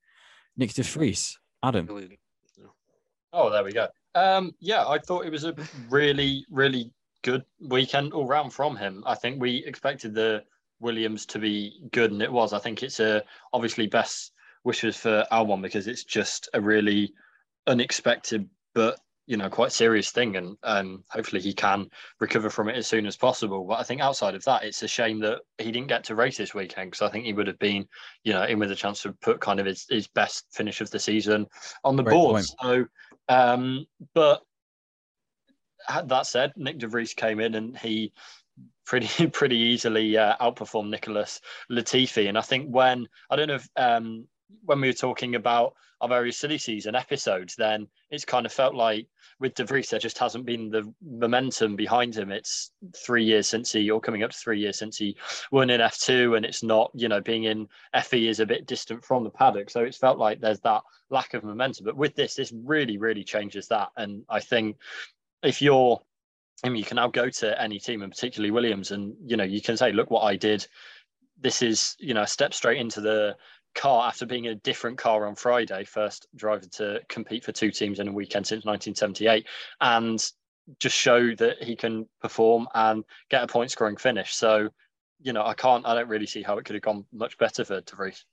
Nyck 0.59 0.74
de 0.74 0.83
Vries, 0.83 1.38
Adam. 1.62 1.88
Oh, 3.33 3.50
there 3.50 3.62
we 3.62 3.72
go. 3.72 3.88
Um, 4.14 4.54
yeah, 4.59 4.87
I 4.87 4.98
thought 4.98 5.26
it 5.26 5.30
was 5.30 5.44
a 5.44 5.54
really, 5.88 6.44
really 6.50 6.92
good 7.22 7.44
weekend 7.61 8.12
all 8.12 8.26
round 8.26 8.52
from 8.52 8.74
him. 8.74 9.04
I 9.06 9.14
think 9.14 9.40
we 9.40 9.64
expected 9.66 10.14
the 10.14 10.42
Williams 10.80 11.26
to 11.26 11.38
be 11.38 11.83
good, 11.92 12.11
and 12.11 12.22
it 12.22 12.33
was. 12.33 12.52
I 12.52 12.59
think 12.59 12.83
it's 12.83 12.98
a 13.00 13.22
obviously 13.52 13.87
best 13.87 14.33
wishes 14.64 14.96
for 14.96 15.26
Albon 15.32 15.62
because 15.62 15.86
it's 15.86 16.04
just 16.04 16.48
a 16.54 16.60
really 16.60 17.12
unexpected 17.66 18.48
but 18.74 18.98
you 19.30 19.36
know 19.36 19.48
quite 19.48 19.70
serious 19.70 20.10
thing, 20.10 20.34
and 20.34 20.56
um, 20.64 21.04
hopefully 21.08 21.40
he 21.40 21.52
can 21.52 21.88
recover 22.18 22.50
from 22.50 22.68
it 22.68 22.74
as 22.74 22.88
soon 22.88 23.06
as 23.06 23.16
possible. 23.16 23.64
But 23.64 23.78
I 23.78 23.84
think 23.84 24.00
outside 24.00 24.34
of 24.34 24.42
that, 24.44 24.64
it's 24.64 24.82
a 24.82 24.88
shame 24.88 25.20
that 25.20 25.38
he 25.58 25.70
didn't 25.70 25.86
get 25.86 26.02
to 26.04 26.16
race 26.16 26.36
this 26.36 26.52
weekend 26.52 26.90
because 26.90 27.08
I 27.08 27.12
think 27.12 27.24
he 27.26 27.32
would 27.32 27.46
have 27.46 27.58
been, 27.60 27.86
you 28.24 28.32
know, 28.32 28.42
in 28.42 28.58
with 28.58 28.72
a 28.72 28.74
chance 28.74 29.02
to 29.02 29.12
put 29.12 29.40
kind 29.40 29.60
of 29.60 29.66
his, 29.66 29.86
his 29.88 30.08
best 30.08 30.46
finish 30.50 30.80
of 30.80 30.90
the 30.90 30.98
season 30.98 31.46
on 31.84 31.94
the 31.94 32.02
Great 32.02 32.12
board. 32.12 32.32
Point. 32.34 32.46
So, 32.60 32.86
um, 33.28 33.86
but 34.14 34.42
that 36.06 36.26
said, 36.26 36.52
Nyck 36.58 36.78
de 36.78 36.88
Vries 36.88 37.14
came 37.14 37.38
in 37.38 37.54
and 37.54 37.78
he 37.78 38.12
pretty 38.84 39.26
pretty 39.28 39.58
easily 39.58 40.18
uh, 40.18 40.36
outperformed 40.38 40.90
Nicholas 40.90 41.40
Latifi. 41.70 42.28
And 42.28 42.36
I 42.36 42.42
think 42.42 42.68
when 42.68 43.06
I 43.30 43.36
don't 43.36 43.46
know 43.46 43.54
if 43.54 43.68
um, 43.76 44.26
when 44.64 44.80
we 44.80 44.88
were 44.88 44.92
talking 44.92 45.34
about 45.34 45.74
our 46.00 46.08
very 46.08 46.32
silly 46.32 46.58
season 46.58 46.94
episodes, 46.94 47.54
then 47.56 47.86
it's 48.10 48.24
kind 48.24 48.46
of 48.46 48.52
felt 48.52 48.74
like 48.74 49.06
with 49.38 49.54
De 49.54 49.64
Vries, 49.64 49.88
there 49.88 49.98
just 49.98 50.18
hasn't 50.18 50.44
been 50.44 50.70
the 50.70 50.92
momentum 51.02 51.76
behind 51.76 52.14
him. 52.14 52.30
It's 52.30 52.72
three 52.94 53.24
years 53.24 53.48
since 53.48 53.72
he, 53.72 53.90
or 53.90 54.00
coming 54.00 54.22
up 54.22 54.30
to 54.30 54.36
three 54.36 54.60
years 54.60 54.78
since 54.78 54.98
he 54.98 55.16
won 55.50 55.70
in 55.70 55.80
F2, 55.80 56.36
and 56.36 56.44
it's 56.44 56.62
not, 56.62 56.90
you 56.94 57.08
know, 57.08 57.20
being 57.20 57.44
in 57.44 57.68
FE 58.02 58.28
is 58.28 58.40
a 58.40 58.46
bit 58.46 58.66
distant 58.66 59.04
from 59.04 59.24
the 59.24 59.30
paddock. 59.30 59.70
So 59.70 59.80
it's 59.80 59.96
felt 59.96 60.18
like 60.18 60.40
there's 60.40 60.60
that 60.60 60.82
lack 61.08 61.34
of 61.34 61.44
momentum. 61.44 61.86
But 61.86 61.96
with 61.96 62.14
this, 62.14 62.34
this 62.34 62.52
really, 62.52 62.98
really 62.98 63.24
changes 63.24 63.68
that. 63.68 63.88
And 63.96 64.24
I 64.28 64.40
think 64.40 64.76
if 65.42 65.62
you're 65.62 66.00
I 66.62 66.68
mean, 66.68 66.76
you 66.76 66.84
can 66.84 66.96
now 66.96 67.08
go 67.08 67.30
to 67.30 67.60
any 67.60 67.78
team, 67.78 68.02
and 68.02 68.12
particularly 68.12 68.50
Williams, 68.50 68.90
and 68.90 69.14
you 69.24 69.36
know 69.36 69.44
you 69.44 69.62
can 69.62 69.76
say, 69.76 69.92
"Look 69.92 70.10
what 70.10 70.24
I 70.24 70.36
did." 70.36 70.66
This 71.40 71.62
is 71.62 71.96
you 71.98 72.12
know 72.12 72.22
a 72.22 72.26
step 72.26 72.52
straight 72.52 72.78
into 72.78 73.00
the 73.00 73.36
car 73.74 74.09
after 74.09 74.26
being 74.26 74.48
a 74.48 74.54
different 74.54 74.98
car 74.98 75.26
on 75.26 75.35
Friday, 75.35 75.85
first 75.85 76.26
driver 76.37 76.66
to 76.72 77.00
compete 77.09 77.44
for 77.44 77.52
two 77.52 77.70
teams 77.70 78.00
in 78.00 78.09
a 78.09 78.12
weekend 78.12 78.46
since 78.46 78.64
1978, 78.64 79.46
and 79.80 80.24
just 80.78 80.96
show 80.96 81.35
that 81.37 81.62
he 81.62 81.74
can 81.74 82.09
perform 82.20 82.68
and 82.74 83.04
get 83.28 83.42
a 83.42 83.46
point 83.46 83.70
scoring 83.70 83.96
finish. 83.96 84.35
So, 84.35 84.68
you 85.20 85.33
know, 85.33 85.44
I 85.44 85.54
can't, 85.54 85.87
I 85.87 85.94
don't 85.94 86.09
really 86.09 86.26
see 86.26 86.42
how 86.42 86.59
it 86.59 86.64
could 86.64 86.74
have 86.74 86.83
gone 86.83 87.04
much 87.12 87.37
better 87.38 87.64
for 87.64 87.80
De 87.80 87.96
Vries. 87.96 88.24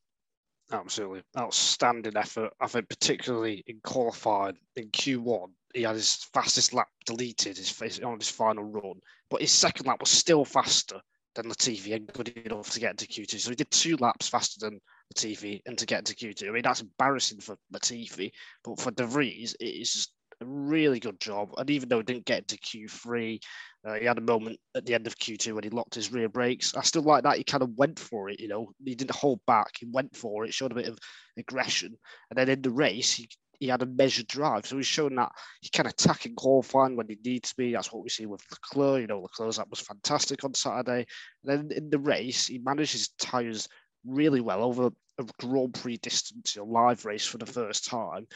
Absolutely 0.71 1.23
outstanding 1.37 2.17
effort. 2.17 2.51
I 2.59 2.67
think 2.67 2.89
particularly 2.89 3.63
in 3.67 3.79
qualifying 3.83 4.57
in 4.75 4.89
Q1, 4.89 5.47
he 5.73 5.83
had 5.83 5.95
his 5.95 6.27
fastest 6.33 6.73
lap 6.73 6.89
deleted 7.05 7.57
his 7.57 8.01
on 8.01 8.19
his 8.19 8.29
final 8.29 8.65
run, 8.65 8.99
but 9.29 9.41
his 9.41 9.51
second 9.51 9.85
lap 9.85 9.99
was 9.99 10.09
still 10.09 10.43
faster 10.43 10.99
than 11.35 11.45
Latifi 11.45 11.95
and 11.95 12.07
good 12.07 12.29
enough 12.29 12.71
to 12.71 12.79
get 12.79 12.91
into 12.91 13.05
Q2. 13.05 13.39
So 13.39 13.49
he 13.49 13.55
did 13.55 13.71
two 13.71 13.95
laps 13.97 14.27
faster 14.27 14.59
than 14.59 14.81
Latifi 15.13 15.61
and 15.65 15.77
to 15.77 15.85
get 15.85 16.05
to 16.05 16.15
Q2. 16.15 16.47
I 16.47 16.51
mean 16.51 16.63
that's 16.63 16.81
embarrassing 16.81 17.39
for 17.39 17.57
Latifi, 17.73 18.31
but 18.63 18.79
for 18.79 18.91
De 18.91 19.05
Vries, 19.05 19.55
it 19.59 19.65
is 19.65 19.93
just 19.93 20.11
a 20.41 20.45
really 20.45 20.99
good 20.99 21.19
job. 21.19 21.49
And 21.57 21.69
even 21.69 21.89
though 21.89 21.97
he 21.97 22.03
didn't 22.03 22.25
get 22.25 22.47
to 22.49 22.57
Q3, 22.57 23.39
uh, 23.87 23.93
he 23.95 24.05
had 24.05 24.17
a 24.17 24.21
moment 24.21 24.59
at 24.75 24.85
the 24.85 24.93
end 24.93 25.07
of 25.07 25.17
Q2 25.17 25.53
when 25.53 25.63
he 25.63 25.69
locked 25.69 25.95
his 25.95 26.11
rear 26.11 26.29
brakes. 26.29 26.75
I 26.75 26.81
still 26.81 27.03
like 27.03 27.23
that. 27.23 27.37
He 27.37 27.43
kind 27.43 27.63
of 27.63 27.71
went 27.77 27.99
for 27.99 28.29
it, 28.29 28.39
you 28.39 28.47
know. 28.47 28.71
He 28.83 28.95
didn't 28.95 29.15
hold 29.15 29.39
back. 29.47 29.71
He 29.79 29.87
went 29.91 30.15
for 30.15 30.45
it, 30.45 30.53
showed 30.53 30.71
a 30.71 30.75
bit 30.75 30.87
of 30.87 30.99
aggression. 31.37 31.97
And 32.29 32.37
then 32.37 32.49
in 32.49 32.61
the 32.61 32.69
race, 32.69 33.13
he, 33.13 33.29
he 33.59 33.67
had 33.67 33.81
a 33.81 33.87
measured 33.87 34.27
drive. 34.27 34.67
So 34.67 34.77
he's 34.77 34.85
shown 34.85 35.15
that 35.15 35.31
he 35.61 35.69
can 35.69 35.87
attack 35.87 36.25
in 36.25 36.35
qualifying 36.35 36.95
when 36.95 37.07
he 37.07 37.17
needs 37.23 37.49
to 37.49 37.55
be. 37.55 37.71
That's 37.73 37.91
what 37.91 38.03
we 38.03 38.09
see 38.09 38.25
with 38.25 38.43
Leclerc. 38.51 39.01
You 39.01 39.07
know, 39.07 39.21
Leclerc's 39.21 39.57
that 39.57 39.69
was 39.69 39.79
fantastic 39.79 40.43
on 40.43 40.53
Saturday. 40.53 41.05
And 41.43 41.69
then 41.69 41.77
in 41.77 41.89
the 41.89 41.99
race, 41.99 42.47
he 42.47 42.59
managed 42.59 42.93
his 42.93 43.09
tyres 43.19 43.67
really 44.07 44.41
well 44.41 44.63
over 44.63 44.89
a 45.19 45.25
Grand 45.39 45.73
Prix 45.73 45.97
distance, 45.97 46.55
you 46.55 46.63
know, 46.63 46.71
live 46.71 47.05
race 47.05 47.25
for 47.25 47.37
the 47.37 47.45
first 47.45 47.85
time 47.85 48.27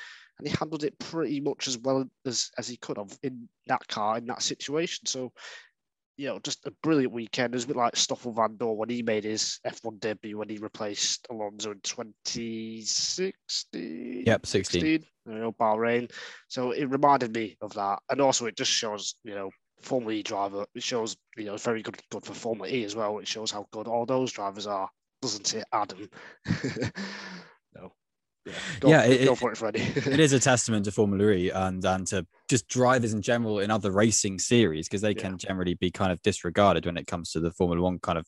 and 0.42 0.48
he 0.48 0.56
handled 0.58 0.84
it 0.84 0.98
pretty 0.98 1.40
much 1.40 1.68
as 1.68 1.78
well 1.78 2.04
as, 2.26 2.50
as 2.58 2.68
he 2.68 2.76
could 2.78 2.98
have 2.98 3.16
in 3.22 3.48
that 3.68 3.88
car 3.88 4.18
in 4.18 4.26
that 4.26 4.42
situation. 4.42 5.06
So, 5.06 5.32
you 6.18 6.26
know, 6.28 6.40
just 6.40 6.66
a 6.66 6.72
brilliant 6.82 7.14
weekend. 7.14 7.54
It 7.54 7.58
was 7.58 7.66
a 7.66 7.68
bit 7.68 7.78
like 7.78 7.96
Stoffel 7.96 8.34
Vandoorne 8.34 8.76
when 8.76 8.90
he 8.90 9.04
made 9.04 9.24
his 9.24 9.60
F1 9.68 10.00
debut 10.00 10.40
when 10.40 10.50
he 10.50 10.58
replaced 10.58 11.28
Alonso 11.30 11.70
in 11.72 11.80
2016. 11.82 14.24
Yep, 14.26 14.46
16. 14.48 14.82
16 14.82 15.06
you 15.28 15.40
know, 15.40 15.52
Bahrain. 15.52 16.12
So 16.48 16.72
it 16.72 16.90
reminded 16.90 17.36
me 17.36 17.56
of 17.62 17.76
that. 17.76 18.00
And 18.10 18.20
also 18.20 18.48
it 18.48 18.58
just 18.58 18.72
shows, 18.72 19.14
you 19.24 19.36
know, 19.36 19.52
Formula 19.80 20.14
E 20.14 20.24
driver, 20.24 20.66
it 20.76 20.84
shows, 20.84 21.16
you 21.38 21.46
know, 21.46 21.58
very 21.58 21.84
good 21.84 21.98
good 22.12 22.24
for 22.24 22.34
Formula 22.34 22.68
E 22.68 22.84
as 22.84 22.96
well. 22.96 23.20
It 23.20 23.28
shows 23.28 23.52
how 23.52 23.68
good 23.72 23.88
all 23.88 24.08
those 24.08 24.32
drivers 24.32 24.66
are, 24.68 24.90
doesn't 25.22 25.54
it, 25.54 25.66
Adam? 25.72 26.10
yeah, 28.46 28.54
go, 28.80 28.90
yeah 28.90 29.04
it, 29.04 29.26
go 29.26 29.36
for 29.36 29.52
it, 29.52 29.58
Freddie. 29.58 29.82
it 29.82 30.20
is 30.20 30.34
a 30.34 30.40
testament 30.40 30.86
to 30.86 30.92
Formula 30.92 31.32
E 31.32 31.50
and 31.50 31.84
and 31.86 32.08
to 32.08 32.26
just 32.50 32.68
drivers 32.68 33.14
in 33.14 33.22
general 33.22 33.60
in 33.60 33.70
other 33.70 33.92
racing 33.92 34.40
series 34.40 34.88
because 34.88 35.02
they 35.02 35.12
yeah. 35.12 35.22
can 35.22 35.38
generally 35.38 35.76
be 35.76 35.92
kind 35.92 36.12
of 36.12 36.22
disregarded 36.24 36.86
when 36.86 36.98
it 36.98 37.08
comes 37.08 37.32
to 37.32 37.40
the 37.40 37.52
Formula 37.52 37.82
One 37.82 38.00
kind 38.00 38.18
of 38.18 38.26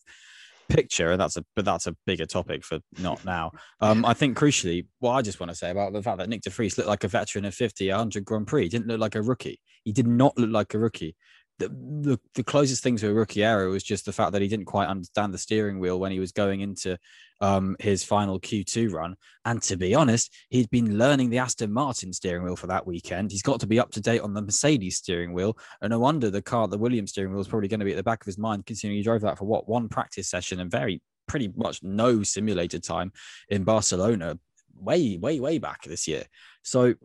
picture 0.70 1.12
and 1.12 1.20
that's 1.20 1.36
a 1.36 1.44
but 1.56 1.66
that's 1.66 1.88
a 1.88 1.96
bigger 2.06 2.26
topic 2.26 2.64
for 2.64 2.80
not 2.98 3.24
now 3.26 3.52
um 3.82 4.06
i 4.06 4.14
think 4.14 4.38
crucially 4.38 4.88
what 5.00 5.12
i 5.12 5.22
just 5.22 5.38
want 5.38 5.50
to 5.50 5.56
say 5.56 5.70
about 5.70 5.92
the 5.92 6.02
fact 6.02 6.18
that 6.18 6.30
Nyck 6.30 6.40
de 6.40 6.50
Vries 6.50 6.78
looked 6.78 6.88
like 6.88 7.04
a 7.04 7.08
veteran 7.10 7.44
of 7.44 7.54
50 7.54 7.90
100 7.90 8.24
grand 8.24 8.48
prix 8.48 8.64
he 8.64 8.70
didn't 8.70 8.88
look 8.88 9.00
like 9.00 9.16
a 9.16 9.22
rookie 9.22 9.60
he 9.84 9.92
did 9.92 10.08
not 10.08 10.38
look 10.38 10.50
like 10.50 10.74
a 10.74 10.80
rookie 10.80 11.18
the, 11.60 11.70
the, 11.70 12.20
the 12.36 12.44
closest 12.44 12.84
thing 12.84 12.98
to 12.98 13.10
a 13.10 13.14
rookie 13.14 13.44
error 13.44 13.70
was 13.70 13.84
just 13.84 14.06
the 14.06 14.12
fact 14.12 14.32
that 14.32 14.42
he 14.42 14.48
didn't 14.48 14.66
quite 14.66 14.88
understand 14.88 15.34
the 15.34 15.38
steering 15.38 15.80
wheel 15.80 16.00
when 16.00 16.12
he 16.12 16.20
was 16.20 16.32
going 16.32 16.62
into 16.62 16.98
um, 17.42 17.76
his 17.80 18.04
final 18.04 18.40
Q2 18.40 18.92
run. 18.92 19.16
And 19.46 19.62
to 19.64 19.78
be 19.78 19.94
honest, 19.94 20.34
he'd 20.50 20.70
been 20.70 20.98
learning 20.98 21.30
the 21.30 21.38
Aston 21.38 21.72
Martin 21.72 22.14
steering 22.14 22.44
wheel 22.44 22.56
for 22.56 22.68
that 22.68 22.88
weekend. 22.88 23.32
He's 23.32 23.42
got 23.42 23.60
to 23.60 23.68
be 23.68 23.80
up 23.80 23.92
to 23.92 24.02
date 24.02 24.22
on 24.22 24.34
the 24.34 24.42
Mercedes 24.42 24.98
steering 24.98 25.34
wheel. 25.34 25.58
And 25.82 25.92
no 25.92 26.00
wonder 26.00 26.30
the 26.30 26.42
car, 26.42 26.68
the 26.68 26.78
Williams 26.78 27.12
steering 27.12 27.32
wheel, 27.32 27.42
is 27.42 27.48
probably 27.48 27.68
going 27.68 27.82
to 27.82 27.86
be 27.86 27.92
at 27.92 27.98
the 27.98 28.04
back 28.04 28.22
of 28.22 28.28
his 28.28 28.38
mind, 28.38 28.66
considering 28.66 28.98
he 28.98 29.04
drove 29.04 29.22
that 29.22 29.38
for 29.38 29.46
what 29.46 29.68
one 29.68 29.90
practice 29.90 30.30
session 30.30 30.60
and 30.60 30.72
very 30.72 31.02
pretty 31.28 31.52
much 31.56 31.84
no 31.84 32.24
simulated 32.24 32.84
time 32.84 33.12
in 33.50 33.64
Barcelona 33.64 34.40
way, 34.76 35.18
way, 35.18 35.40
way 35.40 35.58
back 35.60 35.84
this 35.84 36.08
year. 36.08 36.24
So 36.64 36.96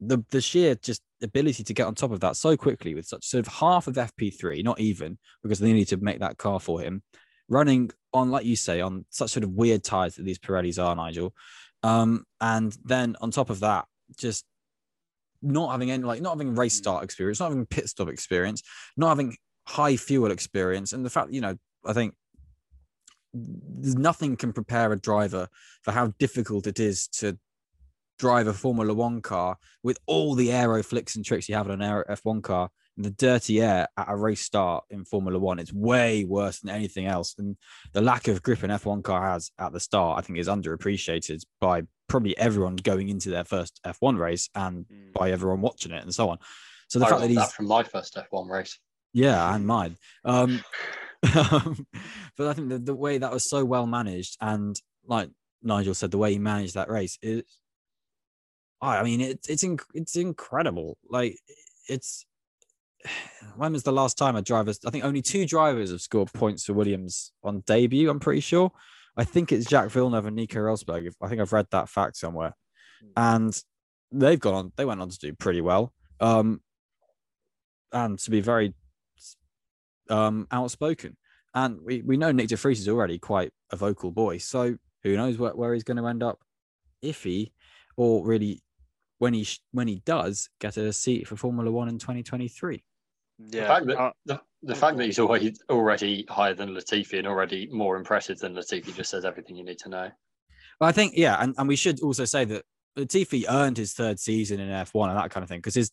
the 0.00 0.24
the 0.30 0.40
sheer 0.40 0.74
just 0.76 1.02
ability 1.22 1.64
to 1.64 1.74
get 1.74 1.86
on 1.86 1.94
top 1.94 2.12
of 2.12 2.20
that 2.20 2.36
so 2.36 2.56
quickly 2.56 2.94
with 2.94 3.06
such 3.06 3.26
sort 3.26 3.46
of 3.46 3.52
half 3.54 3.86
of 3.86 3.94
FP3, 3.94 4.62
not 4.64 4.80
even 4.80 5.18
because 5.42 5.58
they 5.58 5.72
need 5.72 5.88
to 5.88 5.96
make 5.96 6.20
that 6.20 6.38
car 6.38 6.60
for 6.60 6.80
him, 6.80 7.02
running 7.48 7.90
on, 8.12 8.30
like 8.30 8.44
you 8.44 8.56
say, 8.56 8.80
on 8.80 9.04
such 9.10 9.30
sort 9.30 9.44
of 9.44 9.50
weird 9.50 9.84
tires 9.84 10.14
that 10.16 10.24
these 10.24 10.38
Pirellis 10.38 10.82
are, 10.82 10.94
Nigel. 10.94 11.34
Um, 11.82 12.24
and 12.40 12.76
then 12.84 13.16
on 13.20 13.30
top 13.30 13.50
of 13.50 13.60
that, 13.60 13.86
just 14.16 14.44
not 15.42 15.70
having 15.70 15.90
any 15.90 16.02
like 16.02 16.20
not 16.20 16.30
having 16.30 16.54
race 16.54 16.74
mm. 16.76 16.78
start 16.78 17.04
experience, 17.04 17.40
not 17.40 17.50
having 17.50 17.66
pit 17.66 17.88
stop 17.88 18.08
experience, 18.08 18.62
not 18.96 19.08
having 19.08 19.36
high 19.66 19.96
fuel 19.96 20.30
experience, 20.30 20.92
and 20.92 21.04
the 21.04 21.10
fact, 21.10 21.32
you 21.32 21.40
know, 21.40 21.56
I 21.84 21.92
think 21.92 22.14
there's 23.34 23.96
nothing 23.96 24.36
can 24.36 24.52
prepare 24.52 24.92
a 24.92 24.98
driver 24.98 25.48
for 25.82 25.92
how 25.92 26.08
difficult 26.18 26.66
it 26.66 26.80
is 26.80 27.08
to 27.08 27.38
drive 28.18 28.46
a 28.46 28.52
Formula 28.52 28.92
One 28.92 29.22
car 29.22 29.56
with 29.82 29.98
all 30.06 30.34
the 30.34 30.52
aero 30.52 30.82
flicks 30.82 31.16
and 31.16 31.24
tricks 31.24 31.48
you 31.48 31.54
have 31.54 31.70
on 31.70 31.80
an 31.80 32.04
F1 32.08 32.42
car 32.42 32.70
in 32.96 33.04
the 33.04 33.10
dirty 33.10 33.60
air 33.60 33.86
at 33.96 34.06
a 34.08 34.16
race 34.16 34.42
start 34.42 34.84
in 34.90 35.04
Formula 35.04 35.38
One. 35.38 35.58
It's 35.58 35.72
way 35.72 36.24
worse 36.24 36.60
than 36.60 36.70
anything 36.70 37.06
else. 37.06 37.34
And 37.38 37.56
the 37.92 38.02
lack 38.02 38.28
of 38.28 38.42
grip 38.42 38.62
an 38.62 38.70
F1 38.70 39.04
car 39.04 39.22
has 39.30 39.50
at 39.58 39.72
the 39.72 39.80
start, 39.80 40.18
I 40.18 40.22
think, 40.22 40.38
is 40.38 40.48
underappreciated 40.48 41.42
by 41.60 41.82
probably 42.08 42.36
everyone 42.36 42.76
going 42.76 43.08
into 43.08 43.30
their 43.30 43.44
first 43.44 43.80
F1 43.86 44.18
race 44.18 44.48
and 44.54 44.86
mm. 44.86 45.12
by 45.12 45.30
everyone 45.30 45.60
watching 45.60 45.92
it 45.92 46.02
and 46.02 46.14
so 46.14 46.30
on. 46.30 46.38
So 46.88 46.98
the 46.98 47.06
I 47.06 47.10
fact 47.10 47.20
that 47.22 47.28
he's 47.28 47.38
that 47.38 47.52
from 47.52 47.66
my 47.66 47.82
first 47.84 48.16
F1 48.16 48.48
race. 48.48 48.78
Yeah, 49.12 49.54
and 49.54 49.66
mine. 49.66 49.96
Um, 50.24 50.62
but 51.22 52.46
I 52.46 52.52
think 52.52 52.68
the, 52.68 52.80
the 52.82 52.94
way 52.94 53.18
that 53.18 53.32
was 53.32 53.48
so 53.48 53.64
well 53.64 53.86
managed 53.86 54.36
and 54.40 54.80
like 55.06 55.30
Nigel 55.62 55.94
said, 55.94 56.10
the 56.10 56.18
way 56.18 56.32
he 56.32 56.38
managed 56.38 56.74
that 56.74 56.90
race 56.90 57.18
is 57.22 57.42
I 58.80 59.02
mean, 59.02 59.20
it's 59.20 59.48
it's 59.48 59.64
inc- 59.64 59.82
it's 59.94 60.16
incredible. 60.16 60.98
Like 61.08 61.38
it's 61.88 62.26
when 63.56 63.72
was 63.72 63.82
the 63.82 63.92
last 63.92 64.18
time 64.18 64.36
a 64.36 64.42
driver? 64.42 64.72
I 64.86 64.90
think 64.90 65.04
only 65.04 65.22
two 65.22 65.46
drivers 65.46 65.90
have 65.90 66.00
scored 66.00 66.32
points 66.32 66.64
for 66.64 66.74
Williams 66.74 67.32
on 67.42 67.62
debut. 67.66 68.10
I'm 68.10 68.20
pretty 68.20 68.40
sure. 68.40 68.72
I 69.16 69.24
think 69.24 69.50
it's 69.50 69.68
Jacques 69.68 69.90
Villeneuve 69.90 70.26
and 70.26 70.36
Nico 70.36 70.60
Rosberg. 70.60 71.12
I 71.20 71.28
think 71.28 71.40
I've 71.40 71.52
read 71.52 71.66
that 71.72 71.88
fact 71.88 72.16
somewhere, 72.16 72.54
hmm. 73.00 73.10
and 73.16 73.62
they've 74.12 74.38
gone 74.38 74.54
on. 74.54 74.72
They 74.76 74.84
went 74.84 75.00
on 75.00 75.08
to 75.08 75.18
do 75.18 75.34
pretty 75.34 75.60
well, 75.60 75.92
um, 76.20 76.60
and 77.92 78.18
to 78.20 78.30
be 78.30 78.40
very 78.40 78.74
um, 80.08 80.46
outspoken. 80.50 81.16
And 81.54 81.80
we, 81.82 82.02
we 82.02 82.16
know 82.16 82.32
Nyck 82.32 82.48
de 82.48 82.56
Vries 82.56 82.80
is 82.80 82.88
already 82.88 83.18
quite 83.18 83.50
a 83.72 83.76
vocal 83.76 84.12
boy, 84.12 84.38
so 84.38 84.76
who 85.02 85.16
knows 85.16 85.38
where, 85.38 85.52
where 85.56 85.74
he's 85.74 85.84
going 85.84 85.96
to 85.96 86.06
end 86.06 86.22
up 86.22 86.38
if 87.02 87.24
he, 87.24 87.52
or 87.96 88.24
really 88.24 88.62
when 89.18 89.34
he 89.34 89.46
when 89.72 89.88
he 89.88 90.02
does 90.04 90.48
get 90.60 90.76
a 90.76 90.92
seat 90.92 91.26
for 91.26 91.36
Formula 91.36 91.70
One 91.70 91.88
in 91.88 91.98
2023. 91.98 92.82
Yeah, 93.38 93.60
the 93.60 93.66
fact 93.66 93.86
that, 93.86 93.98
uh, 93.98 94.12
the, 94.26 94.40
the 94.62 94.74
fact 94.74 94.96
that 94.96 95.04
he's 95.04 95.18
already 95.18 95.54
already 95.70 96.26
higher 96.28 96.54
than 96.54 96.70
Latifi 96.70 97.18
and 97.18 97.26
already 97.26 97.68
more 97.70 97.96
impressive 97.96 98.38
than 98.38 98.54
Latifi 98.54 98.94
just 98.94 99.10
says 99.10 99.24
everything 99.24 99.56
you 99.56 99.64
need 99.64 99.78
to 99.78 99.88
know. 99.88 100.10
Well, 100.80 100.88
I 100.88 100.92
think 100.92 101.14
yeah, 101.16 101.36
and, 101.40 101.54
and 101.58 101.68
we 101.68 101.76
should 101.76 102.00
also 102.02 102.24
say 102.24 102.44
that 102.46 102.64
Latifi 102.96 103.44
earned 103.48 103.76
his 103.76 103.92
third 103.92 104.18
season 104.18 104.60
in 104.60 104.68
F1 104.68 105.08
and 105.08 105.16
that 105.16 105.30
kind 105.30 105.42
of 105.42 105.48
thing 105.48 105.58
because 105.58 105.74
his 105.74 105.90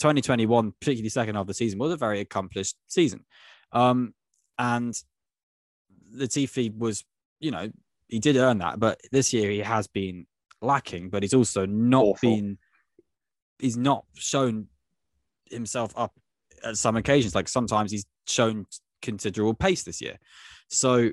2021, 0.00 0.72
particularly 0.80 1.08
second 1.10 1.34
half 1.34 1.42
of 1.42 1.46
the 1.48 1.54
season, 1.54 1.78
was 1.78 1.92
a 1.92 1.96
very 1.96 2.20
accomplished 2.20 2.76
season. 2.86 3.24
Um, 3.72 4.14
and 4.58 4.94
Latifi 6.14 6.76
was, 6.76 7.04
you 7.38 7.50
know, 7.50 7.70
he 8.08 8.18
did 8.18 8.36
earn 8.36 8.58
that, 8.58 8.80
but 8.80 9.00
this 9.12 9.32
year 9.32 9.50
he 9.50 9.58
has 9.58 9.86
been 9.86 10.26
lacking, 10.62 11.10
but 11.10 11.22
he's 11.22 11.34
also 11.34 11.66
not 11.66 12.04
Awful. 12.04 12.30
been, 12.30 12.58
he's 13.58 13.76
not 13.76 14.04
shown 14.14 14.68
himself 15.50 15.92
up 15.96 16.14
at 16.64 16.76
some 16.76 16.96
occasions. 16.96 17.34
Like 17.34 17.48
sometimes 17.48 17.90
he's 17.90 18.06
shown 18.26 18.66
considerable 19.02 19.54
pace 19.54 19.82
this 19.82 20.00
year. 20.00 20.18
So 20.68 21.10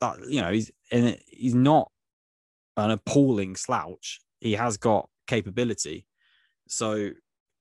that, 0.00 0.16
you 0.28 0.40
know, 0.40 0.52
he's, 0.52 0.70
and 0.90 1.18
he's 1.26 1.54
not 1.54 1.90
an 2.76 2.90
appalling 2.90 3.56
slouch. 3.56 4.20
He 4.40 4.52
has 4.52 4.76
got 4.76 5.08
capability. 5.26 6.06
So 6.68 7.10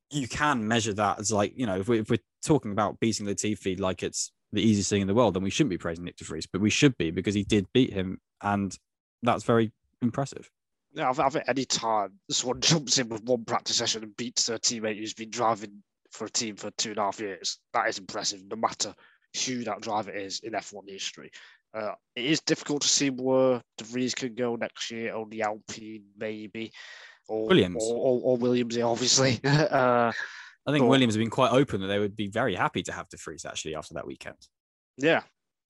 you 0.09 0.27
can 0.27 0.67
measure 0.67 0.93
that 0.93 1.19
as 1.19 1.31
like, 1.31 1.53
you 1.55 1.65
know, 1.65 1.79
if, 1.79 1.87
we, 1.87 1.99
if 1.99 2.09
we're 2.09 2.19
talking 2.43 2.71
about 2.71 2.99
beating 2.99 3.25
Latifi 3.25 3.79
like 3.79 4.03
it's 4.03 4.31
the 4.51 4.61
easiest 4.61 4.89
thing 4.89 5.01
in 5.01 5.07
the 5.07 5.13
world, 5.13 5.33
then 5.33 5.43
we 5.43 5.49
shouldn't 5.49 5.69
be 5.69 5.77
praising 5.77 6.05
Nyck 6.05 6.17
de 6.17 6.25
Vries, 6.25 6.47
but 6.47 6.61
we 6.61 6.69
should 6.69 6.97
be 6.97 7.11
because 7.11 7.33
he 7.33 7.43
did 7.43 7.67
beat 7.73 7.93
him. 7.93 8.19
And 8.41 8.77
that's 9.23 9.43
very 9.43 9.71
impressive. 10.01 10.49
Yeah, 10.93 11.09
I 11.09 11.25
I 11.25 11.29
think 11.29 11.45
any 11.47 11.65
time 11.65 12.13
someone 12.29 12.61
jumps 12.61 12.97
in 12.97 13.09
with 13.09 13.23
one 13.23 13.45
practice 13.45 13.77
session 13.77 14.03
and 14.03 14.17
beats 14.17 14.45
their 14.45 14.57
teammate 14.57 14.97
who's 14.97 15.13
been 15.13 15.29
driving 15.29 15.83
for 16.11 16.25
a 16.25 16.29
team 16.29 16.55
for 16.55 16.71
two 16.71 16.89
and 16.89 16.97
a 16.99 17.03
half 17.03 17.19
years, 17.19 17.59
that 17.73 17.87
is 17.87 17.97
impressive, 17.97 18.41
no 18.49 18.57
matter 18.57 18.93
who 19.45 19.63
that 19.63 19.81
driver 19.81 20.11
is 20.11 20.41
in 20.41 20.53
F1 20.53 20.89
history. 20.89 21.31
Uh, 21.73 21.93
it 22.17 22.25
is 22.25 22.41
difficult 22.41 22.81
to 22.81 22.87
see 22.87 23.09
where 23.09 23.61
De 23.77 23.83
Vries 23.85 24.13
can 24.13 24.35
go 24.35 24.55
next 24.55 24.91
year, 24.91 25.13
only 25.13 25.41
Alpine 25.41 26.03
maybe 26.17 26.71
or 27.29 27.47
Williams 27.47 27.81
or, 27.81 27.95
or, 27.95 28.21
or 28.23 28.37
Williams, 28.37 28.77
obviously. 28.77 29.39
uh, 29.45 30.11
I 30.67 30.71
think 30.71 30.83
but, 30.83 30.89
Williams 30.89 31.15
have 31.15 31.21
been 31.21 31.29
quite 31.29 31.51
open 31.51 31.81
that 31.81 31.87
they 31.87 31.99
would 31.99 32.15
be 32.15 32.27
very 32.27 32.55
happy 32.55 32.83
to 32.83 32.91
have 32.91 33.07
De 33.09 33.17
Vries 33.17 33.45
actually 33.45 33.75
after 33.75 33.93
that 33.93 34.05
weekend. 34.05 34.35
Yeah, 34.97 35.21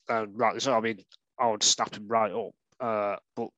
uh, 0.09 0.25
right. 0.27 0.59
So 0.61 0.73
I 0.73 0.81
mean, 0.81 0.99
I 1.39 1.49
would 1.49 1.63
snap 1.63 1.95
him 1.95 2.07
right 2.07 2.31
up. 2.31 2.51
Uh, 2.79 3.15
but 3.35 3.49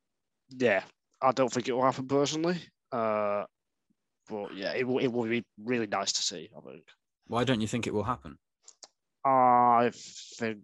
yeah, 0.49 0.83
I 1.23 1.31
don't 1.31 1.51
think 1.51 1.67
it 1.67 1.73
will 1.73 1.83
happen 1.83 2.07
personally. 2.07 2.57
Uh, 2.91 3.45
but 4.29 4.55
yeah, 4.55 4.73
it 4.73 4.87
will. 4.87 4.99
It 4.99 5.07
will 5.07 5.23
be 5.23 5.43
really 5.57 5.87
nice 5.87 6.11
to 6.13 6.21
see. 6.21 6.49
I 6.55 6.61
think. 6.61 6.83
Why 7.27 7.43
don't 7.43 7.61
you 7.61 7.67
think 7.67 7.87
it 7.87 7.93
will 7.93 8.03
happen? 8.03 8.37
I 9.25 9.91
think 10.37 10.59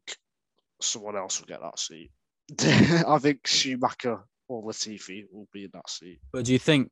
someone 0.81 1.15
else 1.15 1.39
will 1.39 1.47
get 1.47 1.61
that 1.61 1.79
seat. 1.79 2.11
I 2.59 3.17
think 3.19 3.47
Schumacher 3.47 4.19
or 4.47 4.63
Latifi 4.63 5.23
will 5.31 5.47
be 5.53 5.63
in 5.65 5.69
that 5.73 5.89
seat. 5.89 6.19
But 6.33 6.45
do 6.45 6.53
you 6.53 6.59
think 6.59 6.89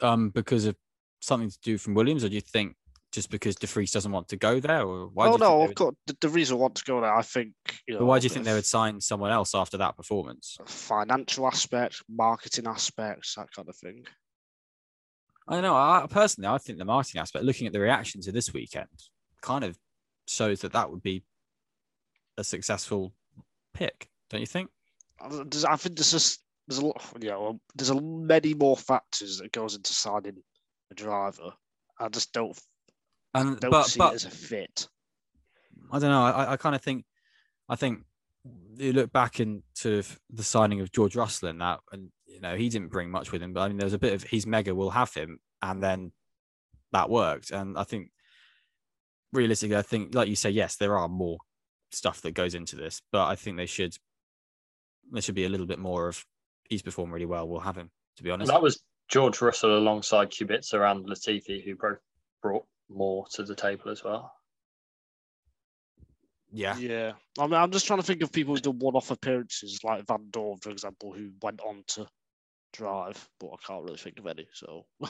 um, 0.00 0.30
because 0.30 0.64
of 0.64 0.76
something 1.20 1.50
to 1.50 1.58
do 1.62 1.78
from 1.78 1.94
Williams, 1.94 2.24
or 2.24 2.28
do 2.28 2.34
you 2.34 2.40
think 2.40 2.76
just 3.14 3.30
because 3.30 3.54
De 3.54 3.66
Vries 3.66 3.92
doesn't 3.92 4.10
want 4.10 4.28
to 4.28 4.36
go 4.36 4.60
there, 4.60 4.82
or 4.82 5.06
why? 5.06 5.28
Oh 5.28 5.36
no, 5.36 5.62
of 5.62 5.74
course, 5.74 5.94
the, 6.06 6.16
the 6.20 6.28
reason 6.28 6.58
want 6.58 6.74
to 6.74 6.84
go 6.84 7.00
there. 7.00 7.14
I 7.14 7.22
think. 7.22 7.52
You 7.86 7.98
know, 7.98 8.04
why 8.04 8.18
do 8.18 8.24
you 8.24 8.30
think 8.30 8.44
they 8.44 8.52
would 8.52 8.66
sign 8.66 9.00
someone 9.00 9.30
else 9.30 9.54
after 9.54 9.76
that 9.78 9.96
performance? 9.96 10.58
Financial 10.66 11.46
aspect, 11.46 12.02
marketing 12.08 12.66
aspects, 12.66 13.34
that 13.36 13.52
kind 13.54 13.68
of 13.68 13.76
thing. 13.76 14.04
I 15.46 15.54
don't 15.54 15.62
know. 15.62 15.76
I 15.76 16.06
personally, 16.10 16.48
I 16.48 16.58
think 16.58 16.78
the 16.78 16.84
marketing 16.84 17.20
aspect, 17.20 17.44
looking 17.44 17.66
at 17.66 17.72
the 17.72 17.80
reaction 17.80 18.20
to 18.22 18.32
this 18.32 18.52
weekend, 18.52 18.88
kind 19.40 19.64
of 19.64 19.78
shows 20.26 20.60
that 20.62 20.72
that 20.72 20.90
would 20.90 21.02
be 21.02 21.22
a 22.36 22.44
successful 22.44 23.12
pick, 23.74 24.08
don't 24.30 24.40
you 24.40 24.46
think? 24.46 24.70
I 25.20 25.28
think 25.28 25.96
there's 25.96 26.10
just 26.10 26.40
there's 26.66 26.78
a 26.78 26.86
lot, 26.86 27.02
you 27.20 27.28
know, 27.28 27.60
there's 27.74 27.90
a 27.90 28.00
many 28.00 28.54
more 28.54 28.76
factors 28.76 29.38
that 29.38 29.52
goes 29.52 29.76
into 29.76 29.92
signing 29.92 30.42
a 30.90 30.94
driver. 30.94 31.52
I 31.98 32.08
just 32.08 32.32
don't, 32.32 32.58
and, 33.34 33.60
don't 33.60 33.70
but, 33.70 33.84
see 33.84 33.98
but, 33.98 34.12
it 34.12 34.16
as 34.16 34.24
a 34.24 34.30
fit. 34.30 34.88
I 35.92 35.98
don't 35.98 36.10
know. 36.10 36.24
I, 36.24 36.52
I 36.52 36.56
kind 36.56 36.74
of 36.74 36.82
think, 36.82 37.04
I 37.68 37.76
think 37.76 38.04
you 38.76 38.92
look 38.92 39.12
back 39.12 39.40
into 39.40 40.02
the 40.30 40.42
signing 40.42 40.80
of 40.80 40.92
George 40.92 41.16
Russell 41.16 41.48
and 41.48 41.60
that, 41.60 41.80
and 41.92 42.10
you 42.26 42.40
know 42.40 42.56
he 42.56 42.68
didn't 42.68 42.88
bring 42.88 43.10
much 43.10 43.32
with 43.32 43.42
him, 43.42 43.52
but 43.52 43.60
I 43.60 43.68
mean 43.68 43.78
there's 43.78 43.92
a 43.92 43.98
bit 43.98 44.12
of 44.12 44.24
he's 44.24 44.46
mega, 44.46 44.74
we'll 44.74 44.90
have 44.90 45.14
him, 45.14 45.38
and 45.62 45.82
then 45.82 46.12
that 46.92 47.10
worked, 47.10 47.50
and 47.50 47.78
I 47.78 47.84
think 47.84 48.10
realistically, 49.32 49.76
I 49.76 49.82
think 49.82 50.14
like 50.14 50.28
you 50.28 50.36
say, 50.36 50.50
yes, 50.50 50.76
there 50.76 50.96
are 50.96 51.08
more 51.08 51.38
stuff 51.90 52.20
that 52.22 52.32
goes 52.32 52.54
into 52.54 52.76
this, 52.76 53.00
but 53.12 53.26
I 53.26 53.36
think 53.36 53.56
they 53.56 53.66
should 53.66 53.96
there 55.12 55.22
should 55.22 55.34
be 55.34 55.44
a 55.44 55.48
little 55.48 55.66
bit 55.66 55.78
more 55.78 56.08
of 56.08 56.24
he's 56.68 56.82
performed 56.82 57.12
really 57.12 57.26
well. 57.26 57.48
We'll 57.48 57.60
have 57.60 57.76
him, 57.76 57.90
to 58.16 58.22
be 58.22 58.30
honest. 58.30 58.50
That 58.50 58.62
was 58.62 58.82
George 59.08 59.40
Russell 59.40 59.78
alongside 59.78 60.30
Kubica 60.30 60.90
and 60.90 61.06
Latifi, 61.06 61.64
who 61.64 61.76
both 61.76 61.98
brought 62.42 62.64
more 62.88 63.26
to 63.32 63.42
the 63.42 63.54
table 63.54 63.90
as 63.90 64.04
well. 64.04 64.32
Yeah. 66.52 66.76
Yeah. 66.76 67.12
I 67.38 67.46
mean, 67.46 67.54
I'm 67.54 67.72
just 67.72 67.86
trying 67.86 67.98
to 67.98 68.06
think 68.06 68.22
of 68.22 68.30
people 68.30 68.54
who 68.54 68.60
did 68.60 68.80
one 68.80 68.94
off 68.94 69.10
appearances, 69.10 69.80
like 69.82 70.06
Vandoorne, 70.06 70.62
for 70.62 70.70
example, 70.70 71.12
who 71.12 71.30
went 71.42 71.60
on 71.60 71.82
to 71.88 72.06
drive, 72.72 73.28
but 73.40 73.48
I 73.48 73.56
can't 73.66 73.82
really 73.82 73.96
think 73.96 74.18
of 74.18 74.26
any. 74.26 74.46
So, 74.52 74.86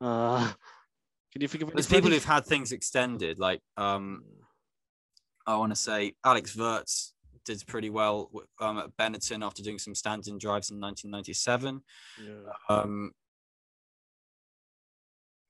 uh, 0.00 0.52
can 1.32 1.40
you 1.40 1.48
think 1.48 1.62
of 1.62 1.68
any? 1.68 1.74
There's 1.74 1.86
people 1.86 2.10
who've 2.10 2.24
had 2.24 2.44
things 2.44 2.72
extended, 2.72 3.38
like, 3.38 3.60
um, 3.78 4.24
I 5.46 5.56
want 5.56 5.72
to 5.72 5.76
say 5.76 6.14
Alex 6.24 6.54
Wurz 6.54 7.12
did 7.44 7.62
pretty 7.66 7.90
well 7.90 8.30
um, 8.60 8.78
at 8.78 8.96
Benetton 8.96 9.44
after 9.44 9.62
doing 9.62 9.78
some 9.78 9.94
stand-in 9.94 10.38
drives 10.38 10.70
in 10.70 10.80
1997. 10.80 11.82
Yeah. 12.22 12.32
Um, 12.68 13.12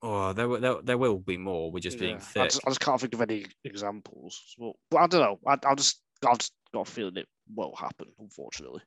oh, 0.05 0.33
there, 0.33 0.61
there, 0.61 0.83
there 0.83 0.99
will 0.99 1.19
be 1.19 1.37
more. 1.37 1.73
We're 1.73 1.81
just 1.81 1.97
yeah. 1.97 2.07
being 2.07 2.19
thick. 2.19 2.43
I 2.43 2.47
just, 2.47 2.61
I 2.67 2.71
just, 2.71 2.81
can't 2.81 3.01
think 3.01 3.15
of 3.15 3.23
any 3.23 3.47
examples. 3.65 4.55
Well, 4.59 4.75
I 4.97 5.07
don't 5.07 5.21
know. 5.21 5.39
I, 5.47 5.57
I 5.67 5.75
just, 5.75 6.01
I've 6.27 6.39
just 6.39 6.53
got 6.73 6.87
a 6.87 6.91
feeling 6.91 7.17
it 7.17 7.27
will 7.55 7.75
happen. 7.75 8.07
Unfortunately. 8.19 8.83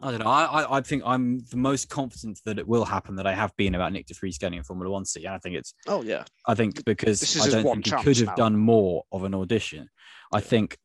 I 0.00 0.10
don't 0.10 0.20
know. 0.20 0.26
I, 0.26 0.78
I 0.78 0.80
think 0.80 1.02
I'm 1.04 1.40
the 1.50 1.58
most 1.58 1.90
confident 1.90 2.40
that 2.46 2.58
it 2.58 2.66
will 2.66 2.84
happen 2.84 3.16
that 3.16 3.26
I 3.26 3.34
have 3.34 3.54
been 3.56 3.74
about 3.74 3.92
Nyck 3.92 4.06
de 4.06 4.14
Vries 4.14 4.38
getting 4.38 4.58
in 4.58 4.64
Formula 4.64 4.90
One 4.90 5.04
seat. 5.04 5.24
And 5.24 5.34
I 5.34 5.38
think 5.38 5.54
it's. 5.54 5.74
Oh 5.86 6.02
yeah. 6.02 6.24
I 6.46 6.54
think 6.54 6.82
because 6.84 7.38
I 7.40 7.50
don't 7.50 7.64
think 7.64 7.86
he 7.86 8.02
could 8.02 8.16
have 8.18 8.28
now. 8.28 8.34
done 8.34 8.56
more 8.56 9.04
of 9.12 9.24
an 9.24 9.34
audition. 9.34 9.90
I 10.32 10.40
think 10.40 10.78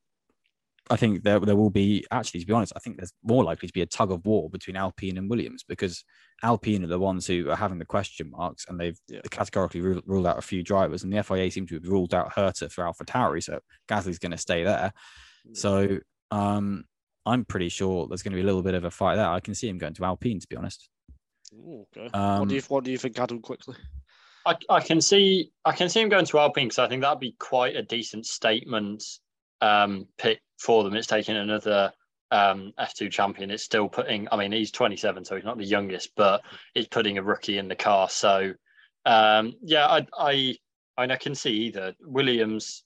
I 0.90 0.96
think 0.96 1.24
there 1.24 1.40
there 1.40 1.56
will 1.56 1.70
be 1.70 2.06
actually, 2.12 2.40
to 2.40 2.46
be 2.46 2.54
honest, 2.54 2.74
I 2.76 2.80
think 2.80 2.98
there's 2.98 3.14
more 3.24 3.44
likely 3.44 3.68
to 3.68 3.74
be 3.74 3.82
a 3.82 3.86
tug 3.86 4.12
of 4.12 4.26
war 4.26 4.50
between 4.50 4.76
Alpine 4.76 5.18
and 5.18 5.30
Williams 5.30 5.64
because 5.68 6.04
Alpine 6.44 6.84
are 6.84 6.88
the 6.88 7.00
ones 7.00 7.28
who 7.28 7.50
are 7.50 7.56
having 7.56 7.80
the 7.80 7.86
question 7.86 8.32
marks, 8.32 8.66
and 8.68 8.80
they've 8.80 9.00
yeah. 9.08 9.22
categorically 9.30 9.82
ruled 9.82 10.28
out 10.28 10.38
a 10.38 10.42
few 10.42 10.64
drivers, 10.64 11.04
and 11.04 11.12
the 11.12 11.24
FIA 11.24 11.52
seem 11.52 11.68
to 11.68 11.76
have 11.76 11.88
ruled 11.88 12.14
out 12.14 12.34
Herta 12.34 12.72
for 12.72 12.86
Alpha 12.86 13.04
AlphaTauri, 13.06 13.44
so 13.44 13.60
Gasly's 13.90 14.20
going 14.20 14.32
to 14.32 14.38
stay 14.38 14.64
there. 14.64 14.94
So 15.54 16.00
um, 16.32 16.86
I'm 17.26 17.46
pretty 17.46 17.70
sure 17.70 18.08
there's 18.08 18.24
going 18.24 18.32
to 18.32 18.38
be 18.38 18.42
a 18.42 18.46
little 18.46 18.64
bit 18.64 18.74
of 18.74 18.86
a 18.86 18.92
fight 18.92 19.16
there. 19.16 19.30
I 19.30 19.40
can 19.40 19.56
see 19.56 19.70
him 19.70 19.78
going 19.78 19.94
to 19.96 20.06
Alpine, 20.06 20.40
to 20.40 20.48
be 20.48 20.56
honest. 20.56 20.90
Ooh, 21.54 21.86
okay. 21.96 22.10
Um, 22.14 22.40
what 22.40 22.50
do 22.50 22.56
you 22.56 22.62
what 22.68 22.84
do 22.84 22.92
you 22.92 22.98
think, 22.98 23.20
Adam? 23.20 23.42
Quickly. 23.42 23.76
I, 24.46 24.56
I 24.70 24.80
can 24.80 25.02
see 25.02 25.52
I 25.66 25.74
can 25.74 25.90
see 25.90 26.02
him 26.02 26.10
going 26.10 26.26
to 26.26 26.40
Alpine 26.40 26.66
because 26.68 26.80
I 26.80 26.88
think 26.88 27.02
that'd 27.02 27.20
be 27.20 27.36
quite 27.40 27.76
a 27.76 27.84
decent 27.84 28.26
statement 28.26 29.04
um, 29.62 30.08
pick 30.18 30.42
for 30.60 30.84
them. 30.84 30.96
It's 30.96 31.08
taking 31.08 31.36
another 31.36 31.92
um, 32.32 32.74
F2 32.80 33.12
champion. 33.12 33.52
It's 33.52 33.64
still 33.64 33.88
putting, 33.90 34.28
I 34.32 34.38
mean, 34.38 34.52
he's 34.52 34.72
27, 34.72 35.26
so 35.26 35.36
he's 35.36 35.46
not 35.46 35.58
the 35.58 35.66
youngest, 35.66 36.12
but 36.16 36.42
it's 36.76 36.88
putting 36.88 37.18
a 37.18 37.24
rookie 37.24 37.58
in 37.58 37.68
the 37.68 37.76
car. 37.76 38.10
So, 38.10 38.54
um, 39.06 39.54
yeah, 39.62 39.88
I, 39.88 40.08
I, 40.18 40.56
I, 40.98 41.16
can 41.16 41.36
see 41.36 41.52
either. 41.52 41.94
Williams, 42.02 42.84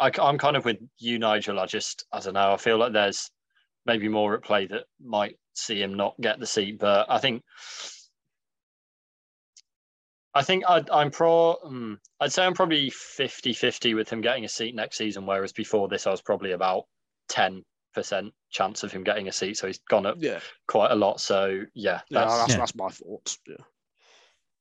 I, 0.00 0.10
I'm 0.20 0.38
kind 0.38 0.56
of 0.56 0.64
with 0.64 0.78
you, 0.98 1.18
Nigel. 1.18 1.60
I 1.60 1.66
just, 1.66 2.04
as 2.12 2.26
I 2.26 2.32
don't 2.32 2.34
know. 2.34 2.52
I 2.52 2.56
feel 2.56 2.78
like 2.78 2.92
there's 2.92 3.30
maybe 3.86 4.08
more 4.08 4.34
at 4.34 4.42
play 4.42 4.66
that 4.66 4.84
might 5.02 5.36
see 5.54 5.80
him 5.80 5.94
not 5.94 6.20
get 6.20 6.40
the 6.40 6.46
seat, 6.46 6.78
but 6.78 7.06
I 7.08 7.18
think 7.18 7.42
I 10.34 10.42
think 10.42 10.64
I'd, 10.68 10.90
I'm 10.90 11.10
pro. 11.10 11.56
Um, 11.64 12.00
I'd 12.20 12.32
say 12.32 12.44
I'm 12.44 12.54
probably 12.54 12.90
50-50 12.90 13.94
with 13.94 14.10
him 14.10 14.20
getting 14.20 14.44
a 14.44 14.48
seat 14.48 14.74
next 14.74 14.98
season. 14.98 15.26
Whereas 15.26 15.52
before 15.52 15.88
this, 15.88 16.06
I 16.06 16.10
was 16.10 16.22
probably 16.22 16.52
about 16.52 16.84
ten 17.28 17.62
percent 17.94 18.34
chance 18.50 18.82
of 18.82 18.92
him 18.92 19.04
getting 19.04 19.28
a 19.28 19.32
seat. 19.32 19.56
So 19.56 19.66
he's 19.66 19.78
gone 19.88 20.06
up 20.06 20.16
yeah. 20.18 20.40
quite 20.66 20.90
a 20.90 20.94
lot. 20.96 21.20
So 21.20 21.62
yeah, 21.74 22.00
that's 22.10 22.32
yeah, 22.32 22.36
that's, 22.38 22.50
yeah. 22.50 22.56
that's 22.58 22.74
my 22.74 22.88
thoughts. 22.88 23.38
Yeah, 23.46 23.56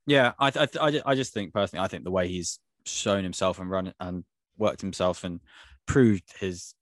yeah. 0.05 0.31
I, 0.39 0.67
I 0.79 1.01
I 1.05 1.15
just 1.15 1.33
think 1.33 1.53
personally, 1.53 1.83
I 1.83 1.87
think 1.87 2.03
the 2.03 2.11
way 2.11 2.27
he's 2.27 2.59
shown 2.85 3.23
himself 3.23 3.59
and 3.59 3.69
run 3.69 3.93
and 3.99 4.23
worked 4.57 4.81
himself 4.81 5.23
and 5.23 5.39
proved 5.85 6.33
his 6.39 6.75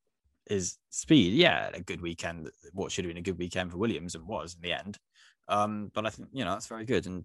his 0.47 0.77
speed. 0.89 1.33
Yeah, 1.33 1.69
a 1.73 1.81
good 1.81 2.01
weekend. 2.01 2.49
What 2.73 2.91
should 2.91 3.05
have 3.05 3.09
been 3.09 3.17
a 3.17 3.25
good 3.25 3.39
weekend 3.39 3.71
for 3.71 3.77
Williams 3.77 4.15
and 4.15 4.27
was 4.27 4.55
in 4.55 4.61
the 4.61 4.77
end. 4.77 4.97
Um, 5.47 5.91
but 5.93 6.05
I 6.05 6.09
think 6.09 6.29
you 6.33 6.45
know 6.45 6.51
that's 6.51 6.67
very 6.67 6.85
good 6.85 7.05
and 7.07 7.23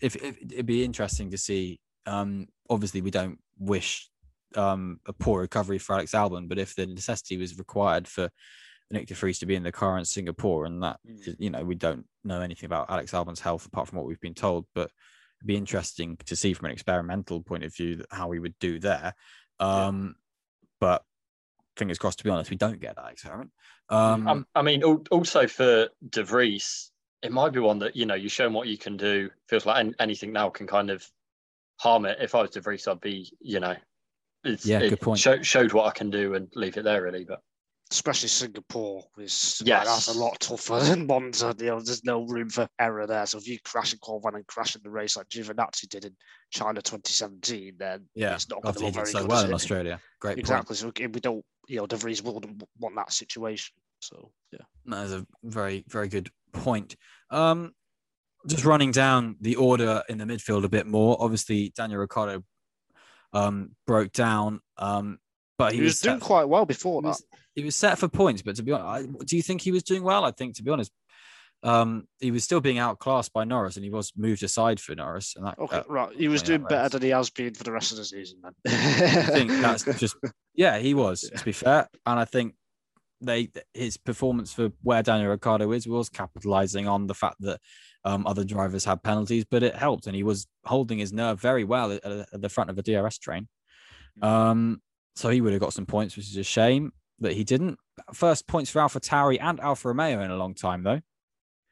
if, 0.00 0.16
if 0.16 0.38
it'd 0.40 0.66
be 0.66 0.84
interesting 0.84 1.30
to 1.30 1.38
see. 1.38 1.80
Um, 2.06 2.46
obviously, 2.70 3.02
we 3.02 3.10
don't 3.10 3.38
wish 3.58 4.08
um, 4.54 5.00
a 5.06 5.12
poor 5.12 5.42
recovery 5.42 5.78
for 5.78 5.94
Alex 5.94 6.12
Albon, 6.12 6.48
but 6.48 6.58
if 6.58 6.74
the 6.74 6.86
necessity 6.86 7.36
was 7.36 7.58
required 7.58 8.08
for 8.08 8.30
Nyck 8.92 9.06
de 9.06 9.14
Vries 9.14 9.38
to 9.40 9.46
be 9.46 9.56
in 9.56 9.62
the 9.62 9.72
car 9.72 9.98
in 9.98 10.04
Singapore, 10.04 10.64
and 10.64 10.82
that 10.82 10.98
mm. 11.06 11.36
you 11.38 11.50
know 11.50 11.64
we 11.64 11.74
don't 11.74 12.06
know 12.24 12.40
anything 12.40 12.66
about 12.66 12.90
Alex 12.90 13.12
Albon's 13.12 13.40
health 13.40 13.66
apart 13.66 13.88
from 13.88 13.98
what 13.98 14.06
we've 14.06 14.20
been 14.20 14.34
told, 14.34 14.66
but 14.74 14.90
It'd 15.38 15.46
be 15.46 15.56
interesting 15.56 16.16
to 16.26 16.34
see 16.34 16.52
from 16.52 16.66
an 16.66 16.72
experimental 16.72 17.40
point 17.42 17.62
of 17.62 17.74
view 17.74 18.04
how 18.10 18.26
we 18.26 18.40
would 18.40 18.58
do 18.58 18.80
there. 18.80 19.14
Um, 19.60 20.16
yeah. 20.16 20.66
But 20.80 21.02
fingers 21.76 21.98
crossed. 21.98 22.18
To 22.18 22.24
be 22.24 22.30
honest, 22.30 22.50
we 22.50 22.56
don't 22.56 22.80
get 22.80 22.96
that 22.96 23.12
experiment. 23.12 23.50
Um, 23.88 24.26
um, 24.26 24.46
I 24.56 24.62
mean, 24.62 24.82
also 24.82 25.46
for 25.46 25.88
De 26.08 26.24
Vries, 26.24 26.90
it 27.22 27.32
might 27.32 27.52
be 27.52 27.60
one 27.60 27.78
that 27.80 27.96
you 27.96 28.06
know 28.06 28.14
you 28.14 28.28
show 28.28 28.44
them 28.44 28.52
what 28.52 28.68
you 28.68 28.78
can 28.78 28.96
do. 28.96 29.30
Feels 29.48 29.66
like 29.66 29.94
anything 29.98 30.32
now 30.32 30.48
can 30.50 30.66
kind 30.66 30.90
of 30.90 31.06
harm 31.78 32.04
it. 32.04 32.18
If 32.20 32.34
I 32.34 32.42
was 32.42 32.50
De 32.50 32.60
Vries, 32.60 32.86
I'd 32.86 33.00
be 33.00 33.30
you 33.40 33.60
know, 33.60 33.74
it's, 34.44 34.64
yeah, 34.64 34.80
it 34.80 34.90
good 34.90 35.00
point. 35.00 35.18
Show, 35.18 35.42
showed 35.42 35.72
what 35.72 35.86
I 35.86 35.90
can 35.90 36.10
do 36.10 36.34
and 36.34 36.48
leave 36.54 36.76
it 36.76 36.84
there 36.84 37.02
really. 37.02 37.24
But 37.24 37.40
especially 37.90 38.28
Singapore 38.28 39.04
is 39.18 39.60
yes. 39.64 39.78
Like, 39.78 39.86
that's 39.86 40.08
a 40.08 40.18
lot 40.18 40.38
tougher 40.38 40.80
than 40.84 41.06
Monza. 41.06 41.54
You 41.58 41.66
know, 41.66 41.80
there's 41.80 42.04
no 42.04 42.24
room 42.24 42.50
for 42.50 42.68
error 42.78 43.06
there. 43.06 43.26
So 43.26 43.38
if 43.38 43.48
you 43.48 43.58
crash 43.64 43.92
in 43.92 43.98
Qualifying 43.98 44.36
and 44.36 44.46
crash 44.46 44.76
in 44.76 44.82
the 44.84 44.90
race 44.90 45.16
like 45.16 45.28
Giovinazzi 45.28 45.88
did 45.88 46.04
in 46.04 46.14
China 46.50 46.80
2017, 46.80 47.74
then 47.78 48.06
yeah, 48.14 48.34
it's 48.34 48.48
not 48.48 48.62
going 48.62 48.74
to 48.74 48.84
look 48.84 48.94
very 48.94 49.06
so 49.06 49.20
good, 49.20 49.30
well 49.30 49.44
in 49.44 49.54
Australia. 49.54 50.00
Great, 50.20 50.38
exactly. 50.38 50.76
Point. 50.76 50.96
So 50.98 51.08
we 51.12 51.20
don't, 51.20 51.44
you 51.66 51.78
know, 51.78 51.86
De 51.86 51.96
Vries 51.96 52.22
wouldn't 52.22 52.62
want 52.78 52.94
that 52.96 53.12
situation. 53.12 53.74
So 54.00 54.30
yeah, 54.52 54.64
that 54.86 55.06
is 55.06 55.12
a 55.12 55.26
very 55.42 55.84
very 55.88 56.06
good 56.06 56.30
point. 56.52 56.96
Um, 57.30 57.72
just 58.46 58.64
running 58.64 58.92
down 58.92 59.36
the 59.40 59.56
order 59.56 60.02
in 60.08 60.18
the 60.18 60.24
midfield 60.24 60.64
a 60.64 60.68
bit 60.68 60.86
more. 60.86 61.16
Obviously, 61.20 61.72
Daniel 61.76 62.00
Ricciardo 62.00 62.44
um, 63.32 63.72
broke 63.86 64.12
down, 64.12 64.60
um, 64.76 65.18
but 65.58 65.72
he, 65.72 65.78
he 65.78 65.84
was, 65.84 65.94
was 65.94 66.00
doing 66.00 66.20
quite 66.20 66.48
well 66.48 66.64
before 66.64 67.00
he 67.00 67.06
that. 67.06 67.08
Was, 67.08 67.24
he 67.54 67.64
was 67.64 67.76
set 67.76 67.98
for 67.98 68.08
points, 68.08 68.42
but 68.42 68.56
to 68.56 68.62
be 68.62 68.72
honest, 68.72 69.10
I, 69.10 69.24
do 69.24 69.36
you 69.36 69.42
think 69.42 69.60
he 69.60 69.72
was 69.72 69.82
doing 69.82 70.02
well? 70.02 70.24
I 70.24 70.30
think, 70.30 70.56
to 70.56 70.62
be 70.62 70.70
honest, 70.70 70.92
um, 71.62 72.06
he 72.20 72.30
was 72.30 72.44
still 72.44 72.60
being 72.60 72.78
outclassed 72.78 73.32
by 73.32 73.44
Norris, 73.44 73.76
and 73.76 73.84
he 73.84 73.90
was 73.90 74.12
moved 74.16 74.42
aside 74.42 74.80
for 74.80 74.94
Norris. 74.94 75.34
And 75.36 75.46
that, 75.46 75.58
okay, 75.58 75.82
right, 75.88 76.14
he 76.16 76.28
was 76.28 76.42
doing 76.42 76.62
better 76.62 76.88
than 76.88 77.02
he 77.02 77.08
has 77.08 77.30
been 77.30 77.54
for 77.54 77.64
the 77.64 77.72
rest 77.72 77.90
of 77.90 77.98
the 77.98 78.04
season. 78.04 78.38
Then 78.42 78.54
I 78.64 79.22
think 79.22 79.50
that's 79.50 79.84
just 79.98 80.16
yeah, 80.54 80.78
he 80.78 80.94
was. 80.94 81.20
To 81.20 81.44
be 81.44 81.52
fair, 81.52 81.88
and 82.06 82.18
I 82.18 82.24
think 82.24 82.54
they 83.20 83.50
his 83.74 83.96
performance 83.96 84.52
for 84.52 84.70
where 84.82 85.02
Daniel 85.02 85.30
Ricciardo 85.30 85.72
is 85.72 85.86
was 85.86 86.08
capitalizing 86.08 86.86
on 86.86 87.06
the 87.06 87.14
fact 87.14 87.36
that 87.40 87.60
um, 88.04 88.26
other 88.26 88.44
drivers 88.44 88.84
had 88.84 89.02
penalties, 89.02 89.44
but 89.44 89.62
it 89.62 89.74
helped, 89.74 90.06
and 90.06 90.14
he 90.14 90.22
was 90.22 90.46
holding 90.64 90.98
his 90.98 91.12
nerve 91.12 91.40
very 91.40 91.64
well 91.64 91.92
at, 91.92 92.04
at 92.04 92.40
the 92.40 92.48
front 92.48 92.70
of 92.70 92.78
a 92.78 92.82
DRS 92.82 93.18
train. 93.18 93.48
Mm. 94.22 94.26
Um, 94.26 94.82
so 95.16 95.30
he 95.30 95.40
would 95.40 95.52
have 95.52 95.60
got 95.60 95.72
some 95.72 95.86
points, 95.86 96.16
which 96.16 96.28
is 96.28 96.36
a 96.36 96.44
shame 96.44 96.92
that 97.20 97.32
he 97.32 97.44
didn't. 97.44 97.78
First 98.14 98.46
points 98.46 98.70
for 98.70 98.80
Alpha 98.80 99.00
Tauri 99.00 99.38
and 99.40 99.58
Alfa 99.60 99.88
Romeo 99.88 100.22
in 100.22 100.30
a 100.30 100.36
long 100.36 100.54
time, 100.54 100.84
though. 100.84 101.00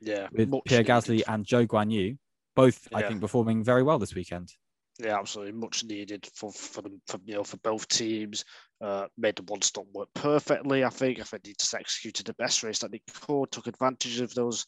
Yeah, 0.01 0.29
with 0.33 0.53
Pierre 0.67 0.85
Gasly 0.85 1.23
and 1.27 1.47
Zhou 1.47 1.67
Guanyu, 1.67 2.19
both 2.55 2.89
yeah. 2.91 2.99
I 2.99 3.03
think 3.03 3.21
performing 3.21 3.63
very 3.63 3.83
well 3.83 3.99
this 3.99 4.15
weekend. 4.15 4.53
Yeah, 4.99 5.19
absolutely, 5.19 5.53
much 5.53 5.85
needed 5.85 6.27
for 6.35 6.51
for 6.53 6.81
them 6.81 7.01
for 7.07 7.21
you 7.27 7.35
know 7.35 7.45
for 7.45 7.59
both 7.59 7.87
teams. 7.89 8.45
Uh, 8.81 9.07
made 9.19 9.37
the 9.37 9.43
one 9.43 9.61
stop 9.61 9.85
work 9.93 10.09
perfectly. 10.15 10.85
I 10.85 10.89
think. 10.89 11.21
I 11.21 11.23
think 11.23 11.45
they 11.45 11.55
just 11.59 11.75
executed 11.75 12.27
the 12.27 12.35
best 12.35 12.63
race 12.63 12.79
that 12.79 12.93
they 12.93 13.03
could. 13.13 13.51
Took 13.51 13.67
advantage 13.67 14.21
of 14.21 14.33
those 14.35 14.65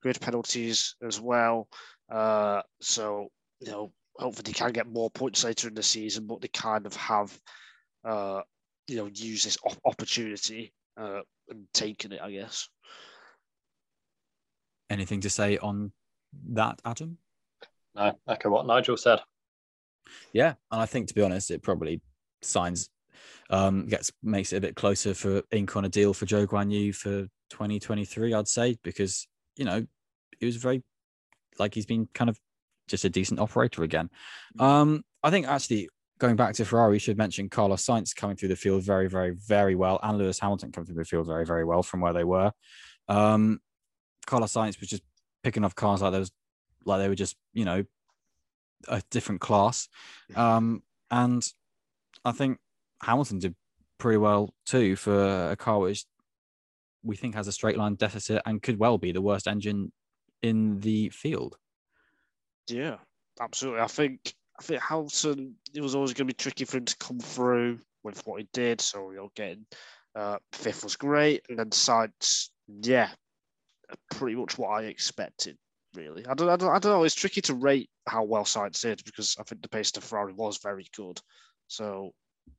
grid 0.00 0.20
penalties 0.20 0.94
as 1.02 1.20
well. 1.20 1.68
Uh, 2.10 2.62
so 2.80 3.28
you 3.60 3.72
know, 3.72 3.92
hopefully 4.16 4.44
they 4.46 4.52
can 4.52 4.72
get 4.72 4.86
more 4.86 5.10
points 5.10 5.42
later 5.42 5.66
in 5.66 5.74
the 5.74 5.82
season, 5.82 6.26
but 6.26 6.40
they 6.40 6.48
kind 6.48 6.86
of 6.86 6.94
have, 6.94 7.36
uh, 8.04 8.42
you 8.86 8.96
know, 8.96 9.08
use 9.12 9.42
this 9.42 9.58
opportunity 9.84 10.72
uh, 10.96 11.20
and 11.48 11.66
taken 11.74 12.12
it. 12.12 12.20
I 12.22 12.30
guess. 12.30 12.68
Anything 14.90 15.20
to 15.22 15.30
say 15.30 15.58
on 15.58 15.90
that, 16.50 16.80
Adam? 16.84 17.18
No, 17.96 18.12
echo 18.28 18.50
what 18.50 18.66
Nigel 18.66 18.96
said. 18.96 19.20
Yeah, 20.32 20.54
and 20.70 20.80
I 20.80 20.86
think 20.86 21.08
to 21.08 21.14
be 21.14 21.22
honest, 21.22 21.50
it 21.50 21.62
probably 21.62 22.00
signs 22.42 22.90
um, 23.50 23.86
gets 23.86 24.10
makes 24.22 24.52
it 24.52 24.56
a 24.56 24.60
bit 24.60 24.76
closer 24.76 25.14
for 25.14 25.42
ink 25.50 25.76
on 25.76 25.84
a 25.84 25.88
deal 25.88 26.14
for 26.14 26.26
Zhou 26.26 26.46
Guanyu 26.46 26.94
for 26.94 27.28
2023, 27.50 28.34
I'd 28.34 28.48
say, 28.48 28.78
because 28.82 29.28
you 29.56 29.64
know 29.64 29.86
he 30.40 30.46
was 30.46 30.56
very 30.56 30.82
like 31.58 31.74
he's 31.74 31.86
been 31.86 32.08
kind 32.14 32.30
of 32.30 32.38
just 32.88 33.04
a 33.04 33.10
decent 33.10 33.40
operator 33.40 33.82
again. 33.82 34.10
Mm. 34.58 34.64
Um, 34.64 35.04
I 35.22 35.30
think 35.30 35.46
actually 35.46 35.88
going 36.18 36.36
back 36.36 36.54
to 36.54 36.64
Ferrari, 36.64 36.92
we 36.92 36.98
should 36.98 37.18
mention 37.18 37.48
Carlos 37.48 37.84
Sainz 37.84 38.14
coming 38.14 38.36
through 38.36 38.48
the 38.48 38.56
field 38.56 38.82
very, 38.84 39.08
very, 39.08 39.30
very 39.30 39.74
well, 39.74 40.00
and 40.02 40.18
Lewis 40.18 40.38
Hamilton 40.38 40.72
coming 40.72 40.86
through 40.86 40.96
the 40.96 41.04
field 41.04 41.26
very, 41.26 41.44
very 41.44 41.64
well 41.64 41.82
from 41.82 42.00
where 42.00 42.12
they 42.12 42.24
were. 42.24 42.52
Um, 43.08 43.60
Carlos 44.26 44.52
Sainz 44.52 44.80
was 44.80 44.88
just 44.88 45.02
picking 45.42 45.64
off 45.64 45.74
cars 45.74 46.00
like 46.00 46.12
those, 46.12 46.30
like 46.84 47.00
they 47.00 47.08
were 47.08 47.14
just 47.14 47.36
you 47.52 47.64
know 47.64 47.84
a 48.88 49.02
different 49.10 49.40
class. 49.40 49.88
Um, 50.34 50.82
and 51.10 51.46
I 52.24 52.32
think 52.32 52.58
Hamilton 53.02 53.38
did 53.38 53.54
pretty 53.98 54.18
well 54.18 54.54
too 54.66 54.96
for 54.96 55.50
a 55.50 55.56
car 55.56 55.78
which 55.78 56.04
we 57.04 57.16
think 57.16 57.34
has 57.34 57.48
a 57.48 57.52
straight 57.52 57.76
line 57.76 57.94
deficit 57.94 58.42
and 58.46 58.62
could 58.62 58.78
well 58.78 58.98
be 58.98 59.12
the 59.12 59.20
worst 59.20 59.46
engine 59.46 59.92
in 60.42 60.80
the 60.80 61.08
field. 61.10 61.56
Yeah, 62.68 62.96
absolutely. 63.40 63.80
I 63.80 63.86
think 63.86 64.34
I 64.58 64.62
think 64.62 64.82
Hamilton 64.82 65.56
it 65.74 65.80
was 65.80 65.94
always 65.94 66.12
going 66.12 66.28
to 66.28 66.32
be 66.32 66.36
tricky 66.36 66.64
for 66.64 66.78
him 66.78 66.84
to 66.84 66.96
come 66.98 67.18
through 67.18 67.80
with 68.02 68.24
what 68.26 68.40
he 68.40 68.48
did. 68.52 68.80
So 68.80 69.10
you 69.10 69.16
know, 69.16 69.30
getting 69.34 69.66
uh, 70.14 70.38
fifth 70.52 70.84
was 70.84 70.96
great, 70.96 71.42
and 71.48 71.58
then 71.58 71.70
Sainz, 71.70 72.50
yeah, 72.82 73.10
pretty 74.10 74.36
much 74.36 74.58
what 74.58 74.68
I 74.68 74.82
expected 74.84 75.56
really. 75.94 76.26
I 76.26 76.34
don't, 76.34 76.48
I 76.48 76.56
don't, 76.56 76.70
I 76.70 76.78
don't 76.78 76.92
know. 76.92 77.04
It's 77.04 77.14
tricky 77.14 77.40
to 77.42 77.54
rate 77.54 77.90
how 78.06 78.24
well 78.24 78.44
Sainz 78.44 78.80
did 78.80 79.02
because 79.04 79.36
I 79.38 79.42
think 79.42 79.62
the 79.62 79.68
pace 79.68 79.96
of 79.96 80.04
Ferrari 80.04 80.32
was 80.32 80.58
very 80.58 80.86
good. 80.96 81.20
So, 81.68 82.12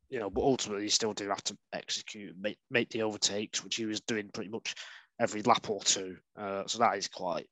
you 0.10 0.20
know, 0.20 0.30
but 0.30 0.42
ultimately, 0.42 0.84
you 0.84 0.90
still 0.90 1.14
do 1.14 1.30
have 1.30 1.44
to 1.46 1.58
execute, 1.74 2.36
make, 2.40 2.58
make 2.70 2.90
the 2.90 3.04
overtakes, 3.04 3.64
which 3.64 3.76
he 3.76 3.86
was 3.86 4.02
doing 4.02 4.30
pretty 4.34 4.50
much 4.50 4.76
every 5.20 5.42
lap 5.44 5.70
or 5.70 5.82
two. 5.82 6.18
Uh, 6.38 6.64
so 6.68 6.80
that 6.80 6.98
is 6.98 7.08
quite, 7.08 7.48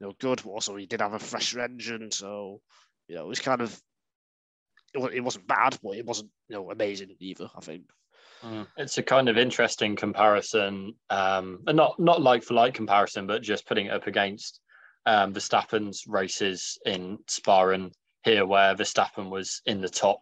you 0.00 0.06
know, 0.06 0.12
good. 0.20 0.40
But 0.44 0.50
also, 0.50 0.76
he 0.76 0.86
did 0.86 1.00
have 1.00 1.14
a 1.14 1.18
fresher 1.18 1.60
engine, 1.60 2.10
so 2.10 2.60
you 3.08 3.16
know, 3.16 3.24
it 3.24 3.28
was 3.28 3.40
kind 3.40 3.60
of, 3.60 3.80
it 4.94 5.24
wasn't 5.24 5.46
bad, 5.46 5.78
but 5.82 5.96
it 5.96 6.06
wasn't, 6.06 6.30
you 6.48 6.56
know, 6.56 6.70
amazing 6.70 7.14
either. 7.18 7.48
I 7.56 7.60
think. 7.60 7.84
Mm. 8.42 8.66
It's 8.76 8.98
a 8.98 9.02
kind 9.02 9.28
of 9.28 9.38
interesting 9.38 9.96
comparison, 9.96 10.94
um, 11.10 11.60
and 11.66 11.76
not 11.76 11.98
not 11.98 12.20
like 12.20 12.42
for 12.42 12.54
like 12.54 12.74
comparison, 12.74 13.26
but 13.26 13.42
just 13.42 13.66
putting 13.66 13.86
it 13.86 13.92
up 13.92 14.06
against 14.06 14.60
um, 15.06 15.34
Verstappen's 15.34 16.06
races 16.06 16.78
in 16.86 17.18
Spa 17.26 17.68
and 17.68 17.92
here, 18.24 18.46
where 18.46 18.74
Verstappen 18.74 19.30
was 19.30 19.62
in 19.66 19.80
the 19.80 19.88
top 19.88 20.20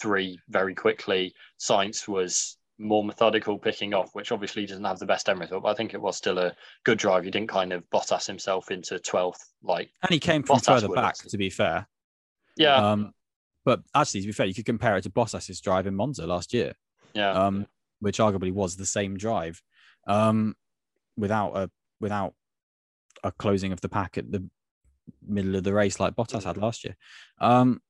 three 0.00 0.38
very 0.48 0.74
quickly. 0.74 1.34
Sainz 1.58 2.06
was 2.06 2.56
more 2.78 3.04
methodical 3.04 3.58
picking 3.58 3.92
off, 3.92 4.14
which 4.14 4.32
obviously 4.32 4.64
doesn't 4.64 4.84
have 4.84 4.98
the 4.98 5.06
best 5.06 5.28
end 5.28 5.40
result, 5.40 5.62
but 5.62 5.68
I 5.68 5.74
think 5.74 5.92
it 5.92 6.00
was 6.00 6.16
still 6.16 6.38
a 6.38 6.54
good 6.84 6.98
drive. 6.98 7.24
He 7.24 7.30
didn't 7.30 7.50
kind 7.50 7.72
of 7.72 7.84
Bottas 7.90 8.26
himself 8.26 8.70
into 8.70 8.98
12th 8.98 9.40
like. 9.62 9.90
And 10.02 10.10
he 10.10 10.18
came 10.18 10.42
from 10.42 10.58
Bottas 10.58 10.80
further 10.80 10.88
back, 10.88 11.16
to 11.16 11.36
be 11.36 11.50
fair. 11.50 11.86
Yeah. 12.56 12.76
Um, 12.76 13.12
but 13.64 13.82
actually, 13.94 14.22
to 14.22 14.26
be 14.28 14.32
fair, 14.32 14.46
you 14.46 14.54
could 14.54 14.64
compare 14.64 14.96
it 14.96 15.02
to 15.02 15.10
Bottas's 15.10 15.60
drive 15.60 15.86
in 15.86 15.94
Monza 15.94 16.26
last 16.26 16.54
year. 16.54 16.72
Yeah. 17.12 17.32
Um, 17.32 17.66
which 18.00 18.18
arguably 18.18 18.52
was 18.52 18.76
the 18.76 18.86
same 18.86 19.16
drive, 19.16 19.60
um, 20.06 20.56
without 21.16 21.52
a 21.52 21.70
without 22.00 22.32
a 23.24 23.32
closing 23.32 23.72
of 23.72 23.80
the 23.80 23.88
pack 23.88 24.18
at 24.18 24.30
the 24.30 24.48
middle 25.26 25.56
of 25.56 25.64
the 25.64 25.72
race 25.72 26.00
like 26.00 26.14
Bottas 26.14 26.44
had 26.44 26.56
last 26.56 26.84
year. 26.84 26.96
Um, 27.40 27.80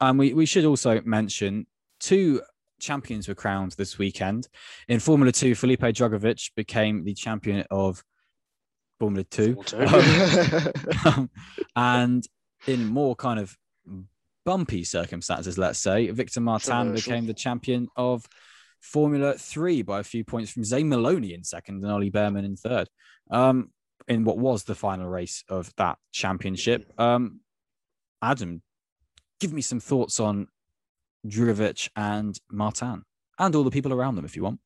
and 0.00 0.18
we, 0.18 0.34
we 0.34 0.46
should 0.46 0.64
also 0.64 1.00
mention 1.04 1.66
two 2.00 2.42
champions 2.80 3.28
were 3.28 3.34
crowned 3.34 3.72
this 3.72 3.98
weekend. 3.98 4.48
In 4.88 5.00
Formula 5.00 5.32
Two, 5.32 5.54
Felipe 5.54 5.80
Drugovich 5.80 6.50
became 6.54 7.04
the 7.04 7.14
champion 7.14 7.64
of 7.70 8.02
Formula 8.98 9.24
Two. 9.24 9.62
um, 11.04 11.30
and 11.76 12.24
in 12.66 12.86
more 12.86 13.14
kind 13.14 13.40
of 13.40 13.56
bumpy 14.44 14.84
circumstances, 14.84 15.58
let's 15.58 15.78
say, 15.78 16.10
Victor 16.10 16.40
Martin 16.40 16.88
sure, 16.88 16.94
became 16.94 17.24
sure. 17.24 17.28
the 17.28 17.34
champion 17.34 17.88
of 17.96 18.26
Formula 18.80 19.34
Three 19.34 19.82
by 19.82 20.00
a 20.00 20.04
few 20.04 20.24
points 20.24 20.50
from 20.50 20.64
Zane 20.64 20.88
Maloney 20.88 21.34
in 21.34 21.44
second 21.44 21.82
and 21.82 21.92
Ollie 21.92 22.10
Bearman 22.10 22.44
in 22.44 22.56
third. 22.56 22.88
Um, 23.30 23.70
in 24.08 24.24
what 24.24 24.38
was 24.38 24.64
the 24.64 24.74
final 24.74 25.08
race 25.08 25.44
of 25.48 25.74
that 25.76 25.98
championship. 26.12 26.92
Um, 26.98 27.40
Adam, 28.22 28.62
give 29.40 29.52
me 29.52 29.62
some 29.62 29.80
thoughts 29.80 30.20
on 30.20 30.48
Drugovich 31.26 31.88
and 31.96 32.38
Martin 32.50 33.04
and 33.38 33.54
all 33.54 33.64
the 33.64 33.70
people 33.70 33.92
around 33.92 34.16
them, 34.16 34.24
if 34.24 34.36
you 34.36 34.42
want. 34.42 34.60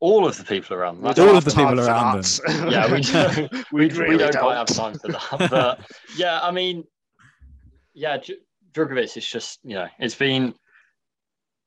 All 0.00 0.26
of 0.26 0.36
the 0.36 0.44
people 0.44 0.76
around 0.76 1.00
them. 1.00 1.06
all 1.06 1.36
of 1.36 1.44
the 1.44 1.50
people 1.50 1.80
around 1.80 2.24
them. 2.24 2.68
yeah, 2.70 2.92
we 2.92 3.00
don't, 3.02 3.72
we, 3.72 3.88
really 3.90 4.10
we 4.10 4.16
don't, 4.18 4.32
don't, 4.32 4.42
quite 4.42 4.56
have 4.56 4.66
time 4.66 4.98
for 4.98 5.08
that. 5.08 5.50
But 5.50 5.80
yeah, 6.16 6.40
I 6.42 6.50
mean, 6.50 6.84
yeah, 7.94 8.18
Drugovich 8.72 9.16
is 9.16 9.26
just, 9.26 9.60
you 9.62 9.74
know, 9.74 9.86
it's 9.98 10.14
been 10.14 10.54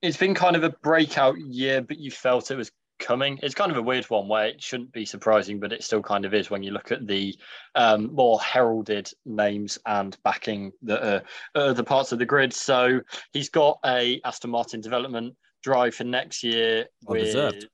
it's 0.01 0.17
been 0.17 0.35
kind 0.35 0.55
of 0.55 0.63
a 0.63 0.69
breakout 0.69 1.39
year, 1.39 1.81
but 1.81 1.97
you 1.97 2.11
felt 2.11 2.51
it 2.51 2.55
was 2.55 2.71
coming. 2.99 3.39
It's 3.43 3.55
kind 3.55 3.71
of 3.71 3.77
a 3.77 3.81
weird 3.81 4.05
one 4.09 4.27
where 4.27 4.47
it 4.47 4.61
shouldn't 4.61 4.91
be 4.91 5.05
surprising, 5.05 5.59
but 5.59 5.71
it 5.73 5.83
still 5.83 6.01
kind 6.01 6.25
of 6.25 6.33
is 6.33 6.49
when 6.49 6.63
you 6.63 6.71
look 6.71 6.91
at 6.91 7.05
the 7.07 7.37
um, 7.75 8.13
more 8.13 8.39
heralded 8.39 9.11
names 9.25 9.77
and 9.85 10.17
backing 10.23 10.71
the 10.81 11.23
uh, 11.55 11.73
the 11.73 11.83
parts 11.83 12.11
of 12.11 12.19
the 12.19 12.25
grid. 12.25 12.53
So 12.53 13.01
he's 13.33 13.49
got 13.49 13.79
a 13.85 14.19
Aston 14.25 14.49
Martin 14.51 14.81
development 14.81 15.35
drive 15.63 15.95
for 15.95 16.03
next 16.03 16.43
year 16.43 16.85
Well 17.05 17.17
with. 17.17 17.25
deserved. 17.25 17.67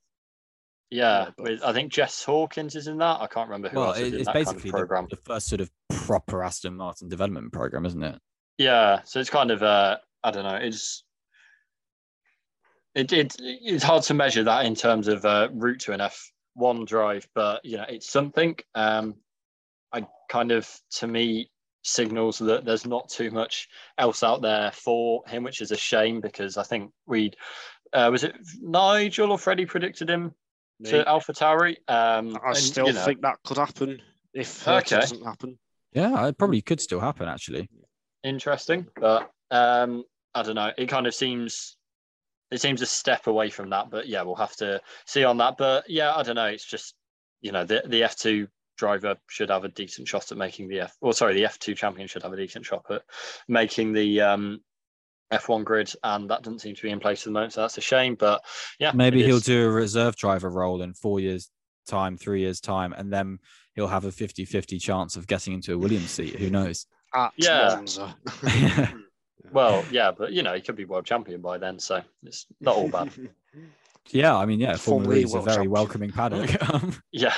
Yeah, 0.90 1.26
Yeah, 1.26 1.30
but- 1.38 1.44
with 1.52 1.64
I 1.64 1.74
think 1.74 1.92
Jess 1.92 2.24
Hawkins 2.24 2.76
is 2.76 2.88
in 2.88 2.98
that. 3.00 3.20
I 3.22 3.28
can't 3.28 3.50
remember 3.50 3.70
who 3.70 3.80
Well, 3.80 3.90
else 3.90 4.00
is 4.00 4.08
it- 4.08 4.14
in 4.14 4.20
it's 4.20 4.26
that 4.28 4.34
kind 4.34 4.46
basically 4.46 4.70
of 4.70 4.74
the, 4.74 4.78
program. 4.80 5.08
the 5.10 5.16
first 5.18 5.48
sort 5.48 5.62
of 5.62 5.72
proper 5.90 6.44
Aston 6.44 6.76
Martin 6.76 7.10
development 7.10 7.52
program, 7.54 7.86
isn't 7.86 8.04
it? 8.04 8.20
Yeah, 8.58 9.02
so 9.04 9.20
it's 9.20 9.30
kind 9.30 9.50
of 9.52 9.64
uh, 9.64 9.98
I 10.24 10.32
don't 10.32 10.44
know. 10.44 10.56
It's 10.56 11.03
it, 12.96 13.12
it 13.14 13.36
it's 13.40 13.84
hard 13.84 14.04
to 14.04 14.14
measure 14.14 14.44
that 14.44 14.66
in 14.66 14.76
terms 14.76 15.08
of 15.08 15.26
uh, 15.26 15.50
route 15.54 15.80
to 15.82 15.94
an 15.94 16.00
F1 16.00 16.86
drive, 16.86 17.28
but 17.34 17.64
you 17.66 17.78
know 17.78 17.86
it's 17.88 18.10
something. 18.10 18.56
Um, 18.76 19.16
I 19.92 20.08
kind 20.30 20.52
of 20.52 20.70
to 20.98 21.08
me 21.08 21.50
signals 21.84 22.40
that 22.40 22.66
there's 22.66 22.86
not 22.86 23.10
too 23.10 23.30
much 23.30 23.68
else 23.98 24.24
out 24.24 24.42
there 24.42 24.72
for 24.72 25.22
him, 25.28 25.44
which 25.44 25.62
is 25.62 25.72
a 25.72 25.78
shame 25.78 26.22
because 26.22 26.58
I 26.58 26.64
think 26.64 26.92
we 27.06 27.32
uh, 27.94 28.10
was 28.12 28.24
it 28.24 28.36
Nigel 28.62 29.32
or 29.32 29.38
Freddie 29.38 29.66
predicted 29.66 30.10
him 30.10 30.34
to 30.86 31.08
Alpha 31.08 31.34
Tauri. 31.34 31.78
Um, 31.88 32.38
I 32.44 32.50
and, 32.50 32.58
still 32.58 32.88
you 32.88 32.94
know, 32.94 33.06
think 33.06 33.22
that 33.22 33.38
could 33.46 33.58
happen 33.58 34.02
if 34.34 34.68
uh, 34.68 34.76
Okay. 34.78 34.98
it 34.98 35.02
doesn't 35.02 35.24
happen. 35.24 35.58
Yeah, 35.94 36.28
it 36.28 36.38
probably 36.38 36.62
could 36.62 36.82
still 36.82 37.00
happen 37.00 37.28
actually. 37.28 37.70
interesting, 38.24 38.88
but 38.96 39.30
um, 39.52 40.04
I 40.34 40.42
don't 40.42 40.56
know. 40.56 40.72
It 40.78 40.90
kind 40.90 41.06
of 41.06 41.14
seems 41.14 41.78
it 42.54 42.62
seems 42.62 42.82
a 42.82 42.86
step 42.86 43.28
away 43.28 43.50
from 43.50 43.70
that, 43.72 43.90
but 43.90 44.08
yeah, 44.08 44.22
we'll 44.22 44.36
have 44.36 44.56
to 44.58 44.82
see 45.06 45.24
on 45.24 45.38
that. 45.38 45.58
But 45.58 45.90
yeah, 45.90 46.14
I 46.16 46.24
don't 46.24 46.36
know. 46.36 46.46
It's 46.46 46.66
just 46.66 46.96
you 47.42 47.52
know 47.52 47.66
the 47.66 47.84
the 47.86 48.04
F 48.04 48.16
two 48.16 48.48
driver 48.78 49.16
should 49.30 49.50
have 49.50 49.64
a 49.64 49.70
decent 49.70 50.08
shot 50.08 50.32
at 50.32 50.38
making 50.38 50.68
the 50.68 50.82
F. 50.82 50.96
Well, 51.02 51.14
sorry, 51.14 51.34
the 51.34 51.46
F 51.46 51.60
two 51.60 51.76
champion 51.76 52.08
should 52.08 52.24
have 52.24 52.34
a 52.34 52.38
decent 52.38 52.66
shot 52.66 52.86
at 52.90 53.04
making 53.48 53.94
the 53.94 54.22
um, 54.22 54.62
F 55.32 55.50
one 55.50 55.64
grid, 55.64 55.92
and 56.04 56.30
that 56.30 56.44
doesn't 56.44 56.60
seem 56.60 56.76
to 56.76 56.82
be 56.82 56.90
in 56.90 57.00
place 57.00 57.22
at 57.22 57.26
the 57.26 57.32
moment. 57.32 57.54
So 57.54 57.62
that's 57.62 57.78
a 57.78 57.82
shame. 57.82 58.16
But 58.16 58.44
yeah, 58.80 58.92
Maybe 58.94 59.24
he'll 59.24 59.38
is. 59.38 59.44
do 59.44 59.66
a 59.66 59.72
reserve 59.72 60.16
driver 60.16 60.50
role 60.50 60.82
in 60.82 60.94
four 60.94 61.20
years' 61.20 61.50
time, 61.88 62.18
three 62.18 62.42
years' 62.42 62.62
time, 62.62 62.94
and 62.94 63.12
then 63.12 63.40
he'll 63.76 63.88
have 63.88 64.06
a 64.06 64.12
50 64.12 64.46
50 64.46 64.80
chance 64.80 65.16
of 65.16 65.28
getting 65.28 65.54
into 65.54 65.74
a 65.74 65.78
Williams 65.78 66.12
seat. 66.12 66.36
Who 66.36 66.50
knows? 66.50 66.86
At 67.14 67.34
Yeah. 67.38 67.82
Monza. 69.44 69.54
Well, 69.56 69.86
yeah, 69.92 70.12
but 70.12 70.32
you 70.32 70.44
know 70.44 70.54
he 70.54 70.62
could 70.62 70.76
be 70.76 70.86
world 70.86 71.06
champion 71.06 71.42
by 71.42 71.58
then, 71.58 71.80
so 71.80 72.02
it's 72.24 72.46
not 72.62 72.76
all 72.76 72.90
bad. 72.90 73.12
yeah, 74.12 74.36
I 74.36 74.46
mean, 74.46 74.60
yeah, 74.60 74.76
Formula 74.76 75.16
Formula 75.16 75.16
E 75.16 75.22
E 75.22 75.24
is 75.24 75.34
a 75.34 75.42
very 75.42 75.56
champion. 75.56 75.72
welcoming 75.72 76.12
paddock. 76.12 76.70
Um, 76.74 76.96
yeah, 77.12 77.34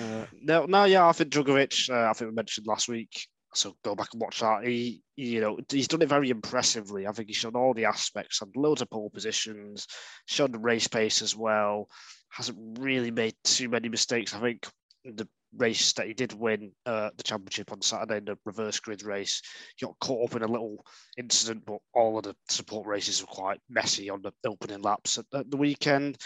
Uh, 0.00 0.26
no, 0.42 0.66
no, 0.66 0.84
yeah, 0.84 1.06
I 1.06 1.12
think 1.12 1.30
Drugovich, 1.30 1.88
uh, 1.90 2.10
I 2.10 2.12
think 2.12 2.30
we 2.30 2.34
mentioned 2.34 2.66
last 2.66 2.88
week. 2.88 3.26
So 3.54 3.74
go 3.82 3.94
back 3.94 4.08
and 4.12 4.20
watch 4.20 4.40
that. 4.40 4.64
He, 4.64 5.02
you 5.16 5.40
know, 5.40 5.58
he's 5.70 5.88
done 5.88 6.02
it 6.02 6.08
very 6.08 6.30
impressively. 6.30 7.06
I 7.06 7.12
think 7.12 7.28
he's 7.28 7.36
shown 7.38 7.56
all 7.56 7.72
the 7.74 7.86
aspects 7.86 8.42
and 8.42 8.54
loads 8.54 8.82
of 8.82 8.90
pole 8.90 9.08
positions, 9.10 9.86
shown 10.26 10.52
the 10.52 10.58
race 10.58 10.86
pace 10.86 11.22
as 11.22 11.34
well. 11.34 11.88
Hasn't 12.30 12.78
really 12.78 13.10
made 13.10 13.34
too 13.44 13.68
many 13.70 13.88
mistakes. 13.88 14.34
I 14.34 14.40
think 14.40 14.66
the 15.04 15.26
race 15.56 15.92
that 15.94 16.06
he 16.06 16.14
did 16.14 16.32
win 16.32 16.72
uh, 16.86 17.10
the 17.16 17.22
championship 17.22 17.72
on 17.72 17.80
Saturday 17.82 18.18
in 18.18 18.24
the 18.24 18.36
reverse 18.44 18.80
grid 18.80 19.02
race, 19.02 19.42
he 19.76 19.86
got 19.86 19.98
caught 20.00 20.30
up 20.30 20.36
in 20.36 20.42
a 20.42 20.50
little 20.50 20.84
incident, 21.16 21.64
but 21.66 21.78
all 21.94 22.18
of 22.18 22.24
the 22.24 22.36
support 22.48 22.86
races 22.86 23.20
were 23.20 23.26
quite 23.26 23.60
messy 23.68 24.10
on 24.10 24.22
the 24.22 24.32
opening 24.46 24.82
laps 24.82 25.18
at, 25.18 25.24
at 25.34 25.50
the 25.50 25.56
weekend. 25.56 26.16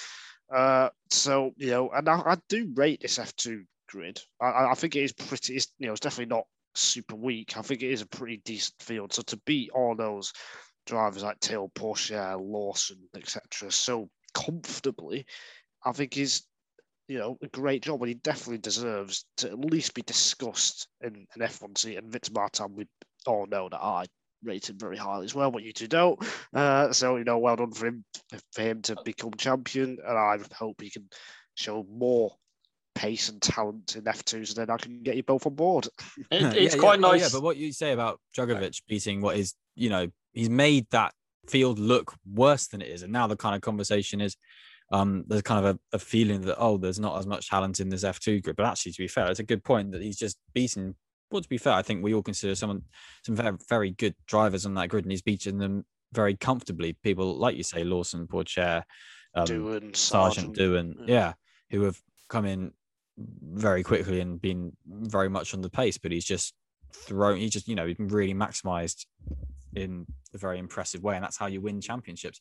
Uh, 0.52 0.88
so 1.10 1.52
you 1.56 1.70
know, 1.70 1.90
and 1.90 2.08
I, 2.08 2.20
I 2.24 2.36
do 2.48 2.70
rate 2.74 3.00
this 3.00 3.18
F2 3.18 3.64
grid. 3.88 4.20
I- 4.40 4.46
I, 4.46 4.70
I 4.72 4.74
think 4.74 4.96
it 4.96 5.04
is 5.04 5.12
pretty. 5.12 5.56
It's, 5.56 5.68
you 5.78 5.86
know, 5.86 5.92
it's 5.92 6.00
definitely 6.00 6.34
not 6.34 6.46
super 6.74 7.16
weak. 7.16 7.56
I 7.56 7.62
think 7.62 7.82
it 7.82 7.92
is 7.92 8.02
a 8.02 8.06
pretty 8.06 8.38
decent 8.44 8.74
field. 8.80 9.12
So 9.12 9.22
to 9.22 9.36
beat 9.46 9.70
all 9.70 9.94
those 9.94 10.32
drivers 10.86 11.22
like 11.22 11.38
Tail, 11.40 11.70
Pourchaire, 11.74 12.36
Lawson, 12.40 12.98
etc., 13.16 13.70
so 13.70 14.08
comfortably, 14.34 15.26
I 15.84 15.92
think 15.92 16.16
is 16.16 16.42
you 17.12 17.18
know 17.18 17.36
a 17.42 17.48
great 17.48 17.82
job, 17.82 18.00
and 18.00 18.08
he 18.08 18.14
definitely 18.14 18.58
deserves 18.58 19.26
to 19.36 19.50
at 19.50 19.58
least 19.58 19.94
be 19.94 20.02
discussed 20.02 20.88
in 21.02 21.26
an 21.34 21.42
F1 21.42 21.76
seat. 21.76 21.96
And 21.96 22.10
Victor 22.10 22.32
Martin, 22.32 22.74
we 22.74 22.86
all 23.26 23.46
know 23.46 23.68
that 23.68 23.82
I 23.82 24.06
rate 24.42 24.70
him 24.70 24.78
very 24.78 24.96
highly 24.96 25.26
as 25.26 25.34
well, 25.34 25.50
but 25.50 25.62
you 25.62 25.72
two 25.72 25.88
don't. 25.88 26.18
Uh, 26.54 26.90
so 26.92 27.16
you 27.16 27.24
know, 27.24 27.38
well 27.38 27.56
done 27.56 27.72
for 27.72 27.86
him 27.86 28.04
for 28.52 28.62
him 28.62 28.80
to 28.82 28.96
become 29.04 29.32
champion, 29.36 29.98
and 30.06 30.18
I 30.18 30.38
hope 30.54 30.80
he 30.80 30.88
can 30.88 31.08
show 31.54 31.86
more 31.92 32.32
pace 32.94 33.28
and 33.28 33.42
talent 33.42 33.94
in 33.96 34.04
F2s, 34.04 34.48
and 34.48 34.56
then 34.56 34.70
I 34.70 34.78
can 34.78 35.02
get 35.02 35.16
you 35.16 35.22
both 35.22 35.46
on 35.46 35.54
board. 35.54 35.88
it, 36.30 36.56
it's 36.56 36.74
yeah, 36.74 36.80
quite 36.80 36.98
oh, 36.98 37.10
nice. 37.10 37.20
yeah, 37.20 37.28
but 37.30 37.42
what 37.42 37.58
you 37.58 37.72
say 37.72 37.92
about 37.92 38.20
Drugovich 38.34 38.80
beating 38.88 39.20
what 39.20 39.36
is, 39.36 39.54
you 39.74 39.90
know, 39.90 40.08
he's 40.32 40.50
made 40.50 40.86
that 40.92 41.12
field 41.46 41.78
look 41.78 42.14
worse 42.30 42.68
than 42.68 42.80
it 42.80 42.88
is. 42.88 43.02
And 43.02 43.12
now 43.12 43.26
the 43.26 43.36
kind 43.36 43.54
of 43.54 43.60
conversation 43.60 44.20
is 44.20 44.36
um, 44.92 45.24
there's 45.26 45.42
kind 45.42 45.64
of 45.64 45.74
a, 45.74 45.96
a 45.96 45.98
feeling 45.98 46.42
that, 46.42 46.56
oh, 46.58 46.76
there's 46.76 47.00
not 47.00 47.18
as 47.18 47.26
much 47.26 47.48
talent 47.48 47.80
in 47.80 47.88
this 47.88 48.04
F2 48.04 48.42
group. 48.42 48.56
But 48.56 48.66
actually, 48.66 48.92
to 48.92 49.02
be 49.02 49.08
fair, 49.08 49.30
it's 49.30 49.40
a 49.40 49.44
good 49.44 49.64
point 49.64 49.90
that 49.92 50.02
he's 50.02 50.18
just 50.18 50.36
beaten. 50.52 50.94
Well, 51.30 51.40
to 51.40 51.48
be 51.48 51.58
fair, 51.58 51.72
I 51.72 51.82
think 51.82 52.04
we 52.04 52.12
all 52.12 52.22
consider 52.22 52.54
someone 52.54 52.82
some 53.24 53.34
very, 53.34 53.56
very 53.68 53.90
good 53.92 54.14
drivers 54.26 54.66
on 54.66 54.74
that 54.74 54.90
grid, 54.90 55.06
and 55.06 55.10
he's 55.10 55.22
beaten 55.22 55.56
them 55.56 55.86
very 56.12 56.36
comfortably. 56.36 56.92
People 57.02 57.36
like 57.36 57.56
you 57.56 57.62
say, 57.62 57.84
Lawson, 57.84 58.26
Pourchaire, 58.26 58.82
um, 59.34 59.46
Doohan, 59.46 59.92
Sargeant. 59.92 60.54
Doohan, 60.54 60.94
yeah. 61.06 61.06
yeah, 61.06 61.32
who 61.70 61.82
have 61.84 61.98
come 62.28 62.44
in 62.44 62.72
very 63.16 63.82
quickly 63.82 64.20
and 64.20 64.40
been 64.40 64.76
very 64.86 65.30
much 65.30 65.54
on 65.54 65.62
the 65.62 65.70
pace, 65.70 65.96
but 65.96 66.12
he's 66.12 66.24
just 66.24 66.52
thrown, 66.92 67.38
he 67.38 67.48
just, 67.48 67.66
you 67.66 67.74
know, 67.74 67.86
he's 67.86 67.96
really 67.98 68.34
maximized 68.34 69.06
in 69.74 70.06
a 70.34 70.38
very 70.38 70.58
impressive 70.58 71.02
way. 71.02 71.14
And 71.14 71.24
that's 71.24 71.38
how 71.38 71.46
you 71.46 71.62
win 71.62 71.80
championships. 71.80 72.40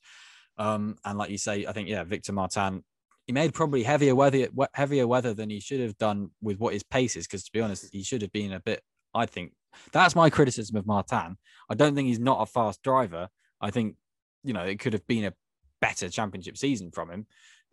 Um, 0.58 0.98
and 1.06 1.18
like 1.18 1.30
you 1.30 1.38
say, 1.38 1.66
I 1.66 1.72
think, 1.72 1.90
yeah, 1.90 2.04
Victor 2.04 2.34
Martin, 2.34 2.84
he 3.26 3.34
made 3.34 3.54
probably 3.54 3.84
heavier 3.84 4.16
weather, 4.16 4.48
heavier 4.74 5.08
weather 5.08 5.34
than 5.34 5.50
he 5.50 5.60
should 5.60 5.80
have 5.80 5.98
done 5.98 6.32
with 6.42 6.60
what 6.60 6.74
his 6.74 6.84
pace 6.84 7.16
is. 7.16 7.28
Because 7.28 7.44
to 7.46 7.52
be 7.52 7.62
honest, 7.62 7.90
he 7.92 8.04
should 8.04 8.22
have 8.22 8.32
been 8.32 8.54
a 8.54 8.60
bit, 8.60 8.82
I 9.14 9.26
think 9.26 9.54
that's 9.92 10.16
my 10.16 10.30
criticism 10.30 10.76
of 10.78 10.86
Martin. 10.86 11.38
I 11.70 11.76
don't 11.76 11.96
think 11.96 12.08
he's 12.08 12.20
not 12.20 12.42
a 12.42 12.46
fast 12.46 12.82
driver. 12.84 13.30
I 13.60 13.72
think, 13.72 13.96
you 14.44 14.54
know, 14.54 14.64
it 14.64 14.80
could 14.80 14.94
have 14.94 15.06
been 15.08 15.26
a 15.26 15.34
better 15.82 16.10
championship 16.10 16.58
season 16.58 16.92
from 16.92 17.10
him. 17.10 17.28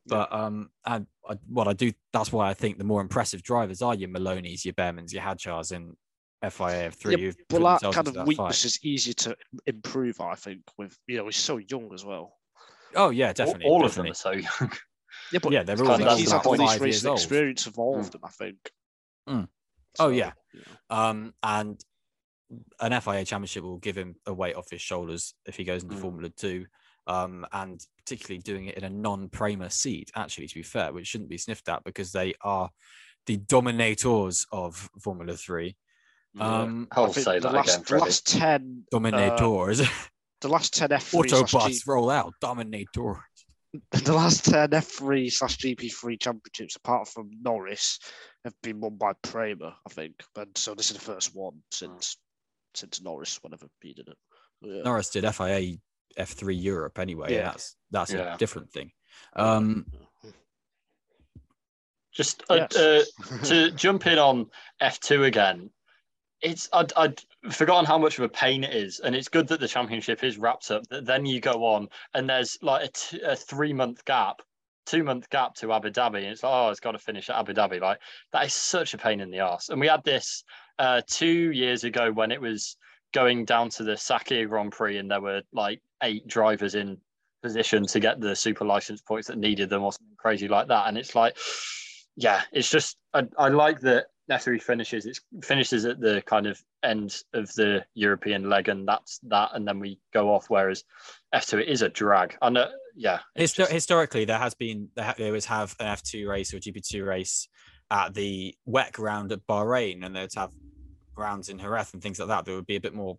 But 0.07 0.33
um, 0.33 0.70
I, 0.85 1.03
I, 1.29 1.37
what 1.49 1.68
I 1.68 1.74
do, 1.74 1.93
that's 2.12 2.33
why 2.33 2.49
I 2.49 2.55
think 2.55 2.79
the 2.79 2.85
more 2.85 3.03
impressive 3.03 3.43
drivers 3.43 3.83
are 3.83 3.95
your 3.95 4.09
Maloney's, 4.09 4.64
your 4.64 4.74
Bearmans, 4.74 5.12
your 5.12 5.22
Hadjars 5.22 5.72
in 5.72 5.97
FIA 6.43 6.91
F3. 6.91 7.11
Yeah, 7.11 7.18
who've 7.18 7.37
but 7.49 7.61
put 7.61 7.83
that 7.83 7.95
kind 7.95 8.09
of 8.09 8.14
that 8.14 8.20
fight. 8.20 8.26
weakness 8.26 8.64
is 8.64 8.79
easier 8.83 9.14
to 9.14 9.37
improve, 9.66 10.20
I 10.20 10.35
think. 10.35 10.62
With 10.79 10.97
you 11.07 11.18
know, 11.18 11.26
he's 11.26 11.37
so 11.37 11.59
young 11.59 11.93
as 11.93 12.05
well. 12.05 12.38
Oh 12.95 13.11
yeah, 13.11 13.32
definitely. 13.32 13.66
all 13.66 13.84
of 13.84 13.91
definitely. 13.95 14.32
them 14.32 14.43
are 14.43 14.45
so 14.47 14.62
young. 14.62 14.72
Yeah, 15.32 15.41
but 15.43 15.53
Yeah, 15.53 15.62
they're 15.62 15.76
I 15.76 15.80
all 15.80 15.97
think 15.99 16.09
that's 16.09 16.20
he's 16.20 16.30
the 16.30 16.36
had 16.39 16.47
all 16.47 16.57
point. 16.57 16.80
these 16.80 17.03
five 17.03 17.11
old. 17.11 17.18
experience 17.18 17.66
of 17.66 17.78
all 17.78 17.99
of 17.99 18.11
them. 18.11 18.22
I 18.24 18.28
think. 18.30 18.57
Mm. 19.28 19.49
Oh, 19.99 20.07
So, 20.07 20.09
yeah. 20.09 20.32
Um, 20.89 21.34
and 21.43 21.78
an 22.80 22.99
FIA 23.01 23.24
championship 23.26 23.62
will 23.62 23.76
give 23.76 23.95
him 23.97 24.14
a 24.24 24.32
weight 24.32 24.55
off 24.57 24.70
his 24.70 24.80
shoulders 24.80 25.34
if 25.45 25.55
he 25.57 25.64
goes 25.64 25.82
into 25.82 25.97
Mm. 25.97 26.01
Formula 26.01 26.30
Two. 26.30 26.64
Um, 27.07 27.47
and 27.53 27.78
particularly 27.99 28.41
doing 28.43 28.66
it 28.66 28.76
in 28.76 28.84
a 28.84 28.91
non-Prema 28.91 29.70
seat, 29.70 30.11
actually, 30.14 30.47
to 30.47 30.55
be 30.55 30.62
fair, 30.62 30.93
which 30.93 31.07
shouldn't 31.07 31.30
be 31.30 31.39
sniffed 31.39 31.68
at 31.68 31.82
because 31.84 32.12
they 32.12 32.34
are 32.43 32.70
the 33.26 33.36
dominators 33.36 34.47
of 34.53 34.89
Formula 35.01 35.34
Three. 35.36 35.76
Um, 36.39 36.86
I'll 36.93 37.12
say 37.12 37.39
that 37.39 37.53
last, 37.53 37.68
again, 37.74 37.84
Freddie. 37.84 38.05
last 38.05 38.26
ten, 38.26 38.84
dominators, 38.91 39.82
the 40.41 40.49
last 40.49 40.74
ten 40.74 40.93
F 40.93 41.07
three 41.09 41.28
slash 41.28 41.72
G, 41.72 41.80
roll 41.86 42.11
out, 42.11 42.34
dominator. 42.41 43.22
the 43.93 44.12
last 44.12 44.45
ten 44.45 44.72
F 44.72 44.86
three 44.86 45.30
slash 45.30 45.57
GP 45.59 45.93
three 45.93 46.16
championships, 46.16 46.76
apart 46.76 47.09
from 47.09 47.30
Norris, 47.43 47.99
have 48.45 48.55
been 48.62 48.80
won 48.80 48.97
by 48.97 49.12
Prema, 49.22 49.76
I 49.86 49.91
think. 49.91 50.14
And 50.36 50.57
so 50.57 50.74
this 50.74 50.91
is 50.91 50.97
the 50.97 51.03
first 51.05 51.34
one 51.34 51.62
since 51.72 52.16
since 52.74 53.01
Norris, 53.03 53.39
whenever 53.43 53.66
he 53.80 53.95
did 53.95 54.09
it. 54.09 54.16
Yeah. 54.62 54.82
Norris 54.82 55.11
did 55.11 55.24
FIA 55.34 55.76
F3 56.18 56.62
Europe 56.62 56.99
anyway. 56.99 57.32
Yeah. 57.34 57.51
That's 57.51 57.76
that's 57.91 58.12
Yeah. 58.12 58.34
a 58.34 58.39
different 58.39 58.70
thing. 58.72 58.91
Um, 59.36 59.86
Just 62.12 62.43
uh, 62.51 62.66
Yes. 62.70 62.76
uh, 62.76 63.05
to 63.45 63.70
jump 63.72 64.07
in 64.07 64.18
on 64.18 64.47
F2 64.82 65.26
again, 65.26 65.70
it's 66.43 66.68
I'd, 66.72 66.93
I'd 66.97 67.20
forgotten 67.51 67.84
how 67.84 67.99
much 67.99 68.18
of 68.18 68.24
a 68.24 68.28
pain 68.28 68.64
it 68.64 68.74
is, 68.74 69.01
and 69.01 69.14
it's 69.14 69.28
good 69.28 69.49
that 69.49 69.61
the 69.61 69.68
championship 69.68 70.22
is 70.22 70.39
wrapped 70.39 70.70
up. 70.70 70.86
That 70.89 71.05
then 71.05 71.26
you 71.26 71.41
go 71.41 71.64
on, 71.64 71.89
and 72.14 72.28
there's 72.28 72.59
like 72.62 72.84
a, 72.84 72.93
t- 72.93 73.20
a 73.22 73.34
three 73.34 73.72
month 73.72 74.05
gap, 74.05 74.43
two 74.86 75.03
month 75.03 75.28
gap 75.30 75.55
to 75.57 75.72
Abu 75.72 75.91
Dhabi, 75.91 76.18
and 76.18 76.26
it's 76.26 76.43
like, 76.43 76.53
oh, 76.53 76.70
it's 76.70 76.80
got 76.80 76.93
to 76.93 76.99
finish 76.99 77.28
at 77.28 77.36
Abu 77.36 77.55
Dhabi. 77.55 77.80
Like 77.80 77.99
that 78.32 78.47
is 78.47 78.55
such 78.55 78.95
a 78.95 78.99
pain 78.99 79.20
in 79.20 79.30
the 79.30 79.41
ass. 79.41 79.68
And 79.68 79.80
we 79.80 79.89
had 79.89 80.05
this 80.05 80.45
uh, 80.78 81.03
two 81.07 81.51
years 81.53 81.84
ago 81.84 82.12
when 82.12 82.30
it 82.30 82.41
was 82.41 82.76
going 83.12 83.45
down 83.45 83.70
to 83.70 83.84
the 83.84 83.93
Sakhir 83.93 84.49
Grand 84.49 84.72
Prix, 84.72 84.99
and 84.99 85.11
there 85.11 85.20
were 85.20 85.43
like 85.53 85.80
eight 86.03 86.26
drivers 86.28 86.74
in 86.74 86.99
position 87.43 87.86
to 87.86 88.01
get 88.01 88.20
the 88.20 88.34
super 88.34 88.64
license 88.64 89.01
points 89.01 89.28
that 89.28 89.39
needed 89.39 89.70
them 89.70 89.82
or 89.82 89.93
something 89.93 90.16
crazy 90.16 90.49
like 90.49 90.68
that. 90.68 90.89
And 90.89 90.99
it's 90.99 91.14
like, 91.14 91.36
yeah, 92.16 92.43
it's 92.53 92.70
just 92.70 92.97
I, 93.14 93.24
I 93.39 93.49
like 93.49 93.80
that 93.80 94.07
F3 94.31 94.61
finishes. 94.62 95.07
It 95.07 95.18
finishes 95.43 95.85
at 95.85 96.01
the 96.01 96.22
kind 96.26 96.47
of 96.47 96.62
end 96.83 97.22
of 97.33 97.53
the 97.55 97.85
European 97.95 98.49
leg, 98.49 98.68
and 98.68 98.87
that's 98.87 99.18
that. 99.24 99.51
And 99.55 99.66
then 99.66 99.81
we 99.81 100.01
go 100.12 100.35
off. 100.35 100.47
Whereas 100.49 100.85
F2 101.35 101.62
it 101.62 101.68
is 101.68 101.83
a 101.83 101.89
drag. 101.89 102.37
and 102.43 102.55
know, 102.55 102.68
yeah. 102.95 103.20
Histo- 103.39 103.57
just... 103.57 103.72
Historically, 103.72 104.24
there 104.24 104.39
has 104.39 104.55
been 104.55 104.89
they 104.95 105.26
always 105.26 105.47
have 105.47 105.74
an 105.81 105.87
F2 105.87 106.29
race 106.29 106.53
or 106.53 106.59
GP2 106.59 107.07
race 107.07 107.49
at 107.91 108.14
the 108.14 108.55
WEC 108.68 108.99
round 108.99 109.33
at 109.33 109.47
Bahrain, 109.47 110.05
and 110.05 110.14
they'd 110.14 110.29
have 110.37 110.53
rounds 111.16 111.49
in 111.49 111.59
Jerez 111.59 111.93
and 111.93 112.03
things 112.03 112.18
like 112.18 112.29
that. 112.29 112.45
There 112.45 112.55
would 112.55 112.66
be 112.66 112.76
a 112.76 112.81
bit 112.81 112.95
more 112.95 113.18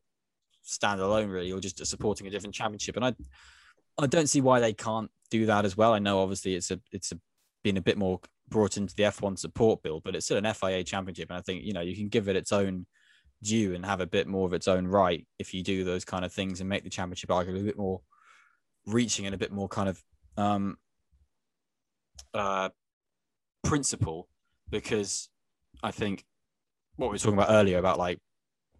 standalone, 0.66 1.32
really, 1.32 1.52
or 1.52 1.60
just 1.60 1.86
supporting 1.86 2.28
a 2.28 2.30
different 2.30 2.56
championship. 2.56 2.96
And 2.96 3.06
I, 3.06 3.16
I 3.98 4.08
don't 4.08 4.30
see 4.30 4.42
why 4.42 4.60
they 4.60 4.74
can't 4.74 5.10
do 5.32 5.46
that 5.48 5.66
as 5.66 5.76
well. 5.76 5.94
I 5.94 6.00
know 6.00 6.22
obviously 6.22 6.56
it's 6.56 6.72
a 6.72 6.80
it's 6.92 7.12
a, 7.12 7.20
been 7.64 7.78
a 7.78 7.82
bit 7.82 7.98
more 7.98 8.20
brought 8.50 8.78
into 8.78 8.96
the 8.96 9.04
F1 9.04 9.38
support 9.38 9.84
bill, 9.84 10.02
but 10.04 10.16
it's 10.16 10.26
still 10.26 10.38
an 10.38 10.54
FIA 10.54 10.84
championship, 10.84 11.30
and 11.30 11.38
I 11.38 11.42
think 11.42 11.64
you 11.64 11.74
know 11.74 11.82
you 11.82 11.96
can 11.96 12.10
give 12.10 12.28
it 12.28 12.36
its 12.36 12.52
own 12.52 12.86
due 13.42 13.74
and 13.74 13.86
have 13.86 14.02
a 14.02 14.08
bit 14.08 14.28
more 14.28 14.46
of 14.46 14.54
its 14.54 14.68
own 14.68 14.86
right 14.86 15.26
if 15.38 15.54
you 15.54 15.64
do 15.64 15.84
those 15.84 16.04
kind 16.04 16.26
of 16.26 16.34
things 16.34 16.60
and 16.60 16.70
make 16.70 16.84
the 16.84 16.90
championship 16.90 17.30
arguably 17.30 17.62
a 17.62 17.64
bit 17.64 17.78
more 17.78 18.02
reaching 18.86 19.26
and 19.26 19.34
a 19.34 19.38
bit 19.38 19.52
more 19.52 19.70
kind 19.70 19.88
of 19.88 20.04
um 20.36 20.78
uh 22.34 22.68
principle 23.64 24.28
because 24.70 25.30
I 25.82 25.92
think 25.92 26.26
what 26.98 27.08
we 27.08 27.14
were 27.14 27.18
talking 27.18 27.38
about 27.38 27.52
earlier 27.52 27.78
about 27.78 27.98
like 27.98 28.20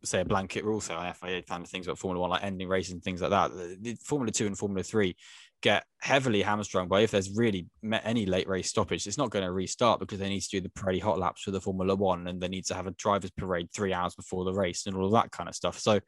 say 0.04 0.22
a 0.22 0.26
blanket 0.26 0.64
rule, 0.64 0.82
say 0.82 0.94
FIA 0.94 1.42
kind 1.44 1.64
of 1.64 1.70
things 1.70 1.88
about 1.88 1.98
Formula 1.98 2.22
One, 2.22 2.30
like 2.30 2.44
ending 2.44 2.68
races 2.68 2.94
and 2.94 3.04
things 3.04 3.22
like 3.22 3.32
that. 3.32 3.52
The, 3.82 3.96
Formula 4.04 4.32
Two 4.32 4.48
and 4.48 4.58
Formula 4.58 4.84
Three 4.84 5.16
get 5.62 5.84
heavily 6.02 6.42
hamstrung 6.42 6.88
by 6.88 7.02
if 7.02 7.12
there's 7.12 7.36
really 7.36 7.68
met 7.82 8.02
any 8.06 8.26
late 8.26 8.48
race 8.48 8.70
stoppage, 8.70 9.06
it's 9.08 9.18
not 9.18 9.30
going 9.30 9.44
to 9.44 9.52
restart 9.52 10.00
because 10.00 10.20
they 10.20 10.30
need 10.30 10.42
to 10.42 10.50
do 10.50 10.62
the 10.62 10.70
Pirelli 10.70 11.02
hot 11.02 11.20
laps 11.20 11.42
for 11.42 11.52
the 11.52 11.62
Formula 11.62 11.96
One 11.96 12.28
and 12.28 12.40
they 12.40 12.48
need 12.48 12.66
to 12.66 12.74
have 12.74 12.88
a 12.88 12.92
driver's 12.92 13.32
parade 13.32 13.70
three 13.74 13.94
hours 13.94 14.16
before 14.16 14.46
the 14.46 14.54
race 14.54 14.86
and 14.86 14.96
all 14.96 15.06
of 15.06 15.12
that 15.12 15.32
kind 15.32 15.50
of 15.50 15.56
stuff. 15.56 15.78
So 15.80 16.00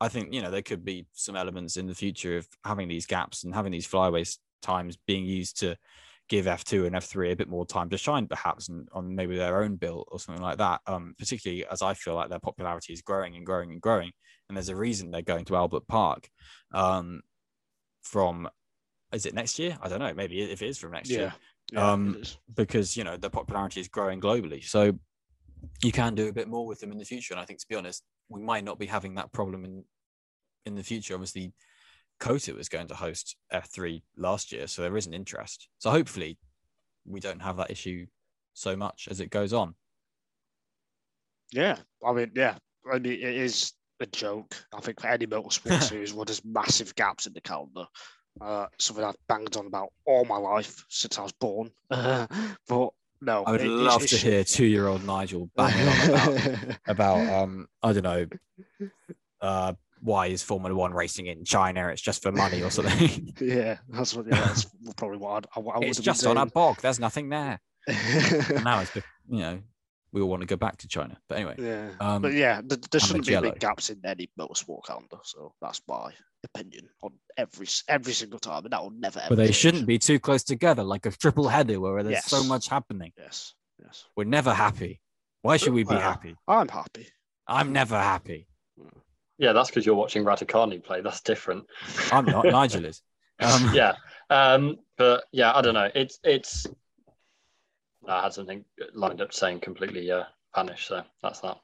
I 0.00 0.08
think 0.08 0.32
you 0.32 0.42
know 0.42 0.50
there 0.50 0.62
could 0.62 0.84
be 0.84 1.06
some 1.12 1.36
elements 1.36 1.76
in 1.76 1.86
the 1.86 1.94
future 1.94 2.38
of 2.38 2.48
having 2.64 2.88
these 2.88 3.06
gaps 3.06 3.44
and 3.44 3.54
having 3.54 3.72
these 3.72 3.86
flyways 3.86 4.38
times 4.62 4.98
being 5.06 5.24
used 5.24 5.60
to 5.60 5.76
give 6.30 6.46
F2 6.46 6.86
and 6.86 6.94
F3 6.94 7.32
a 7.32 7.36
bit 7.36 7.48
more 7.48 7.66
time 7.66 7.90
to 7.90 7.98
shine, 7.98 8.26
perhaps, 8.28 8.68
and 8.68 8.88
on 8.92 9.14
maybe 9.14 9.36
their 9.36 9.62
own 9.62 9.74
bill 9.74 10.04
or 10.08 10.18
something 10.18 10.42
like 10.42 10.58
that. 10.58 10.80
Um, 10.86 11.14
particularly 11.18 11.66
as 11.66 11.82
I 11.82 11.92
feel 11.92 12.14
like 12.14 12.30
their 12.30 12.38
popularity 12.38 12.92
is 12.92 13.02
growing 13.02 13.36
and 13.36 13.44
growing 13.44 13.72
and 13.72 13.80
growing, 13.80 14.12
and 14.48 14.56
there's 14.56 14.70
a 14.70 14.76
reason 14.76 15.10
they're 15.10 15.22
going 15.22 15.44
to 15.46 15.56
Albert 15.56 15.86
Park 15.86 16.30
um, 16.72 17.20
from. 18.00 18.48
Is 19.12 19.26
it 19.26 19.34
next 19.34 19.58
year? 19.58 19.76
I 19.82 19.88
don't 19.88 19.98
know. 19.98 20.14
Maybe 20.14 20.40
if 20.40 20.62
it 20.62 20.68
is 20.68 20.78
from 20.78 20.92
next 20.92 21.10
yeah. 21.10 21.18
year, 21.18 21.34
yeah, 21.72 21.92
um, 21.92 22.22
because 22.54 22.96
you 22.96 23.02
know 23.02 23.16
the 23.16 23.28
popularity 23.28 23.80
is 23.80 23.88
growing 23.88 24.20
globally. 24.20 24.64
So 24.64 24.96
you 25.82 25.90
can 25.90 26.14
do 26.14 26.28
a 26.28 26.32
bit 26.32 26.46
more 26.46 26.64
with 26.64 26.78
them 26.78 26.92
in 26.92 26.98
the 26.98 27.04
future. 27.04 27.34
And 27.34 27.40
I 27.40 27.44
think, 27.44 27.58
to 27.58 27.66
be 27.68 27.74
honest, 27.74 28.04
we 28.28 28.40
might 28.40 28.62
not 28.62 28.78
be 28.78 28.86
having 28.86 29.16
that 29.16 29.32
problem 29.32 29.64
in 29.64 29.84
in 30.64 30.76
the 30.76 30.84
future. 30.84 31.14
Obviously, 31.14 31.52
COTA 32.20 32.54
was 32.54 32.68
going 32.68 32.86
to 32.88 32.94
host 32.94 33.36
F3 33.52 34.02
last 34.16 34.52
year, 34.52 34.66
so 34.66 34.82
there 34.82 34.96
is 34.96 35.06
an 35.06 35.14
interest. 35.14 35.68
So 35.78 35.90
hopefully, 35.90 36.38
we 37.06 37.18
don't 37.18 37.42
have 37.42 37.56
that 37.56 37.70
issue 37.70 38.06
so 38.54 38.76
much 38.76 39.08
as 39.10 39.20
it 39.20 39.30
goes 39.30 39.52
on. 39.52 39.74
Yeah, 41.52 41.76
I 42.06 42.12
mean, 42.12 42.30
yeah, 42.36 42.56
I 42.90 42.98
mean, 42.98 43.12
it 43.12 43.22
is 43.22 43.72
a 44.00 44.06
joke. 44.06 44.54
I 44.74 44.80
think 44.80 45.00
for 45.00 45.08
any 45.08 45.26
motorsport 45.26 45.82
series, 45.88 46.14
where 46.14 46.26
there's 46.26 46.44
massive 46.44 46.94
gaps 46.94 47.26
in 47.26 47.32
the 47.32 47.40
calendar, 47.40 47.86
uh, 48.40 48.66
something 48.78 49.04
I've 49.04 49.16
banged 49.28 49.56
on 49.56 49.66
about 49.66 49.88
all 50.06 50.24
my 50.24 50.36
life 50.36 50.84
since 50.88 51.18
I 51.18 51.22
was 51.22 51.32
born. 51.32 51.70
but 51.88 52.90
no, 53.22 53.44
I 53.44 53.52
would 53.52 53.60
it, 53.62 53.68
love 53.68 54.06
to 54.06 54.16
hear 54.16 54.44
two-year-old 54.44 55.04
Nigel 55.04 55.50
banging 55.56 55.88
on 55.88 55.98
about, 56.08 56.78
about 56.86 57.42
um, 57.42 57.66
I 57.82 57.92
don't 57.92 58.02
know, 58.02 58.26
uh, 59.40 59.72
why 60.00 60.26
is 60.26 60.42
Formula 60.42 60.74
One 60.74 60.92
racing 60.92 61.26
in 61.26 61.44
China? 61.44 61.88
It's 61.88 62.02
just 62.02 62.22
for 62.22 62.32
money 62.32 62.62
or 62.62 62.70
something. 62.70 63.34
yeah, 63.40 63.78
that's 63.88 64.14
what. 64.14 64.26
Yeah, 64.26 64.40
that's 64.40 64.66
probably 64.96 65.18
what 65.18 65.46
I'd, 65.56 65.66
I, 65.66 65.70
I 65.70 65.78
It's 65.82 66.00
just 66.00 66.26
on 66.26 66.36
a 66.36 66.46
bog. 66.46 66.80
There's 66.80 67.00
nothing 67.00 67.28
there. 67.28 67.60
now 67.88 68.80
it's 68.80 68.94
you 68.94 69.40
know 69.40 69.62
we 70.12 70.20
all 70.20 70.28
want 70.28 70.42
to 70.42 70.46
go 70.46 70.56
back 70.56 70.76
to 70.78 70.88
China, 70.88 71.16
but 71.28 71.36
anyway. 71.38 71.54
Yeah, 71.58 71.90
um, 72.00 72.22
but 72.22 72.32
yeah, 72.32 72.60
there, 72.64 72.78
there 72.90 73.00
shouldn't 73.00 73.26
be 73.26 73.38
big 73.38 73.60
gaps 73.60 73.90
in 73.90 74.00
any 74.04 74.30
motorsport 74.38 74.84
calendar. 74.86 75.18
So 75.22 75.54
that's 75.60 75.80
my 75.88 76.12
opinion 76.44 76.88
on 77.02 77.12
every 77.36 77.66
every 77.88 78.12
single 78.12 78.38
time, 78.38 78.64
and 78.64 78.72
that 78.72 78.82
will 78.82 78.90
never. 78.90 79.22
But 79.28 79.36
they 79.36 79.46
change. 79.46 79.56
shouldn't 79.56 79.86
be 79.86 79.98
too 79.98 80.18
close 80.18 80.42
together, 80.42 80.82
like 80.82 81.06
a 81.06 81.10
triple 81.10 81.48
header 81.48 81.80
where 81.80 82.02
there's 82.02 82.14
yes. 82.14 82.26
so 82.26 82.42
much 82.44 82.68
happening. 82.68 83.12
Yes, 83.16 83.54
yes. 83.82 84.04
We're 84.16 84.24
never 84.24 84.52
happy. 84.52 85.00
Why 85.42 85.56
should 85.56 85.72
we 85.72 85.84
be 85.84 85.94
happy? 85.94 86.36
I'm 86.46 86.68
happy. 86.68 87.06
I'm 87.46 87.72
never 87.72 87.98
happy. 87.98 88.46
Yeah, 89.40 89.54
that's 89.54 89.70
because 89.70 89.86
you're 89.86 89.94
watching 89.94 90.22
Raducanu 90.22 90.84
play. 90.84 91.00
That's 91.00 91.22
different. 91.22 91.64
I'm 92.12 92.26
not. 92.26 92.44
Nigel 92.44 92.84
is. 92.84 93.00
Um, 93.40 93.70
yeah, 93.72 93.94
um, 94.28 94.76
but 94.98 95.24
yeah, 95.32 95.52
I 95.54 95.62
don't 95.62 95.72
know. 95.72 95.88
It's 95.94 96.18
it's. 96.22 96.66
I 98.06 98.24
had 98.24 98.34
something 98.34 98.66
lined 98.92 99.22
up 99.22 99.32
saying 99.32 99.60
completely 99.60 100.10
uh, 100.10 100.24
vanish, 100.54 100.86
so 100.86 101.02
that's 101.22 101.40
that. 101.40 101.56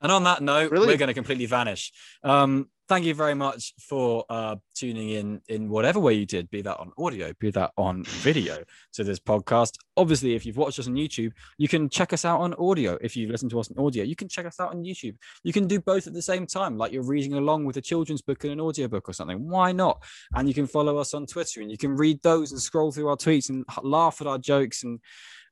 And 0.00 0.12
on 0.12 0.22
that 0.24 0.42
note, 0.42 0.70
really? 0.70 0.86
we're 0.86 0.96
going 0.96 1.08
to 1.08 1.14
completely 1.14 1.46
vanish. 1.46 1.92
Um, 2.22 2.68
thank 2.88 3.04
you 3.04 3.14
very 3.14 3.34
much 3.34 3.72
for 3.80 4.24
uh, 4.28 4.56
tuning 4.74 5.10
in 5.10 5.40
in 5.48 5.68
whatever 5.68 5.98
way 5.98 6.14
you 6.14 6.26
did, 6.26 6.50
be 6.50 6.62
that 6.62 6.78
on 6.78 6.92
audio, 6.98 7.32
be 7.38 7.50
that 7.50 7.72
on 7.76 8.04
video 8.04 8.58
to 8.92 9.04
this 9.04 9.18
podcast. 9.18 9.74
Obviously, 9.96 10.34
if 10.34 10.44
you've 10.44 10.56
watched 10.56 10.78
us 10.78 10.86
on 10.86 10.94
YouTube, 10.94 11.32
you 11.56 11.68
can 11.68 11.88
check 11.88 12.12
us 12.12 12.24
out 12.24 12.40
on 12.40 12.54
audio. 12.54 12.98
If 13.00 13.16
you 13.16 13.28
listen 13.28 13.48
to 13.50 13.60
us 13.60 13.70
on 13.70 13.84
audio, 13.84 14.04
you 14.04 14.16
can 14.16 14.28
check 14.28 14.46
us 14.46 14.60
out 14.60 14.70
on 14.70 14.84
YouTube. 14.84 15.16
You 15.42 15.52
can 15.52 15.66
do 15.66 15.80
both 15.80 16.06
at 16.06 16.12
the 16.12 16.22
same 16.22 16.46
time, 16.46 16.76
like 16.76 16.92
you're 16.92 17.02
reading 17.02 17.34
along 17.34 17.64
with 17.64 17.76
a 17.76 17.82
children's 17.82 18.22
book 18.22 18.44
and 18.44 18.52
an 18.52 18.60
audio 18.60 18.88
book 18.88 19.08
or 19.08 19.12
something. 19.12 19.48
Why 19.48 19.72
not? 19.72 20.02
And 20.34 20.48
you 20.48 20.54
can 20.54 20.66
follow 20.66 20.98
us 20.98 21.14
on 21.14 21.26
Twitter 21.26 21.60
and 21.60 21.70
you 21.70 21.78
can 21.78 21.96
read 21.96 22.22
those 22.22 22.52
and 22.52 22.60
scroll 22.60 22.92
through 22.92 23.08
our 23.08 23.16
tweets 23.16 23.48
and 23.48 23.64
laugh 23.82 24.20
at 24.20 24.26
our 24.26 24.38
jokes 24.38 24.84
and 24.84 25.00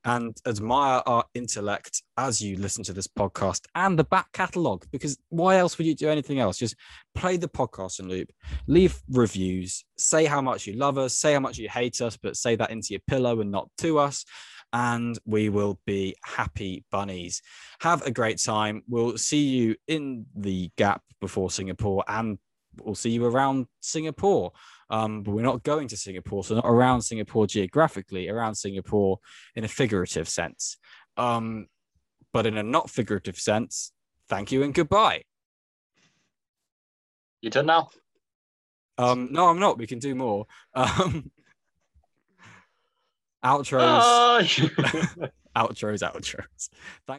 and 0.05 0.37
admire 0.47 1.03
our 1.07 1.25
intellect 1.35 2.03
as 2.17 2.41
you 2.41 2.57
listen 2.57 2.83
to 2.85 2.93
this 2.93 3.07
podcast 3.07 3.63
and 3.75 3.99
the 3.99 4.05
back 4.05 4.31
catalogue. 4.33 4.85
Because 4.91 5.19
why 5.29 5.57
else 5.57 5.79
would 5.79 5.87
you 5.87 5.95
do 5.95 6.09
anything 6.09 6.41
else? 6.41 6.59
Just 6.59 6.77
play 7.15 7.37
the 7.37 7.49
podcast 7.49 8.01
and 8.01 8.09
loop, 8.09 8.31
leave 8.67 9.01
reviews, 9.11 9.85
say 9.97 10.25
how 10.25 10.41
much 10.41 10.67
you 10.67 10.75
love 10.75 10.99
us, 10.99 11.15
say 11.15 11.33
how 11.33 11.41
much 11.41 11.59
you 11.59 11.69
hate 11.69 12.01
us, 12.01 12.17
but 12.17 12.37
say 12.37 12.57
that 12.57 12.71
into 12.71 12.89
your 12.91 13.01
pillow 13.07 13.41
and 13.41 13.51
not 13.51 13.69
to 13.79 13.99
us. 13.99 14.25
And 14.73 15.19
we 15.27 15.51
will 15.51 15.79
be 15.87 16.17
happy 16.25 16.85
bunnies. 16.91 17.43
Have 17.81 18.03
a 18.03 18.11
great 18.11 18.39
time. 18.39 18.83
We'll 18.89 19.19
see 19.19 19.49
you 19.49 19.77
in 19.87 20.27
the 20.35 20.71
gap 20.79 21.03
before 21.21 21.51
Singapore 21.51 22.05
and 22.09 22.39
we'll 22.81 22.95
see 22.95 23.11
you 23.11 23.25
around 23.25 23.67
Singapore. 23.81 24.53
Um, 24.93 25.22
but 25.22 25.32
we're 25.32 25.43
not 25.43 25.62
going 25.62 25.88
to 25.88 25.97
Singapore, 25.97 26.45
so 26.45 26.55
not 26.55 26.66
around 26.66 27.01
Singapore 27.01 27.47
geographically, 27.47 28.28
around 28.28 28.55
Singapore 28.57 29.18
in 29.57 29.64
a 29.64 29.68
figurative 29.68 30.28
sense. 30.28 30.76
Um, 31.16 31.66
but 32.32 32.47
in 32.47 32.59
a 32.59 32.62
not 32.62 32.90
figurative 32.90 33.38
sense, 33.38 33.93
thank 34.28 34.53
you 34.53 34.62
and 34.62 34.74
goodbye. 34.74 35.22
You 37.40 37.49
done 37.49 37.66
now? 37.66 37.88
Um, 38.99 39.28
no, 39.32 39.49
I'm 39.49 39.59
not. 39.59 39.78
We 39.78 39.86
can 39.86 39.99
do 39.99 40.14
more. 40.14 40.47
Um, 40.74 41.30
outros, 43.45 44.03
outros, 45.57 46.03
outros. 46.03 46.68
Thank 47.07 47.11